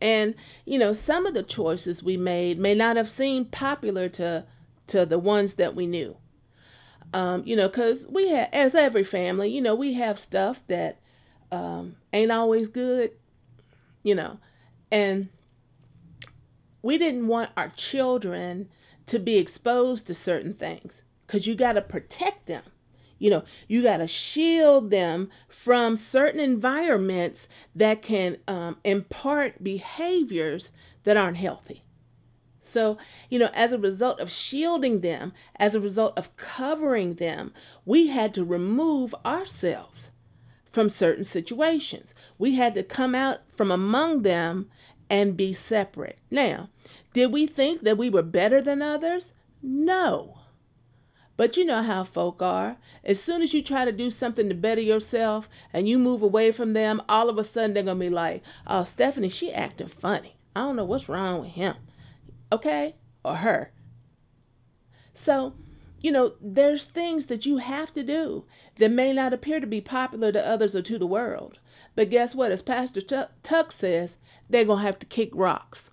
And, 0.01 0.35
you 0.67 0.79
know, 0.79 0.93
some 0.93 1.27
of 1.27 1.35
the 1.35 1.43
choices 1.43 2.03
we 2.03 2.19
made 2.19 2.59
may 2.59 2.75
not 2.75 2.97
have 2.97 3.09
seemed 3.09 3.51
popular 3.51 4.09
to, 4.11 4.45
to 4.89 5.07
the 5.07 5.19
ones 5.19 5.55
that 5.55 5.75
we 5.75 5.87
knew. 5.87 6.17
Um, 7.15 7.43
you 7.47 7.57
know, 7.57 7.69
because 7.69 8.07
we 8.07 8.29
have, 8.29 8.51
as 8.53 8.75
every 8.75 9.05
family, 9.05 9.49
you 9.49 9.63
know, 9.63 9.75
we 9.75 9.95
have 9.95 10.19
stuff 10.19 10.63
that 10.67 11.01
um, 11.51 11.97
ain't 12.13 12.31
always 12.33 12.69
good, 12.69 13.13
you 14.03 14.15
know, 14.15 14.39
and 14.93 15.31
we 16.83 16.99
didn't 16.99 17.27
want 17.27 17.51
our 17.57 17.71
children 17.71 18.69
to 19.07 19.19
be 19.19 19.39
exposed 19.39 20.07
to 20.09 20.15
certain 20.15 20.53
things 20.53 21.03
because 21.27 21.47
you 21.47 21.55
got 21.55 21.73
to 21.73 21.81
protect 21.81 22.47
them. 22.47 22.65
You 23.19 23.31
know, 23.31 23.45
you 23.69 23.83
got 23.83 23.99
to 23.99 24.07
shield 24.07 24.91
them 24.91 25.31
from 25.49 25.97
certain 25.97 26.41
environments 26.41 27.49
that 27.75 28.03
can 28.03 28.39
um, 28.47 28.77
impart 28.85 29.63
behaviors 29.65 30.73
that 31.05 31.17
aren't 31.17 31.39
healthy. 31.39 31.83
So, 32.63 32.99
you 33.31 33.39
know, 33.39 33.51
as 33.55 33.73
a 33.73 33.79
result 33.79 34.19
of 34.21 34.31
shielding 34.31 35.01
them, 35.01 35.33
as 35.57 35.75
a 35.75 35.81
result 35.81 36.19
of 36.19 36.37
covering 36.37 37.15
them, 37.15 37.55
we 37.85 38.09
had 38.09 38.35
to 38.35 38.45
remove 38.45 39.15
ourselves 39.25 40.11
from 40.73 40.91
certain 40.91 41.25
situations. 41.25 42.15
We 42.39 42.57
had 42.57 42.75
to 42.75 42.83
come 42.83 43.15
out 43.15 43.39
from 43.51 43.71
among 43.71 44.23
them 44.23 44.69
and 45.09 45.37
be 45.37 45.55
separate. 45.55 46.19
Now, 46.31 46.69
did 47.13 47.33
we 47.33 47.47
think 47.47 47.83
that 47.83 47.97
we 47.97 48.11
were 48.11 48.23
better 48.23 48.61
than 48.61 48.83
others? 48.83 49.33
No. 49.63 50.41
But 51.37 51.57
you 51.57 51.65
know 51.65 51.83
how 51.83 52.05
folk 52.05 52.41
are. 52.41 52.79
As 53.05 53.23
soon 53.23 53.43
as 53.43 53.53
you 53.53 53.63
try 53.63 53.85
to 53.85 53.93
do 53.93 54.11
something 54.11 54.49
to 54.49 54.55
better 54.55 54.81
yourself 54.81 55.49
and 55.73 55.89
you 55.89 55.99
move 55.99 56.23
away 56.23 56.51
from 56.51 56.73
them, 56.73 57.03
all 57.09 57.29
of 57.29 57.37
a 57.39 57.45
sudden 57.45 57.75
they're 57.75 57.83
to 57.85 57.95
be 57.95 58.09
like, 58.09 58.43
oh, 58.67 58.85
Stephanie, 58.85 59.29
she 59.29 59.53
acting 59.53 59.89
funny. 59.89 60.37
I 60.55 60.61
don't 60.61 60.77
know 60.77 60.85
what's 60.85 61.09
wrong 61.09 61.43
with 61.43 61.51
him. 61.51 61.75
Okay? 62.51 62.97
Or 63.23 63.37
her. 63.37 63.73
So, 65.13 65.55
you 66.01 66.11
know, 66.11 66.35
there's 66.41 66.87
things 66.87 67.27
that 67.27 67.45
you 67.45 67.59
have 67.59 67.93
to 67.95 68.03
do 68.03 68.45
that 68.79 68.91
may 68.91 69.13
not 69.13 69.33
appear 69.33 69.61
to 69.61 69.67
be 69.67 69.81
popular 69.81 70.33
to 70.33 70.47
others 70.47 70.75
or 70.75 70.83
to 70.83 70.99
the 70.99 71.07
world. 71.07 71.59
But 71.95 72.11
guess 72.11 72.35
what? 72.35 72.53
As 72.53 72.63
Pastor 72.63 73.01
Tuck 73.43 73.73
says, 73.73 74.17
they're 74.49 74.65
to 74.65 74.77
have 74.77 74.99
to 75.01 75.07
kick 75.07 75.31
rocks. 75.35 75.91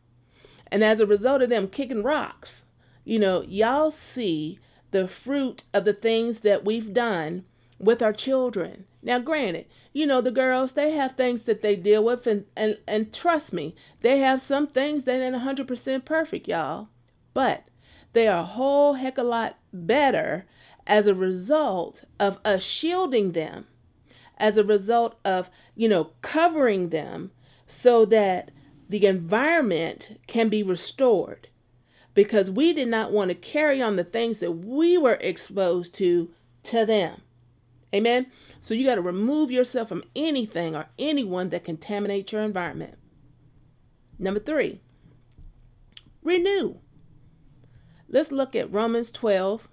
And 0.72 0.84
as 0.84 1.00
a 1.00 1.06
result 1.06 1.42
of 1.42 1.50
them 1.50 1.68
kicking 1.68 2.04
rocks, 2.04 2.62
you 3.04 3.20
know, 3.20 3.42
y'all 3.42 3.92
see 3.92 4.60
the 4.94 5.08
fruit 5.08 5.64
of 5.74 5.86
the 5.86 5.94
things 5.94 6.42
that 6.42 6.64
we've 6.64 6.94
done 6.94 7.44
with 7.80 8.02
our 8.02 8.14
children. 8.14 8.86
Now, 9.02 9.20
granted, 9.20 9.66
you 9.92 10.06
know, 10.06 10.22
the 10.22 10.32
girls, 10.32 10.74
they 10.74 10.92
have 10.92 11.16
things 11.16 11.42
that 11.42 11.62
they 11.62 11.76
deal 11.76 12.04
with, 12.04 12.26
and, 12.28 12.46
and, 12.56 12.78
and 12.88 13.12
trust 13.12 13.52
me, 13.52 13.76
they 14.02 14.20
have 14.20 14.42
some 14.42 14.68
things 14.68 15.04
that 15.04 15.20
ain't 15.20 15.36
100% 15.36 16.06
perfect, 16.06 16.48
y'all. 16.48 16.88
But 17.34 17.66
they 18.14 18.28
are 18.28 18.42
a 18.42 18.46
whole 18.46 18.94
heck 18.94 19.18
of 19.18 19.26
a 19.26 19.30
lot 19.30 19.58
better 19.74 20.46
as 20.86 21.08
a 21.08 21.16
result 21.16 22.06
of 22.20 22.40
us 22.46 22.62
shielding 22.62 23.32
them, 23.32 23.66
as 24.38 24.58
a 24.58 24.64
result 24.64 25.16
of, 25.26 25.50
you 25.76 25.90
know, 25.90 26.12
covering 26.22 26.90
them 26.90 27.32
so 27.66 28.06
that 28.06 28.52
the 28.88 29.08
environment 29.08 30.20
can 30.28 30.50
be 30.50 30.62
restored 30.62 31.48
because 32.14 32.52
we 32.52 32.74
did 32.74 32.88
not 32.88 33.12
want 33.12 33.30
to 33.30 33.36
carry 33.36 33.82
on 33.82 33.96
the 33.96 34.04
things 34.04 34.40
that 34.40 34.52
we 34.52 34.98
were 34.98 35.18
exposed 35.22 35.96
to 35.96 36.30
to 36.64 36.86
them. 36.86 37.22
Amen. 37.94 38.28
So 38.62 38.74
you 38.74 38.86
got 38.86 38.96
to 38.96 39.02
remove 39.02 39.52
yourself 39.52 39.90
from 39.90 40.04
anything 40.16 40.76
or 40.76 40.88
anyone 40.98 41.50
that 41.50 41.66
contaminates 41.66 42.32
your 42.32 42.42
environment. 42.42 42.98
Number 44.18 44.40
three, 44.40 44.80
renew. 46.24 46.78
Let's 48.08 48.32
look 48.32 48.56
at 48.56 48.72
Romans 48.72 49.12
12, 49.12 49.68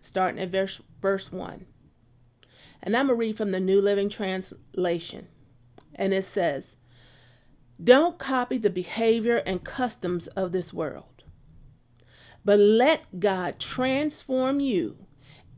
starting 0.00 0.40
at 0.40 0.48
verse, 0.48 0.80
verse 1.00 1.30
1. 1.30 1.66
And 2.82 2.96
I'm 2.96 3.06
going 3.06 3.16
to 3.16 3.20
read 3.20 3.36
from 3.36 3.52
the 3.52 3.60
New 3.60 3.80
Living 3.80 4.08
Translation. 4.08 5.28
And 5.94 6.12
it 6.12 6.24
says, 6.24 6.74
don't 7.82 8.18
copy 8.18 8.58
the 8.58 8.70
behavior 8.70 9.36
and 9.46 9.64
customs 9.64 10.26
of 10.28 10.52
this 10.52 10.72
world, 10.72 11.24
but 12.44 12.58
let 12.58 13.20
God 13.20 13.58
transform 13.58 14.60
you 14.60 15.06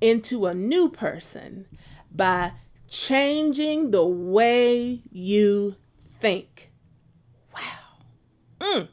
into 0.01 0.47
a 0.47 0.55
new 0.55 0.89
person 0.89 1.67
by 2.11 2.53
changing 2.89 3.91
the 3.91 4.05
way 4.05 5.03
you 5.11 5.77
think. 6.21 6.73
Wow. 7.55 7.61
Mm, 8.61 8.89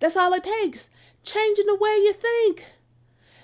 that's 0.00 0.16
all 0.16 0.32
it 0.32 0.44
takes. 0.44 0.90
Changing 1.22 1.66
the 1.66 1.76
way 1.76 1.96
you 1.96 2.12
think. 2.12 2.64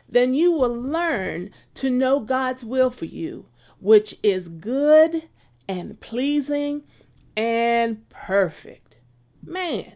Then 0.08 0.34
you 0.34 0.52
will 0.52 0.74
learn 0.74 1.50
to 1.74 1.88
know 1.88 2.20
God's 2.20 2.64
will 2.64 2.90
for 2.90 3.04
you, 3.04 3.46
which 3.78 4.16
is 4.22 4.48
good 4.48 5.28
and 5.68 6.00
pleasing 6.00 6.82
and 7.36 8.08
perfect. 8.08 8.79
Man. 9.44 9.94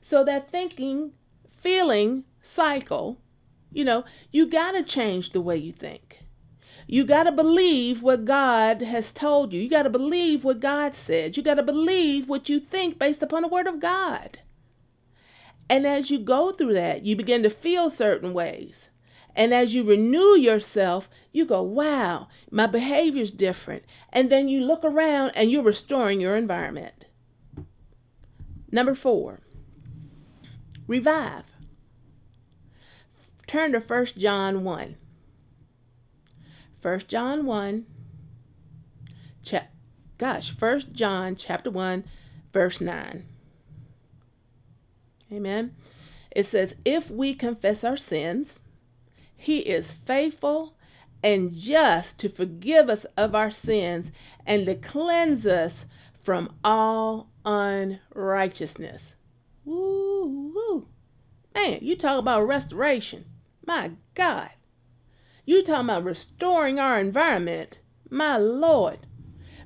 So 0.00 0.24
that 0.24 0.50
thinking, 0.50 1.12
feeling 1.50 2.24
cycle, 2.42 3.18
you 3.72 3.84
know, 3.84 4.04
you 4.30 4.46
got 4.46 4.72
to 4.72 4.82
change 4.82 5.30
the 5.30 5.40
way 5.40 5.56
you 5.56 5.72
think. 5.72 6.20
You 6.86 7.04
got 7.04 7.24
to 7.24 7.32
believe 7.32 8.02
what 8.02 8.24
God 8.24 8.80
has 8.82 9.12
told 9.12 9.52
you. 9.52 9.60
You 9.60 9.68
got 9.68 9.82
to 9.82 9.90
believe 9.90 10.44
what 10.44 10.60
God 10.60 10.94
said. 10.94 11.36
You 11.36 11.42
got 11.42 11.54
to 11.54 11.62
believe 11.62 12.28
what 12.28 12.48
you 12.48 12.60
think 12.60 12.98
based 12.98 13.22
upon 13.22 13.42
the 13.42 13.48
word 13.48 13.66
of 13.66 13.80
God. 13.80 14.38
And 15.68 15.84
as 15.84 16.10
you 16.10 16.20
go 16.20 16.52
through 16.52 16.74
that, 16.74 17.04
you 17.04 17.16
begin 17.16 17.42
to 17.42 17.50
feel 17.50 17.90
certain 17.90 18.32
ways. 18.32 18.90
And 19.34 19.52
as 19.52 19.74
you 19.74 19.82
renew 19.82 20.36
yourself, 20.36 21.10
you 21.32 21.44
go, 21.44 21.60
wow, 21.60 22.28
my 22.50 22.66
behavior's 22.66 23.32
different. 23.32 23.82
And 24.12 24.30
then 24.30 24.48
you 24.48 24.60
look 24.60 24.84
around 24.84 25.32
and 25.34 25.50
you're 25.50 25.62
restoring 25.62 26.20
your 26.20 26.36
environment. 26.36 27.06
Number 28.76 28.94
four, 28.94 29.40
revive. 30.86 31.46
Turn 33.46 33.72
to 33.72 33.78
1 33.80 34.06
John 34.18 34.64
1. 34.64 34.96
1 36.82 37.00
John 37.08 37.46
1, 37.46 37.86
cha- 39.42 39.68
gosh, 40.18 40.50
1 40.50 40.92
John 40.92 41.36
chapter 41.36 41.70
1, 41.70 42.04
verse 42.52 42.82
9. 42.82 43.24
Amen. 45.32 45.74
It 46.30 46.44
says, 46.44 46.74
If 46.84 47.10
we 47.10 47.32
confess 47.32 47.82
our 47.82 47.96
sins, 47.96 48.60
he 49.34 49.60
is 49.60 49.90
faithful 49.90 50.74
and 51.22 51.50
just 51.54 52.20
to 52.20 52.28
forgive 52.28 52.90
us 52.90 53.06
of 53.16 53.34
our 53.34 53.50
sins 53.50 54.12
and 54.44 54.66
to 54.66 54.74
cleanse 54.74 55.46
us 55.46 55.86
from 56.26 56.52
all 56.64 57.30
unrighteousness. 57.44 59.14
Woo, 59.64 60.50
woo. 60.52 60.88
Man, 61.54 61.78
you 61.82 61.94
talk 61.94 62.18
about 62.18 62.48
restoration. 62.48 63.26
My 63.64 63.92
God. 64.14 64.50
You 65.44 65.62
talking 65.62 65.84
about 65.84 66.02
restoring 66.02 66.80
our 66.80 66.98
environment. 66.98 67.78
My 68.10 68.38
Lord. 68.38 68.98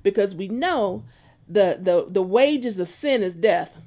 Because 0.03 0.35
we 0.35 0.49
know 0.49 1.07
the, 1.49 1.79
the, 1.81 2.05
the 2.07 2.23
wages 2.23 2.79
of 2.79 2.91
sin 2.91 3.23
is 3.23 3.35
death. 3.35 3.81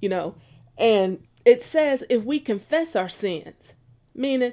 You 0.00 0.08
know, 0.08 0.36
and 0.78 1.26
it 1.44 1.64
says 1.64 2.04
if 2.08 2.22
we 2.22 2.38
confess 2.38 2.94
our 2.94 3.08
sins, 3.08 3.74
meaning 4.14 4.52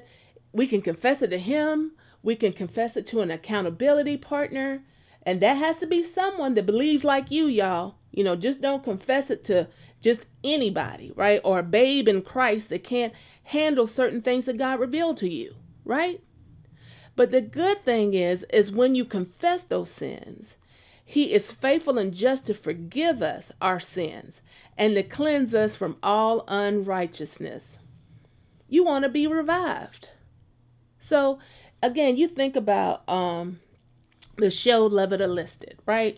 we 0.52 0.66
can 0.66 0.82
confess 0.82 1.22
it 1.22 1.30
to 1.30 1.38
Him, 1.38 1.92
we 2.24 2.36
can 2.36 2.52
confess 2.52 2.98
it 2.98 3.06
to 3.08 3.22
an 3.22 3.30
accountability 3.30 4.18
partner, 4.18 4.82
and 5.24 5.42
that 5.42 5.56
has 5.58 5.80
to 5.80 5.88
be 5.88 6.04
someone 6.04 6.54
that 6.56 6.66
believes 6.66 7.04
like 7.04 7.32
you, 7.32 7.48
y'all. 7.48 7.96
You 8.12 8.24
know, 8.24 8.36
just 8.36 8.62
don't 8.62 8.84
confess 8.84 9.32
it 9.32 9.44
to 9.46 9.68
just 10.02 10.26
anybody, 10.44 11.12
right? 11.16 11.42
Or 11.44 11.60
a 11.60 11.64
babe 11.64 12.08
in 12.08 12.22
Christ 12.22 12.70
that 12.70 12.84
can't 12.84 13.14
handle 13.44 13.88
certain 13.88 14.22
things 14.22 14.46
that 14.46 14.58
God 14.58 14.80
revealed 14.80 15.18
to 15.18 15.30
you, 15.30 15.56
right? 15.86 16.22
But 17.16 17.32
the 17.32 17.42
good 17.42 17.84
thing 17.84 18.14
is, 18.14 18.46
is 18.52 18.72
when 18.72 18.96
you 18.96 19.06
confess 19.06 19.64
those 19.64 19.92
sins, 19.92 20.58
he 21.06 21.34
is 21.34 21.52
faithful 21.52 21.98
and 21.98 22.14
just 22.14 22.46
to 22.48 22.54
forgive 22.54 23.22
us 23.22 23.52
our 23.62 23.80
sins 23.80 24.42
and 24.78 24.96
to 24.96 25.04
cleanse 25.04 25.54
us 25.54 25.76
from 25.76 25.98
all 26.04 26.44
unrighteousness. 26.48 27.80
you 28.68 28.84
want 28.84 29.04
to 29.04 29.10
be 29.10 29.28
revived. 29.28 30.10
So 31.00 31.40
again, 31.82 32.18
you 32.18 32.28
think 32.28 32.56
about 32.56 33.08
um, 33.10 33.60
the 34.36 34.52
show 34.52 34.86
Love 34.86 35.14
It 35.14 35.22
or 35.22 35.28
List 35.28 35.64
It, 35.64 35.80
right? 35.86 36.18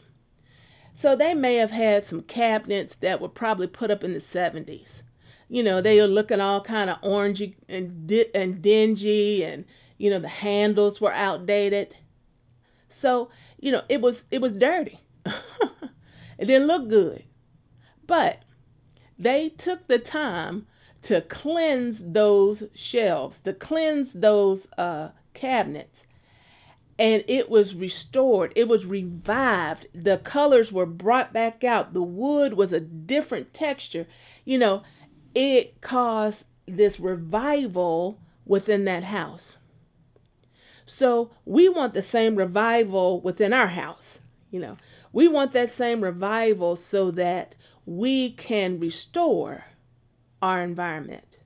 So 0.94 1.16
they 1.16 1.34
may 1.34 1.56
have 1.56 1.72
had 1.72 2.06
some 2.06 2.22
cabinets 2.22 2.96
that 2.96 3.20
were 3.20 3.30
probably 3.30 3.68
put 3.68 3.92
up 3.92 4.04
in 4.04 4.14
the 4.14 4.20
70s. 4.20 5.02
You 5.50 5.64
know, 5.64 5.82
they 5.82 6.00
are 6.00 6.08
looking 6.08 6.40
all 6.40 6.62
kind 6.62 6.90
of 6.90 7.02
orangey 7.02 7.56
and, 7.68 8.08
di- 8.08 8.34
and 8.34 8.62
dingy 8.62 9.44
and 9.44 9.66
you 9.98 10.10
know 10.10 10.20
the 10.20 10.28
handles 10.28 11.00
were 11.00 11.14
outdated. 11.14 11.96
So, 12.90 13.30
you 13.60 13.72
know, 13.72 13.84
it 13.90 14.02
was 14.02 14.24
it 14.32 14.42
was 14.42 14.54
dirty. 14.54 15.00
it 15.26 16.46
didn't 16.46 16.68
look 16.68 16.88
good. 16.88 17.24
But 18.08 18.44
they 19.18 19.50
took 19.50 19.88
the 19.88 20.00
time 20.00 20.68
to 21.04 21.22
cleanse 21.22 22.00
those 22.04 22.64
shelves, 22.74 23.40
to 23.42 23.54
cleanse 23.54 24.14
those 24.14 24.68
uh, 24.78 25.10
cabinets. 25.34 26.04
And 26.98 27.26
it 27.28 27.50
was 27.50 27.76
restored, 27.76 28.54
it 28.56 28.68
was 28.68 28.86
revived. 28.86 29.88
The 29.94 30.18
colors 30.20 30.72
were 30.72 30.86
brought 30.86 31.34
back 31.34 31.64
out. 31.64 31.94
The 31.94 32.02
wood 32.02 32.54
was 32.54 32.72
a 32.72 32.80
different 32.80 33.54
texture. 33.54 34.08
You 34.46 34.58
know, 34.58 34.84
it 35.34 35.82
caused 35.82 36.46
this 36.66 37.00
revival 37.00 38.20
within 38.46 38.86
that 38.86 39.04
house. 39.04 39.58
So 40.86 41.32
we 41.46 41.68
want 41.68 41.94
the 41.94 42.02
same 42.02 42.36
revival 42.36 43.20
within 43.20 43.52
our 43.54 43.68
house. 43.68 44.20
You 44.52 44.60
know, 44.60 44.78
we 45.12 45.28
want 45.28 45.52
that 45.52 45.72
same 45.72 46.02
revival 46.02 46.76
so 46.76 47.12
that 47.12 47.56
we 47.86 48.32
can 48.32 48.80
restore 48.80 49.66
our 50.42 50.62
environment 50.62 51.40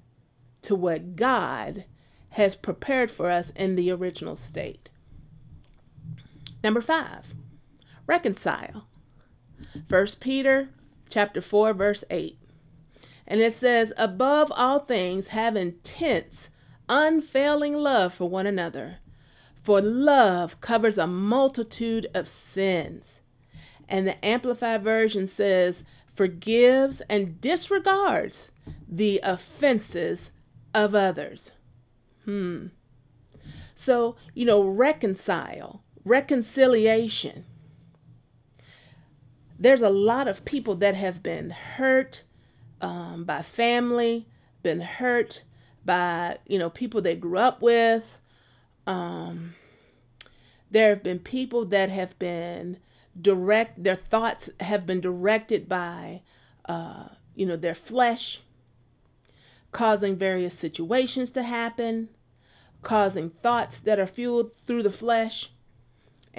to 0.63 0.75
what 0.75 1.15
God 1.15 1.85
has 2.31 2.55
prepared 2.55 3.09
for 3.09 3.31
us 3.31 3.51
in 3.55 3.75
the 3.75 3.91
original 3.91 4.35
state. 4.35 4.89
Number 6.63 6.81
five, 6.81 7.33
reconcile. 8.07 8.87
First 9.87 10.19
Peter 10.19 10.69
chapter 11.09 11.41
4, 11.41 11.73
verse 11.73 12.03
8. 12.09 12.37
And 13.27 13.41
it 13.41 13.53
says, 13.53 13.93
above 13.97 14.51
all 14.55 14.79
things, 14.79 15.27
have 15.27 15.55
intense, 15.55 16.49
unfailing 16.87 17.75
love 17.75 18.13
for 18.13 18.29
one 18.29 18.47
another. 18.47 18.97
For 19.61 19.81
love 19.81 20.59
covers 20.61 20.97
a 20.97 21.07
multitude 21.07 22.07
of 22.13 22.27
sins. 22.27 23.21
And 23.87 24.07
the 24.07 24.23
Amplified 24.25 24.83
Version 24.83 25.27
says, 25.27 25.83
forgives 26.13 27.01
and 27.09 27.39
disregards 27.39 28.51
the 28.87 29.19
offenses 29.23 30.31
of 30.73 30.95
others. 30.95 31.51
Hmm. 32.25 32.67
So, 33.75 34.15
you 34.33 34.45
know, 34.45 34.61
reconcile, 34.61 35.83
reconciliation. 36.05 37.45
There's 39.57 39.81
a 39.81 39.89
lot 39.89 40.27
of 40.27 40.45
people 40.45 40.75
that 40.75 40.95
have 40.95 41.21
been 41.21 41.49
hurt 41.49 42.23
um, 42.81 43.25
by 43.25 43.41
family, 43.41 44.27
been 44.63 44.81
hurt 44.81 45.43
by, 45.83 46.37
you 46.47 46.57
know, 46.57 46.69
people 46.69 47.01
they 47.01 47.15
grew 47.15 47.37
up 47.37 47.61
with. 47.61 48.17
Um, 48.87 49.55
there 50.71 50.89
have 50.89 51.03
been 51.03 51.19
people 51.19 51.65
that 51.65 51.89
have 51.89 52.17
been 52.19 52.77
direct, 53.19 53.83
their 53.83 53.95
thoughts 53.95 54.49
have 54.59 54.85
been 54.85 55.01
directed 55.01 55.67
by, 55.67 56.21
uh, 56.65 57.09
you 57.35 57.45
know, 57.45 57.57
their 57.57 57.75
flesh 57.75 58.41
causing 59.71 60.15
various 60.15 60.53
situations 60.53 61.31
to 61.31 61.43
happen, 61.43 62.09
causing 62.81 63.29
thoughts 63.29 63.79
that 63.79 63.99
are 63.99 64.07
fueled 64.07 64.55
through 64.65 64.83
the 64.83 64.91
flesh, 64.91 65.51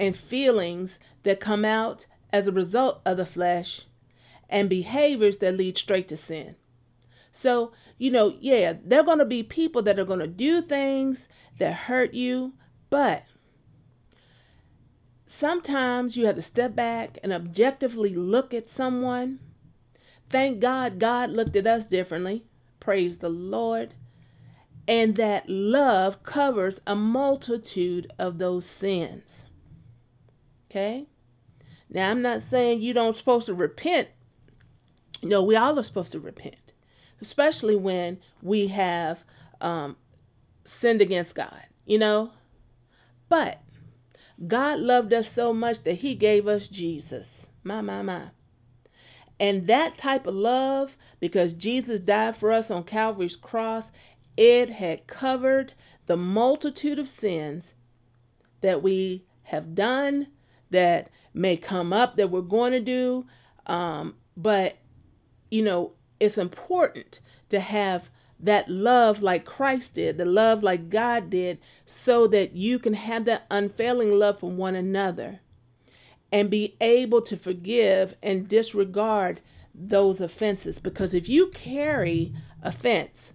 and 0.01 0.17
feelings 0.17 0.97
that 1.21 1.39
come 1.39 1.63
out 1.63 2.07
as 2.33 2.47
a 2.47 2.51
result 2.51 3.01
of 3.05 3.17
the 3.17 3.25
flesh, 3.25 3.83
and 4.49 4.67
behaviors 4.67 5.37
that 5.37 5.55
lead 5.55 5.77
straight 5.77 6.07
to 6.07 6.17
sin. 6.17 6.55
So, 7.31 7.71
you 7.99 8.09
know, 8.09 8.35
yeah, 8.39 8.73
there 8.83 9.01
are 9.01 9.05
going 9.05 9.19
to 9.19 9.25
be 9.25 9.43
people 9.43 9.83
that 9.83 9.99
are 9.99 10.05
going 10.05 10.19
to 10.19 10.27
do 10.27 10.63
things 10.63 11.29
that 11.59 11.73
hurt 11.73 12.15
you, 12.15 12.53
but 12.89 13.25
sometimes 15.27 16.17
you 16.17 16.25
have 16.25 16.35
to 16.35 16.41
step 16.41 16.75
back 16.75 17.19
and 17.21 17.31
objectively 17.31 18.15
look 18.15 18.55
at 18.55 18.67
someone. 18.67 19.39
Thank 20.31 20.59
God 20.61 20.97
God 20.97 21.29
looked 21.29 21.55
at 21.55 21.67
us 21.67 21.85
differently. 21.85 22.43
Praise 22.79 23.19
the 23.19 23.29
Lord. 23.29 23.93
And 24.87 25.15
that 25.17 25.47
love 25.47 26.23
covers 26.23 26.81
a 26.87 26.95
multitude 26.95 28.11
of 28.17 28.39
those 28.39 28.65
sins. 28.65 29.43
Okay? 30.71 31.05
Now, 31.89 32.09
I'm 32.09 32.21
not 32.21 32.41
saying 32.41 32.79
you 32.79 32.93
don't 32.93 33.17
supposed 33.17 33.47
to 33.47 33.53
repent. 33.53 34.07
No, 35.21 35.43
we 35.43 35.57
all 35.57 35.77
are 35.77 35.83
supposed 35.83 36.13
to 36.13 36.19
repent, 36.19 36.71
especially 37.19 37.75
when 37.75 38.19
we 38.41 38.67
have 38.67 39.25
um, 39.59 39.97
sinned 40.63 41.01
against 41.01 41.35
God, 41.35 41.63
you 41.85 41.99
know? 41.99 42.31
But 43.27 43.61
God 44.47 44.79
loved 44.79 45.11
us 45.11 45.29
so 45.29 45.53
much 45.53 45.83
that 45.83 45.95
he 45.95 46.15
gave 46.15 46.47
us 46.47 46.69
Jesus. 46.69 47.49
My, 47.65 47.81
my, 47.81 48.01
my. 48.01 48.29
And 49.41 49.67
that 49.67 49.97
type 49.97 50.25
of 50.25 50.35
love, 50.35 50.95
because 51.19 51.51
Jesus 51.51 51.99
died 51.99 52.37
for 52.37 52.53
us 52.53 52.71
on 52.71 52.85
Calvary's 52.85 53.35
cross, 53.35 53.91
it 54.37 54.69
had 54.69 55.05
covered 55.05 55.73
the 56.05 56.15
multitude 56.15 56.97
of 56.97 57.09
sins 57.09 57.73
that 58.61 58.81
we 58.81 59.25
have 59.43 59.75
done, 59.75 60.27
that 60.71 61.09
may 61.33 61.55
come 61.55 61.93
up, 61.93 62.17
that 62.17 62.31
we're 62.31 62.41
going 62.41 62.71
to 62.71 62.79
do. 62.79 63.25
Um, 63.67 64.15
but, 64.35 64.77
you 65.49 65.63
know, 65.63 65.93
it's 66.19 66.37
important 66.37 67.19
to 67.49 67.59
have 67.59 68.09
that 68.39 68.67
love 68.67 69.21
like 69.21 69.45
Christ 69.45 69.93
did, 69.93 70.17
the 70.17 70.25
love 70.25 70.63
like 70.63 70.89
God 70.89 71.29
did, 71.29 71.59
so 71.85 72.25
that 72.27 72.53
you 72.55 72.79
can 72.79 72.95
have 72.95 73.25
that 73.25 73.45
unfailing 73.51 74.17
love 74.17 74.39
for 74.39 74.49
one 74.49 74.75
another 74.75 75.41
and 76.31 76.49
be 76.49 76.75
able 76.81 77.21
to 77.21 77.37
forgive 77.37 78.15
and 78.23 78.47
disregard 78.47 79.41
those 79.75 80.21
offenses. 80.21 80.79
Because 80.79 81.13
if 81.13 81.29
you 81.29 81.47
carry 81.47 82.33
offense, 82.63 83.33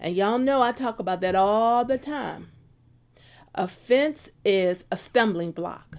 and 0.00 0.14
y'all 0.14 0.38
know 0.38 0.62
I 0.62 0.72
talk 0.72 0.98
about 0.98 1.20
that 1.20 1.34
all 1.34 1.84
the 1.84 1.98
time, 1.98 2.50
offense 3.54 4.30
is 4.44 4.84
a 4.90 4.96
stumbling 4.96 5.50
block. 5.50 5.98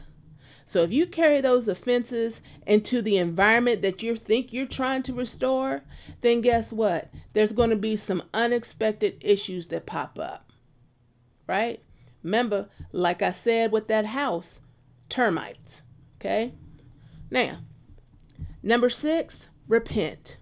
So 0.69 0.83
if 0.83 0.93
you 0.93 1.07
carry 1.07 1.41
those 1.41 1.67
offenses 1.67 2.41
into 2.67 3.01
the 3.01 3.17
environment 3.17 3.81
that 3.81 4.03
you 4.03 4.15
think 4.15 4.53
you're 4.53 4.67
trying 4.67 5.01
to 5.01 5.15
restore, 5.15 5.81
then 6.21 6.41
guess 6.41 6.71
what? 6.71 7.09
There's 7.33 7.53
going 7.53 7.71
to 7.71 7.75
be 7.75 7.95
some 7.95 8.21
unexpected 8.35 9.17
issues 9.21 9.65
that 9.69 9.87
pop 9.87 10.19
up. 10.19 10.51
Right? 11.47 11.81
Remember, 12.21 12.69
like 12.91 13.23
I 13.23 13.31
said 13.31 13.71
with 13.71 13.87
that 13.87 14.05
house, 14.05 14.59
termites. 15.09 15.81
Okay? 16.17 16.53
Now, 17.31 17.61
number 18.61 18.89
six, 18.91 19.49
repent. 19.67 20.37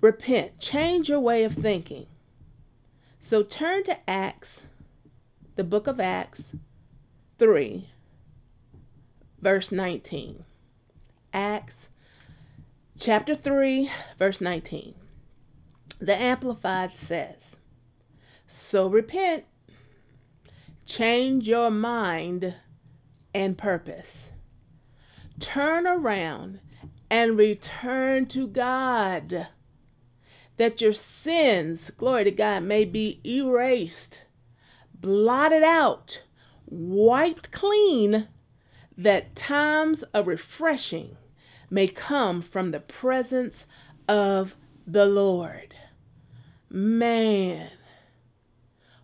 Repent. 0.00 0.58
Change 0.58 1.08
your 1.08 1.20
way 1.20 1.44
of 1.44 1.52
thinking. 1.52 2.06
So 3.20 3.44
turn 3.44 3.84
to 3.84 4.10
Acts, 4.10 4.64
the 5.54 5.62
book 5.62 5.86
of 5.86 6.00
Acts 6.00 6.56
3, 7.38 7.88
verse 9.44 9.70
19. 9.70 10.42
Acts 11.34 11.90
chapter 12.98 13.34
3, 13.34 13.90
verse 14.18 14.40
19. 14.40 14.94
The 15.98 16.16
Amplified 16.16 16.90
says, 16.90 17.54
So 18.46 18.86
repent, 18.86 19.44
change 20.86 21.46
your 21.46 21.70
mind 21.70 22.54
and 23.34 23.58
purpose. 23.58 24.30
Turn 25.38 25.86
around 25.86 26.60
and 27.10 27.36
return 27.36 28.24
to 28.28 28.46
God, 28.46 29.48
that 30.56 30.80
your 30.80 30.94
sins, 30.94 31.90
glory 31.90 32.24
to 32.24 32.30
God, 32.30 32.62
may 32.62 32.86
be 32.86 33.20
erased, 33.26 34.24
blotted 34.94 35.62
out, 35.62 36.22
wiped 36.66 37.52
clean, 37.52 38.28
that 38.96 39.34
times 39.34 40.02
of 40.14 40.26
refreshing 40.26 41.16
may 41.70 41.88
come 41.88 42.40
from 42.42 42.70
the 42.70 42.80
presence 42.80 43.66
of 44.08 44.54
the 44.86 45.06
Lord. 45.06 45.74
Man, 46.70 47.70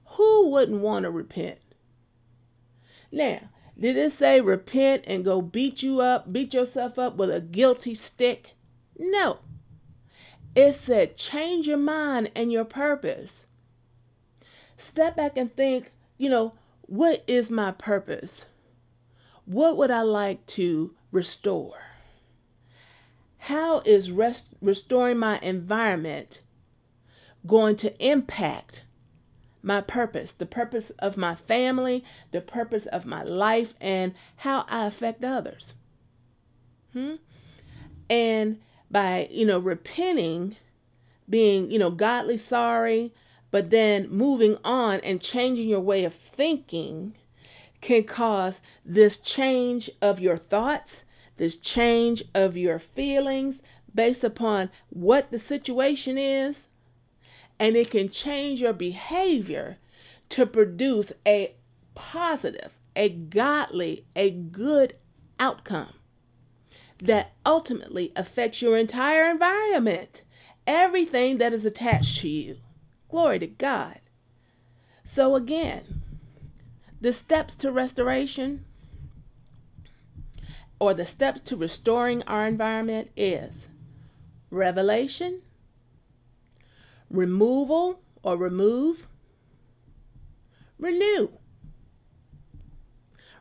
who 0.05 0.49
wouldn't 0.49 0.81
want 0.81 1.05
to 1.05 1.11
repent? 1.11 1.59
Now, 3.11 3.41
did 3.79 3.97
it 3.97 4.13
say 4.13 4.41
repent 4.41 5.05
and 5.07 5.25
go 5.25 5.41
beat 5.41 5.83
you 5.83 6.01
up, 6.01 6.33
beat 6.33 6.53
yourself 6.53 6.99
up 6.99 7.17
with 7.17 7.31
a 7.31 7.41
guilty 7.41 7.95
stick? 7.95 8.55
No. 8.99 9.39
It 10.55 10.73
said 10.73 11.17
change 11.17 11.67
your 11.67 11.79
mind 11.79 12.31
and 12.35 12.53
your 12.53 12.65
purpose. 12.65 13.47
Step 14.77 15.17
back 15.17 15.37
and 15.37 15.55
think, 15.55 15.93
you 16.19 16.29
know, 16.29 16.53
what 16.83 17.25
is 17.27 17.51
my 17.51 17.71
purpose? 17.71 18.47
What 19.51 19.77
would 19.79 19.91
I 19.91 20.03
like 20.03 20.47
to 20.47 20.95
restore? 21.11 21.75
How 23.39 23.81
is 23.81 24.13
rest- 24.13 24.51
restoring 24.63 25.19
my 25.19 25.41
environment 25.41 26.41
going 27.45 27.75
to 27.79 27.93
impact 27.99 28.85
my 29.61 29.81
purpose, 29.81 30.31
the 30.31 30.47
purpose 30.47 30.91
of 31.01 31.17
my 31.17 31.35
family, 31.35 32.05
the 32.31 32.41
purpose 32.41 32.87
of 32.87 33.07
my 33.07 33.25
life, 33.25 33.75
and 33.81 34.15
how 34.37 34.67
I 34.69 34.87
affect 34.87 35.25
others? 35.25 35.75
Hmm? 36.93 37.17
And 38.09 38.61
by, 38.89 39.27
you 39.33 39.45
know, 39.45 39.59
repenting, 39.59 40.55
being, 41.29 41.73
you 41.73 41.79
know, 41.81 41.91
godly 41.91 42.37
sorry, 42.37 43.13
but 43.51 43.71
then 43.71 44.11
moving 44.11 44.59
on 44.63 45.01
and 45.01 45.21
changing 45.21 45.69
your 45.69 45.81
way 45.81 46.05
of 46.05 46.15
thinking 46.15 47.17
can 47.81 48.05
cause 48.05 48.61
this 48.85 49.19
change 49.19 49.91
of 50.03 50.21
your 50.21 50.37
thoughts, 50.37 51.05
this 51.37 51.57
change 51.57 52.23
of 52.35 52.57
your 52.57 52.79
feelings 52.79 53.61
based 53.95 54.23
upon 54.23 54.71
what 54.91 55.31
the 55.31 55.39
situation 55.39 56.19
is, 56.19 56.69
and 57.59 57.77
it 57.77 57.91
can 57.91 58.09
change 58.09 58.61
your 58.61 58.73
behavior 58.73 59.79
to 60.29 60.47
produce 60.47 61.13
a 61.27 61.55
positive, 61.95 62.73
a 62.95 63.09
godly, 63.09 64.05
a 64.15 64.31
good 64.31 64.95
outcome 65.39 65.95
that 66.99 67.33
ultimately 67.45 68.13
affects 68.15 68.63
your 68.63 68.77
entire 68.77 69.31
environment, 69.31 70.23
everything 70.67 71.39
that 71.39 71.53
is 71.53 71.65
attached 71.65 72.21
to 72.21 72.29
you. 72.29 72.59
Glory 73.09 73.39
to 73.39 73.47
God. 73.47 74.01
So, 75.03 75.35
again, 75.35 76.00
the 77.01 77.13
steps 77.13 77.55
to 77.57 77.73
restoration 77.73 78.65
or 80.79 80.95
the 80.95 81.05
steps 81.05 81.41
to 81.43 81.57
restoring 81.57 82.23
our 82.25 82.47
environment 82.47 83.11
is 83.17 83.69
revelation, 84.51 85.43
removal 87.11 88.01
or 88.23 88.37
remove, 88.37 89.07
renew, 90.79 91.31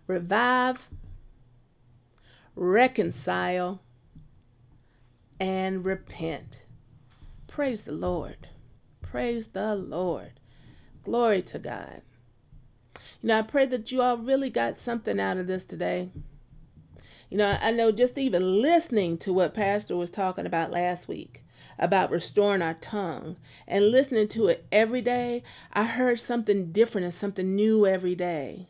revive, 0.07 0.87
reconcile, 2.55 3.81
and 5.39 5.85
repent. 5.85 6.63
Praise 7.47 7.83
the 7.83 7.91
Lord. 7.91 8.47
Praise 9.01 9.47
the 9.47 9.75
Lord. 9.75 10.39
Glory 11.03 11.41
to 11.43 11.59
God. 11.59 12.01
You 13.21 13.27
know, 13.27 13.39
I 13.39 13.41
pray 13.41 13.65
that 13.65 13.91
you 13.91 14.01
all 14.01 14.17
really 14.17 14.49
got 14.49 14.79
something 14.79 15.19
out 15.19 15.37
of 15.37 15.47
this 15.47 15.65
today. 15.65 16.09
You 17.29 17.37
know, 17.37 17.57
I 17.61 17.71
know 17.71 17.91
just 17.91 18.17
even 18.17 18.61
listening 18.61 19.17
to 19.19 19.33
what 19.33 19.53
Pastor 19.53 19.95
was 19.95 20.09
talking 20.09 20.45
about 20.45 20.71
last 20.71 21.07
week 21.07 21.43
about 21.79 22.11
restoring 22.11 22.61
our 22.61 22.73
tongue 22.75 23.37
and 23.67 23.91
listening 23.91 24.27
to 24.27 24.47
it 24.47 24.65
every 24.71 25.01
day, 25.01 25.41
I 25.73 25.85
heard 25.85 26.19
something 26.19 26.71
different 26.71 27.05
and 27.05 27.13
something 27.13 27.55
new 27.55 27.87
every 27.87 28.15
day. 28.15 28.67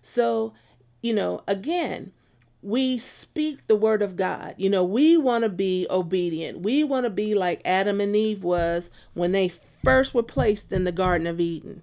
So, 0.00 0.54
you 1.02 1.14
know, 1.14 1.42
again, 1.46 2.12
we 2.62 2.98
speak 2.98 3.66
the 3.66 3.76
word 3.76 4.02
of 4.02 4.16
God. 4.16 4.54
You 4.56 4.70
know, 4.70 4.84
we 4.84 5.16
want 5.16 5.44
to 5.44 5.50
be 5.50 5.86
obedient. 5.90 6.60
We 6.60 6.82
want 6.82 7.04
to 7.04 7.10
be 7.10 7.34
like 7.34 7.60
Adam 7.64 8.00
and 8.00 8.16
Eve 8.16 8.42
was 8.42 8.90
when 9.14 9.32
they 9.32 9.48
first 9.48 10.14
were 10.14 10.22
placed 10.22 10.72
in 10.72 10.84
the 10.84 10.92
Garden 10.92 11.26
of 11.26 11.38
Eden. 11.38 11.82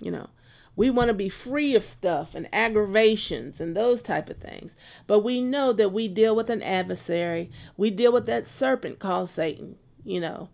You 0.00 0.10
know, 0.10 0.28
we 0.74 0.90
want 0.90 1.08
to 1.08 1.14
be 1.14 1.28
free 1.28 1.74
of 1.74 1.84
stuff 1.84 2.34
and 2.34 2.48
aggravations 2.52 3.60
and 3.60 3.76
those 3.76 4.02
type 4.02 4.30
of 4.30 4.38
things. 4.38 4.74
But 5.06 5.20
we 5.20 5.40
know 5.40 5.72
that 5.72 5.92
we 5.92 6.08
deal 6.08 6.34
with 6.34 6.48
an 6.48 6.62
adversary. 6.62 7.50
We 7.76 7.90
deal 7.90 8.12
with 8.12 8.26
that 8.26 8.46
serpent 8.46 8.98
called 8.98 9.28
Satan, 9.28 9.76
you 10.04 10.20
know. 10.20 10.48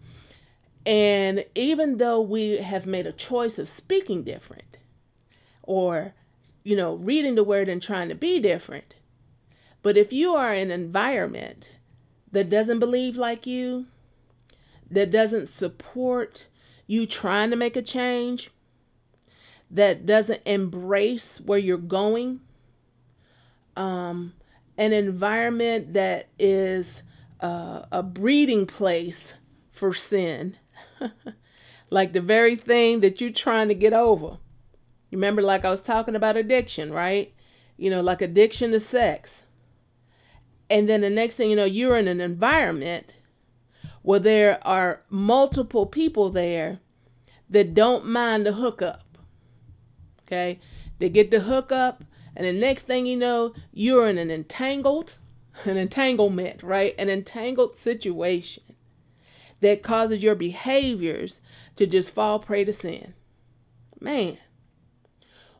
And 0.84 1.44
even 1.54 1.98
though 1.98 2.20
we 2.20 2.56
have 2.56 2.86
made 2.86 3.06
a 3.06 3.12
choice 3.12 3.58
of 3.58 3.68
speaking 3.68 4.24
different 4.24 4.78
or, 5.62 6.14
you 6.64 6.74
know, 6.74 6.94
reading 6.94 7.34
the 7.34 7.44
word 7.44 7.68
and 7.68 7.80
trying 7.80 8.08
to 8.08 8.14
be 8.14 8.40
different, 8.40 8.96
but 9.82 9.96
if 9.96 10.12
you 10.12 10.34
are 10.34 10.52
in 10.52 10.70
an 10.70 10.80
environment 10.80 11.74
that 12.32 12.50
doesn't 12.50 12.80
believe 12.80 13.16
like 13.16 13.46
you, 13.46 13.86
that 14.90 15.10
doesn't 15.10 15.48
support 15.48 16.46
you 16.86 17.06
trying 17.06 17.50
to 17.50 17.56
make 17.56 17.76
a 17.76 17.82
change, 17.82 18.50
that 19.70 20.06
doesn't 20.06 20.40
embrace 20.46 21.40
where 21.40 21.58
you're 21.58 21.76
going, 21.78 22.40
um, 23.76 24.32
an 24.76 24.92
environment 24.92 25.92
that 25.92 26.28
is 26.38 27.02
uh, 27.40 27.82
a 27.92 28.02
breeding 28.02 28.66
place 28.66 29.34
for 29.70 29.94
sin, 29.94 30.56
like 31.90 32.12
the 32.12 32.20
very 32.20 32.56
thing 32.56 33.00
that 33.00 33.20
you're 33.20 33.30
trying 33.30 33.68
to 33.68 33.74
get 33.74 33.92
over. 33.92 34.38
You 35.10 35.18
Remember, 35.18 35.42
like 35.42 35.64
I 35.64 35.70
was 35.70 35.80
talking 35.80 36.16
about 36.16 36.36
addiction, 36.36 36.92
right? 36.92 37.32
You 37.76 37.90
know, 37.90 38.00
like 38.00 38.20
addiction 38.20 38.72
to 38.72 38.80
sex. 38.80 39.42
And 40.70 40.88
then 40.88 41.00
the 41.00 41.10
next 41.10 41.36
thing 41.36 41.50
you 41.50 41.56
know, 41.56 41.64
you're 41.64 41.96
in 41.96 42.08
an 42.08 42.20
environment 42.20 43.14
where 44.02 44.20
there 44.20 44.58
are 44.66 45.02
multiple 45.08 45.86
people 45.86 46.30
there 46.30 46.80
that 47.48 47.74
don't 47.74 48.06
mind 48.06 48.44
the 48.44 48.52
hookup. 48.52 49.07
Okay? 50.28 50.60
They 50.98 51.08
get 51.08 51.30
the 51.30 51.40
hookup, 51.40 52.04
and 52.36 52.46
the 52.46 52.52
next 52.52 52.82
thing 52.82 53.06
you 53.06 53.16
know, 53.16 53.54
you're 53.72 54.08
in 54.08 54.18
an 54.18 54.30
entangled, 54.30 55.16
an 55.64 55.78
entanglement, 55.78 56.62
right? 56.62 56.94
An 56.98 57.08
entangled 57.08 57.78
situation 57.78 58.62
that 59.60 59.82
causes 59.82 60.22
your 60.22 60.34
behaviors 60.34 61.40
to 61.76 61.86
just 61.86 62.12
fall 62.12 62.38
prey 62.38 62.64
to 62.64 62.72
sin. 62.72 63.14
Man, 64.00 64.38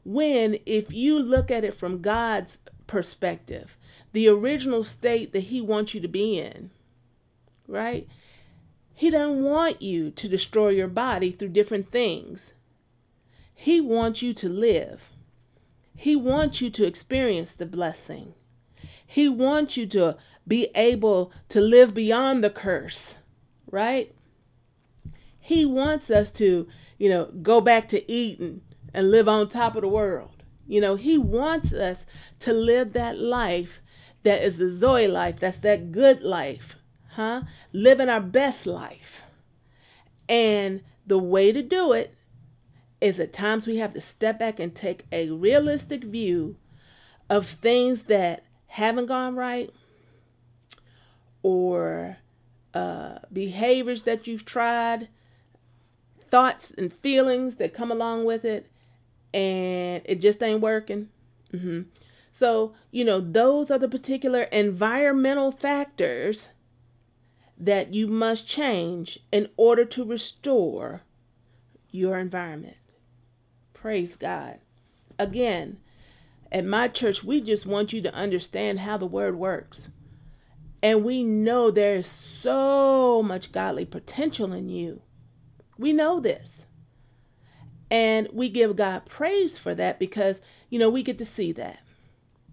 when 0.05 0.59
if 0.67 0.93
you 0.93 1.19
look 1.19 1.51
at 1.51 1.65
it 1.65 1.75
from 1.75 2.03
God's 2.03 2.59
perspective, 2.87 3.77
the 4.13 4.29
original 4.29 4.85
state 4.85 5.33
that 5.33 5.45
He 5.45 5.61
wants 5.61 5.95
you 5.95 6.01
to 6.01 6.09
be 6.09 6.39
in, 6.39 6.71
right? 7.67 8.07
He 8.95 9.11
doesn't 9.11 9.43
want 9.43 9.81
you 9.81 10.11
to 10.11 10.29
destroy 10.29 10.71
your 10.71 10.89
body 10.89 11.31
through 11.31 11.51
different 11.51 11.91
things. 11.91 12.53
He 13.61 13.81
wants 13.81 14.23
you 14.23 14.33
to 14.35 14.49
live. 14.49 15.11
He 15.97 16.15
wants 16.15 16.61
you 16.61 16.71
to 16.71 16.87
experience 16.87 17.51
the 17.51 17.67
blessing. 17.67 18.35
He 19.05 19.29
wants 19.29 19.77
you 19.77 19.85
to 19.89 20.17
be 20.47 20.69
able 20.77 21.33
to 21.49 21.61
live 21.61 21.93
beyond 21.93 22.45
the 22.45 22.51
curse, 22.51 23.19
right? 23.69 24.15
He 25.41 25.67
wants 25.67 26.09
us 26.09 26.31
to, 26.35 26.69
you 26.99 27.09
know, 27.11 27.33
go 27.43 27.61
back 27.61 27.89
to 27.89 28.09
Eden 28.11 28.61
and 28.95 29.11
live 29.11 29.29
on 29.29 29.49
top 29.49 29.75
of 29.75 29.83
the 29.83 29.89
world. 29.89 30.45
You 30.69 30.81
know, 30.81 30.95
he 30.95 31.19
wants 31.19 31.73
us 31.73 32.07
to 32.39 32.53
live 32.53 32.93
that 32.93 33.19
life 33.19 33.81
that 34.23 34.41
is 34.41 34.59
the 34.59 34.71
Zoe 34.71 35.09
life, 35.09 35.41
that's 35.41 35.59
that 35.59 35.91
good 35.91 36.23
life, 36.23 36.77
huh? 37.15 37.43
Living 37.73 38.09
our 38.09 38.21
best 38.21 38.67
life. 38.67 39.23
And 40.29 40.83
the 41.05 41.19
way 41.19 41.51
to 41.51 41.61
do 41.61 41.93
it 41.93 42.15
is 43.01 43.21
at 43.21 43.33
times 43.33 43.67
we 43.67 43.77
have 43.77 43.93
to 43.95 44.01
step 44.01 44.39
back 44.39 44.59
and 44.59 44.75
take 44.75 45.05
a 45.13 45.31
realistic 45.31 46.05
view 46.05 46.57
of 47.31 47.47
things 47.47 48.05
that 48.05 48.45
haven't 48.67 49.07
gone 49.07 49.37
right 49.37 49.73
or 51.43 52.17
uh, 52.75 53.19
behaviors 53.33 54.03
that 54.03 54.27
you've 54.27 54.45
tried, 54.45 55.09
thoughts 56.21 56.73
and 56.77 56.93
feelings 56.93 57.57
that 57.57 57.75
come 57.75 57.91
along 57.91 58.25
with 58.25 58.45
it, 58.45 58.71
and 59.33 60.03
it 60.05 60.21
just 60.21 60.43
ain't 60.43 60.61
working. 60.61 61.09
Mm-hmm. 61.53 61.83
So, 62.33 62.75
you 62.91 63.05
know, 63.05 63.21
those 63.21 63.71
are 63.71 63.79
the 63.79 63.89
particular 63.89 64.43
environmental 64.43 65.51
factors 65.51 66.51
that 67.57 67.93
you 67.93 68.07
must 68.07 68.47
change 68.47 69.19
in 69.33 69.49
order 69.57 69.85
to 69.85 70.05
restore 70.05 71.03
your 71.91 72.19
environment. 72.19 72.77
Praise 73.81 74.17
God. 74.17 74.59
Again, 75.21 75.79
at 76.51 76.65
my 76.65 76.89
church, 76.89 77.23
we 77.23 77.41
just 77.41 77.65
want 77.65 77.93
you 77.93 78.01
to 78.03 78.15
understand 78.15 78.81
how 78.81 78.97
the 78.97 79.07
word 79.07 79.37
works. 79.37 79.91
And 80.83 81.05
we 81.05 81.23
know 81.23 81.71
there 81.71 81.95
is 81.95 82.07
so 82.07 83.23
much 83.23 83.53
godly 83.53 83.85
potential 83.85 84.53
in 84.53 84.69
you. 84.69 85.03
We 85.79 85.93
know 85.93 86.19
this. 86.19 86.65
And 87.89 88.29
we 88.33 88.49
give 88.49 88.75
God 88.75 89.07
praise 89.07 89.59
for 89.59 89.75
that 89.77 90.01
because, 90.01 90.41
you 90.71 90.79
know, 90.79 90.91
we 90.91 91.05
get 91.05 91.19
to 91.19 91.25
see 91.25 91.53
that. 91.53 91.79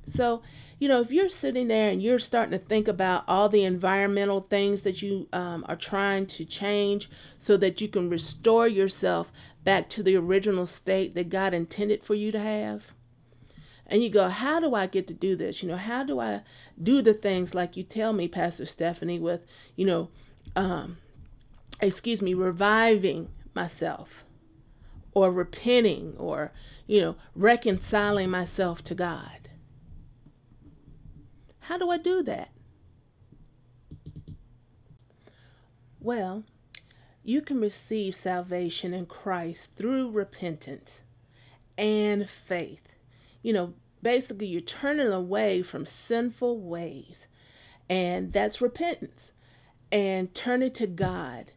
So, 0.06 0.44
you 0.80 0.88
know, 0.88 1.02
if 1.02 1.12
you're 1.12 1.30
sitting 1.30 1.68
there 1.68 1.90
and 1.90 2.04
you're 2.04 2.20
starting 2.20 2.52
to 2.52 2.64
think 2.64 2.88
about 2.88 3.24
all 3.28 3.50
the 3.50 3.64
environmental 3.64 4.42
things 4.42 4.84
that 4.84 5.02
you 5.02 5.28
um, 5.34 5.66
are 5.68 5.76
trying 5.76 6.28
to 6.28 6.46
change 6.46 7.10
so 7.40 7.58
that 7.58 7.82
you 7.82 7.88
can 7.88 8.10
restore 8.10 8.68
yourself 8.68 9.32
back 9.66 9.90
to 9.90 10.04
the 10.04 10.16
original 10.16 10.66
state 10.66 11.16
that 11.16 11.30
God 11.30 11.54
intended 11.54 12.06
for 12.06 12.14
you 12.14 12.32
to 12.32 12.40
have, 12.40 12.92
and 13.88 14.02
you 14.02 14.10
go, 14.10 14.30
How 14.30 14.60
do 14.60 14.74
I 14.74 14.86
get 14.86 15.08
to 15.08 15.14
do 15.14 15.36
this? 15.36 15.62
You 15.62 15.70
know, 15.70 15.78
how 15.78 16.04
do 16.04 16.20
I 16.20 16.42
do 16.82 17.02
the 17.02 17.14
things 17.14 17.54
like 17.54 17.76
you 17.76 17.84
tell 17.84 18.14
me, 18.14 18.28
Pastor 18.28 18.66
Stephanie, 18.66 19.20
with, 19.20 19.42
you 19.76 19.86
know, 19.86 20.10
um, 20.56 20.98
excuse 21.82 22.22
me, 22.22 22.34
reviving 22.34 23.30
myself 23.54 24.24
or 25.14 25.32
repenting 25.32 26.16
or, 26.18 26.52
you 26.88 27.02
know, 27.02 27.16
reconciling 27.36 28.30
myself 28.30 28.84
to 28.86 28.96
God? 28.96 29.50
How 31.62 31.78
do 31.78 31.90
I 31.90 31.98
do 31.98 32.22
that? 32.24 32.52
Well, 36.00 36.44
you 37.26 37.42
can 37.42 37.60
receive 37.60 38.16
salvation 38.16 38.94
in 38.94 39.08
Christ 39.08 39.72
through 39.76 40.12
repentance 40.12 41.02
and 41.76 42.30
faith. 42.30 42.88
You 43.42 43.54
know, 43.54 43.74
basically, 44.04 44.46
you're 44.46 44.62
turning 44.62 45.08
away 45.08 45.64
from 45.64 45.88
sinful 45.88 46.60
ways, 46.60 47.26
and 47.90 48.32
that's 48.32 48.62
repentance. 48.62 49.32
And 49.92 50.34
turning 50.36 50.72
to 50.74 50.86
God 50.86 51.52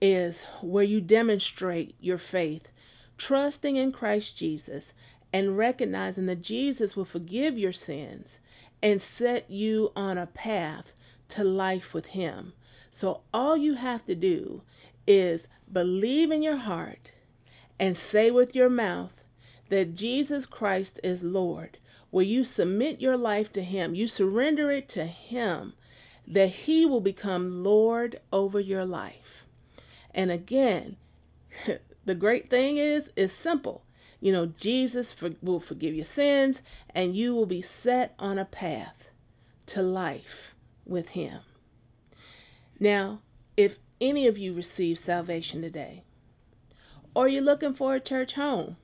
is 0.00 0.44
where 0.60 0.84
you 0.84 1.00
demonstrate 1.00 1.94
your 2.00 2.18
faith, 2.18 2.72
trusting 3.16 3.76
in 3.76 3.92
Christ 3.92 4.36
Jesus 4.36 4.92
and 5.32 5.56
recognizing 5.56 6.26
that 6.26 6.42
Jesus 6.42 6.96
will 6.96 7.04
forgive 7.04 7.56
your 7.56 7.72
sins 7.72 8.40
and 8.82 9.00
set 9.00 9.48
you 9.48 9.92
on 9.94 10.18
a 10.18 10.26
path 10.26 10.92
to 11.28 11.44
life 11.44 11.94
with 11.94 12.06
Him. 12.06 12.52
So 12.90 13.22
all 13.32 13.56
you 13.56 13.74
have 13.74 14.04
to 14.06 14.14
do 14.14 14.62
is 15.06 15.48
believe 15.70 16.30
in 16.30 16.42
your 16.42 16.56
heart 16.56 17.12
and 17.78 17.96
say 17.96 18.30
with 18.30 18.54
your 18.54 18.70
mouth 18.70 19.12
that 19.68 19.94
Jesus 19.94 20.46
Christ 20.46 21.00
is 21.02 21.22
Lord, 21.22 21.78
where 22.10 22.24
you 22.24 22.44
submit 22.44 23.00
your 23.00 23.16
life 23.16 23.52
to 23.54 23.62
Him, 23.62 23.94
you 23.94 24.06
surrender 24.06 24.70
it 24.70 24.88
to 24.90 25.06
Him, 25.06 25.72
that 26.26 26.48
He 26.48 26.84
will 26.84 27.00
become 27.00 27.64
Lord 27.64 28.20
over 28.32 28.60
your 28.60 28.84
life. 28.84 29.46
And 30.14 30.30
again, 30.30 30.96
the 32.04 32.14
great 32.14 32.50
thing 32.50 32.76
is, 32.76 33.10
is 33.16 33.32
simple. 33.32 33.82
You 34.20 34.30
know, 34.32 34.46
Jesus 34.46 35.12
for, 35.12 35.30
will 35.42 35.58
forgive 35.58 35.94
your 35.94 36.04
sins 36.04 36.62
and 36.94 37.16
you 37.16 37.34
will 37.34 37.46
be 37.46 37.62
set 37.62 38.14
on 38.18 38.38
a 38.38 38.44
path 38.44 39.08
to 39.66 39.82
life 39.82 40.54
with 40.84 41.10
Him. 41.10 41.40
Now, 42.78 43.20
if 43.56 43.78
any 44.02 44.26
of 44.26 44.36
you 44.36 44.52
receive 44.52 44.98
salvation 44.98 45.62
today, 45.62 46.02
or 47.14 47.28
you're 47.28 47.40
looking 47.40 47.72
for 47.72 47.94
a 47.94 48.00
church 48.00 48.34
home, 48.34 48.76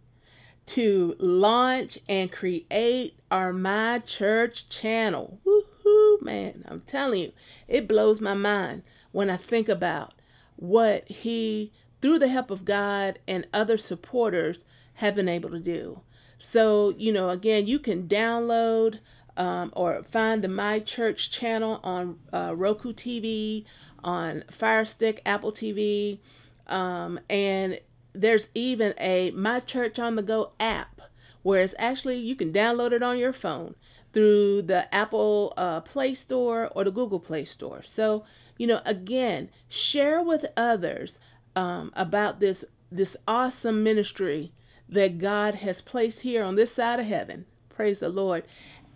to 0.67 1.17
launch 1.19 1.99
and 2.09 2.33
create 2.33 3.19
our 3.31 3.53
My 3.53 3.99
Church 4.01 4.69
channel. 4.69 5.39
Woohoo, 5.47 6.23
man. 6.23 6.65
I'm 6.69 6.81
telling 6.83 7.21
you, 7.21 7.33
it 7.69 7.89
blows 7.89 8.21
my 8.21 8.35
mind 8.35 8.83
when 9.13 9.31
I 9.31 9.37
think 9.37 9.69
about 9.69 10.15
what 10.57 11.09
he, 11.09 11.73
through 12.01 12.19
the 12.19 12.29
help 12.29 12.51
of 12.51 12.65
God 12.65 13.19
and 13.29 13.47
other 13.53 13.77
supporters, 13.77 14.65
have 14.95 15.15
been 15.15 15.29
able 15.29 15.51
to 15.51 15.59
do. 15.59 16.01
So, 16.39 16.95
you 16.97 17.13
know, 17.13 17.31
again, 17.31 17.67
you 17.67 17.79
can 17.79 18.07
download 18.09 19.01
um, 19.37 19.73
or 19.75 20.03
find 20.05 20.43
the 20.43 20.49
My 20.49 20.79
Church 20.79 21.31
channel 21.31 21.81
on 21.83 22.19
uh, 22.33 22.55
Roku 22.55 22.93
TV, 22.93 23.65
on 24.03 24.45
Fire 24.51 24.85
Stick, 24.85 25.21
Apple 25.27 25.53
TV, 25.53 26.19
um, 26.67 27.19
and 27.29 27.81
there's 28.15 28.49
even 28.55 28.95
a 28.99 29.31
My 29.33 29.61
Church 29.61 29.99
on 29.99 30.17
the 30.17 30.23
Go 30.23 30.53
app 30.61 31.01
where 31.43 31.63
it's 31.63 31.75
actually 31.79 32.19
you 32.19 32.37
can 32.37 32.53
download 32.53 32.93
it 32.93 33.03
on 33.03 33.19
your 33.19 33.33
phone 33.33 33.75
through 34.13 34.63
the 34.63 34.93
Apple 34.95 35.53
uh, 35.57 35.81
Play 35.81 36.15
Store 36.15 36.71
or 36.75 36.85
the 36.85 36.91
Google 36.91 37.21
Play 37.21 37.45
Store. 37.45 37.83
So, 37.83 38.25
you 38.57 38.67
know, 38.67 38.81
again, 38.87 39.51
share 39.69 40.23
with 40.23 40.47
others 40.57 41.19
um, 41.57 41.93
about 41.95 42.41
this 42.41 42.65
this 42.91 43.17
awesome 43.27 43.83
ministry 43.83 44.53
that 44.89 45.19
God 45.19 45.57
has 45.57 45.81
placed 45.81 46.21
here 46.21 46.45
on 46.45 46.55
this 46.55 46.73
side 46.73 47.01
of 47.01 47.07
heaven. 47.07 47.45
Praise 47.69 47.99
the 47.99 48.09
Lord. 48.09 48.45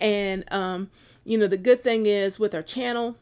And 0.00 0.44
um, 0.52 0.90
you 1.24 1.36
know, 1.36 1.48
the 1.48 1.56
good 1.56 1.82
thing 1.82 2.06
is 2.06 2.38
with 2.38 2.54
our 2.54 2.62
channel, 2.62 3.16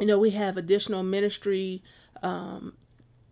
you 0.00 0.06
know, 0.06 0.18
we 0.18 0.30
have 0.30 0.56
additional 0.56 1.02
ministry 1.02 1.82
um, 2.22 2.74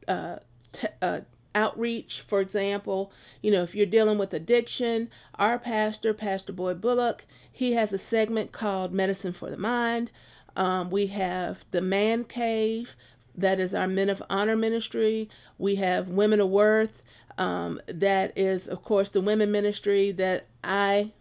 uh, 0.07 0.37
t- 0.73 0.89
uh, 1.01 1.21
outreach. 1.55 2.21
For 2.21 2.41
example, 2.41 3.13
you 3.43 3.51
know, 3.51 3.63
if 3.63 3.75
you're 3.75 3.87
dealing 3.87 4.19
with 4.19 4.33
addiction, 4.35 5.11
our 5.37 5.59
pastor, 5.59 6.15
Pastor 6.15 6.53
Boyd 6.53 6.81
Bullock, 6.81 7.25
he 7.51 7.73
has 7.73 7.93
a 7.93 7.99
segment 7.99 8.53
called 8.53 8.93
Medicine 8.93 9.33
for 9.33 9.51
the 9.51 9.57
Mind. 9.57 10.11
Um, 10.57 10.91
we 10.91 11.07
have 11.09 11.65
the 11.71 11.81
Man 11.81 12.25
Cave, 12.25 12.95
that 13.35 13.59
is 13.59 13.75
our 13.75 13.87
Men 13.87 14.11
of 14.11 14.23
Honor 14.29 14.57
ministry. 14.57 15.29
We 15.59 15.77
have 15.77 16.09
Women 16.09 16.41
of 16.41 16.49
Worth, 16.51 17.03
um, 17.39 17.81
that 17.87 18.33
is, 18.37 18.69
of 18.69 18.83
course, 18.85 19.11
the 19.11 19.21
women 19.21 19.51
ministry 19.51 20.13
that 20.13 20.47
I 20.63 21.13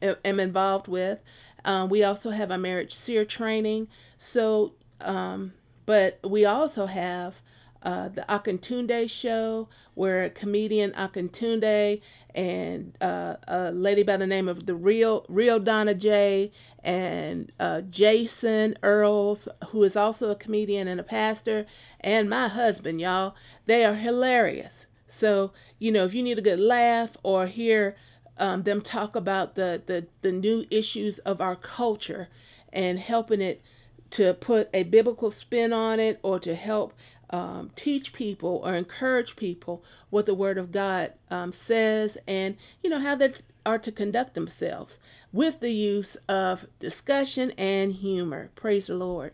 am 0.00 0.40
involved 0.40 0.88
with. 0.88 1.18
Um, 1.64 1.88
we 1.88 2.04
also 2.04 2.30
have 2.30 2.50
a 2.50 2.58
marriage 2.58 2.94
seer 2.94 3.24
training. 3.24 3.88
So, 4.16 4.74
um, 5.00 5.52
but 5.86 6.20
we 6.24 6.44
also 6.44 6.86
have 6.86 7.40
uh, 7.82 8.08
the 8.08 8.24
Akintunde 8.28 9.08
show, 9.08 9.68
where 9.94 10.28
comedian 10.30 10.92
Akintunde 10.92 12.00
and 12.34 12.96
uh, 13.00 13.36
a 13.46 13.70
lady 13.72 14.02
by 14.02 14.16
the 14.16 14.26
name 14.26 14.48
of 14.48 14.66
the 14.66 14.74
real 14.74 15.24
real 15.28 15.58
Donna 15.58 15.94
J 15.94 16.50
and 16.82 17.52
uh, 17.60 17.82
Jason 17.82 18.76
Earls, 18.82 19.48
who 19.68 19.82
is 19.84 19.96
also 19.96 20.30
a 20.30 20.36
comedian 20.36 20.88
and 20.88 21.00
a 21.00 21.04
pastor, 21.04 21.66
and 22.00 22.28
my 22.28 22.48
husband, 22.48 23.00
y'all, 23.00 23.34
they 23.66 23.84
are 23.84 23.94
hilarious. 23.94 24.86
So 25.06 25.52
you 25.78 25.92
know, 25.92 26.04
if 26.04 26.14
you 26.14 26.22
need 26.22 26.38
a 26.38 26.42
good 26.42 26.60
laugh 26.60 27.16
or 27.22 27.46
hear 27.46 27.96
um, 28.38 28.62
them 28.62 28.80
talk 28.80 29.16
about 29.16 29.54
the, 29.54 29.82
the 29.86 30.06
the 30.22 30.32
new 30.32 30.66
issues 30.70 31.18
of 31.20 31.40
our 31.40 31.56
culture 31.56 32.28
and 32.72 32.98
helping 32.98 33.40
it 33.40 33.62
to 34.10 34.34
put 34.34 34.70
a 34.72 34.84
biblical 34.84 35.30
spin 35.30 35.72
on 35.72 36.00
it 36.00 36.18
or 36.22 36.38
to 36.40 36.54
help 36.54 36.94
um, 37.30 37.70
teach 37.76 38.12
people 38.12 38.60
or 38.64 38.74
encourage 38.74 39.36
people 39.36 39.84
what 40.10 40.26
the 40.26 40.34
Word 40.34 40.58
of 40.58 40.72
God 40.72 41.12
um, 41.30 41.52
says 41.52 42.16
and, 42.26 42.56
you 42.82 42.90
know, 42.90 43.00
how 43.00 43.14
they 43.14 43.34
are 43.66 43.78
to 43.78 43.92
conduct 43.92 44.34
themselves 44.34 44.98
with 45.32 45.60
the 45.60 45.72
use 45.72 46.16
of 46.28 46.66
discussion 46.78 47.52
and 47.58 47.92
humor. 47.92 48.50
Praise 48.54 48.86
the 48.86 48.94
Lord. 48.94 49.32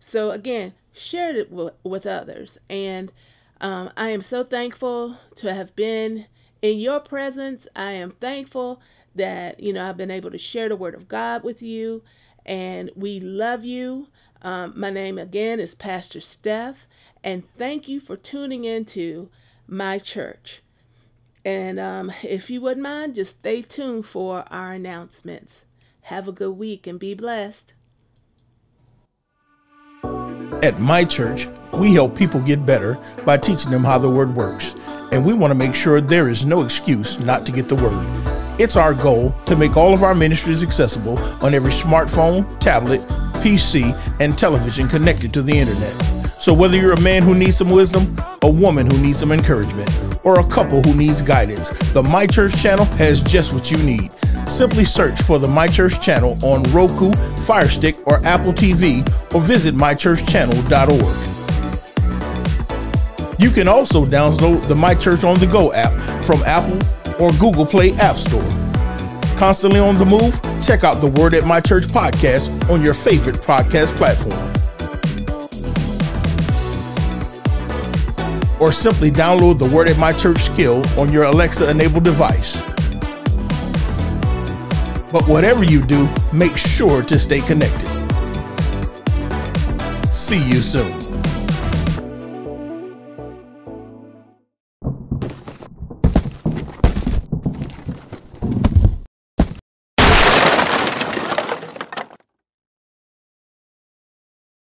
So, 0.00 0.30
again, 0.30 0.74
share 0.92 1.36
it 1.36 1.50
with, 1.50 1.74
with 1.82 2.06
others. 2.06 2.58
And 2.70 3.12
um, 3.60 3.90
I 3.96 4.10
am 4.10 4.22
so 4.22 4.44
thankful 4.44 5.16
to 5.36 5.52
have 5.52 5.76
been 5.76 6.26
in 6.62 6.78
your 6.78 7.00
presence. 7.00 7.66
I 7.76 7.92
am 7.92 8.12
thankful 8.12 8.80
that, 9.14 9.60
you 9.60 9.72
know, 9.72 9.88
I've 9.88 9.96
been 9.96 10.10
able 10.10 10.30
to 10.30 10.38
share 10.38 10.68
the 10.68 10.76
word 10.76 10.94
of 10.94 11.08
God 11.08 11.42
with 11.42 11.62
you. 11.62 12.02
And 12.44 12.90
we 12.94 13.18
love 13.20 13.64
you. 13.64 14.08
Um, 14.46 14.74
my 14.76 14.90
name 14.90 15.18
again 15.18 15.58
is 15.58 15.74
Pastor 15.74 16.20
Steph. 16.20 16.86
And 17.24 17.42
thank 17.58 17.88
you 17.88 17.98
for 17.98 18.16
tuning 18.16 18.62
into 18.62 19.28
my 19.66 19.98
church. 19.98 20.62
And 21.44 21.80
um, 21.80 22.12
if 22.22 22.48
you 22.48 22.60
wouldn't 22.60 22.84
mind, 22.84 23.16
just 23.16 23.40
stay 23.40 23.60
tuned 23.60 24.06
for 24.06 24.44
our 24.48 24.70
announcements. 24.70 25.64
Have 26.02 26.28
a 26.28 26.32
good 26.32 26.52
week 26.52 26.86
and 26.86 27.00
be 27.00 27.12
blessed. 27.12 27.74
At 30.62 30.78
my 30.78 31.04
church, 31.04 31.48
we 31.72 31.92
help 31.94 32.16
people 32.16 32.38
get 32.38 32.64
better 32.64 33.00
by 33.24 33.38
teaching 33.38 33.72
them 33.72 33.82
how 33.82 33.98
the 33.98 34.08
word 34.08 34.36
works. 34.36 34.76
And 35.10 35.26
we 35.26 35.34
want 35.34 35.50
to 35.50 35.56
make 35.56 35.74
sure 35.74 36.00
there 36.00 36.28
is 36.28 36.44
no 36.44 36.62
excuse 36.62 37.18
not 37.18 37.46
to 37.46 37.52
get 37.52 37.66
the 37.66 37.74
word. 37.74 38.25
It's 38.58 38.74
our 38.74 38.94
goal 38.94 39.34
to 39.44 39.54
make 39.54 39.76
all 39.76 39.92
of 39.92 40.02
our 40.02 40.14
ministries 40.14 40.62
accessible 40.62 41.18
on 41.44 41.52
every 41.52 41.72
smartphone, 41.72 42.58
tablet, 42.58 43.02
PC, 43.42 43.94
and 44.18 44.38
television 44.38 44.88
connected 44.88 45.34
to 45.34 45.42
the 45.42 45.52
internet. 45.52 45.92
So 46.40 46.54
whether 46.54 46.78
you're 46.78 46.94
a 46.94 47.00
man 47.02 47.22
who 47.22 47.34
needs 47.34 47.58
some 47.58 47.68
wisdom, 47.68 48.16
a 48.40 48.50
woman 48.50 48.90
who 48.90 48.98
needs 49.02 49.18
some 49.18 49.30
encouragement, 49.30 49.90
or 50.24 50.40
a 50.40 50.48
couple 50.48 50.82
who 50.82 50.94
needs 50.96 51.20
guidance, 51.20 51.68
the 51.92 52.02
My 52.02 52.26
Church 52.26 52.56
channel 52.62 52.86
has 52.96 53.20
just 53.20 53.52
what 53.52 53.70
you 53.70 53.76
need. 53.84 54.14
Simply 54.48 54.86
search 54.86 55.20
for 55.20 55.38
the 55.38 55.48
My 55.48 55.66
Church 55.66 56.00
channel 56.00 56.38
on 56.42 56.62
Roku, 56.72 57.12
Firestick, 57.44 58.06
or 58.06 58.24
Apple 58.24 58.54
TV, 58.54 59.06
or 59.34 59.42
visit 59.42 59.74
mychurchchannel.org. 59.74 61.36
You 63.38 63.50
can 63.50 63.68
also 63.68 64.06
download 64.06 64.66
the 64.66 64.74
My 64.74 64.94
Church 64.94 65.24
on 65.24 65.38
the 65.38 65.46
Go 65.46 65.74
app 65.74 65.92
from 66.24 66.42
Apple 66.44 66.78
or 67.18 67.30
Google 67.32 67.66
Play 67.66 67.92
App 67.96 68.16
Store. 68.16 68.48
Constantly 69.38 69.80
on 69.80 69.96
the 69.96 70.06
move? 70.06 70.40
Check 70.62 70.84
out 70.84 71.00
the 71.00 71.08
Word 71.08 71.34
at 71.34 71.44
My 71.44 71.60
Church 71.60 71.84
podcast 71.84 72.70
on 72.70 72.82
your 72.82 72.94
favorite 72.94 73.36
podcast 73.36 73.94
platform. 73.96 74.52
or 78.60 78.72
simply 78.72 79.10
download 79.10 79.58
the 79.58 79.68
Word 79.68 79.88
at 79.88 79.98
My 79.98 80.12
Church 80.12 80.38
skill 80.38 80.82
on 80.98 81.12
your 81.12 81.24
Alexa 81.24 81.68
enabled 81.68 82.04
device. 82.04 82.56
But 85.12 85.26
whatever 85.28 85.64
you 85.64 85.84
do, 85.84 86.08
make 86.32 86.56
sure 86.56 87.02
to 87.02 87.18
stay 87.18 87.40
connected. 87.40 87.88
See 90.10 90.42
you 90.48 90.56
soon. 90.56 91.05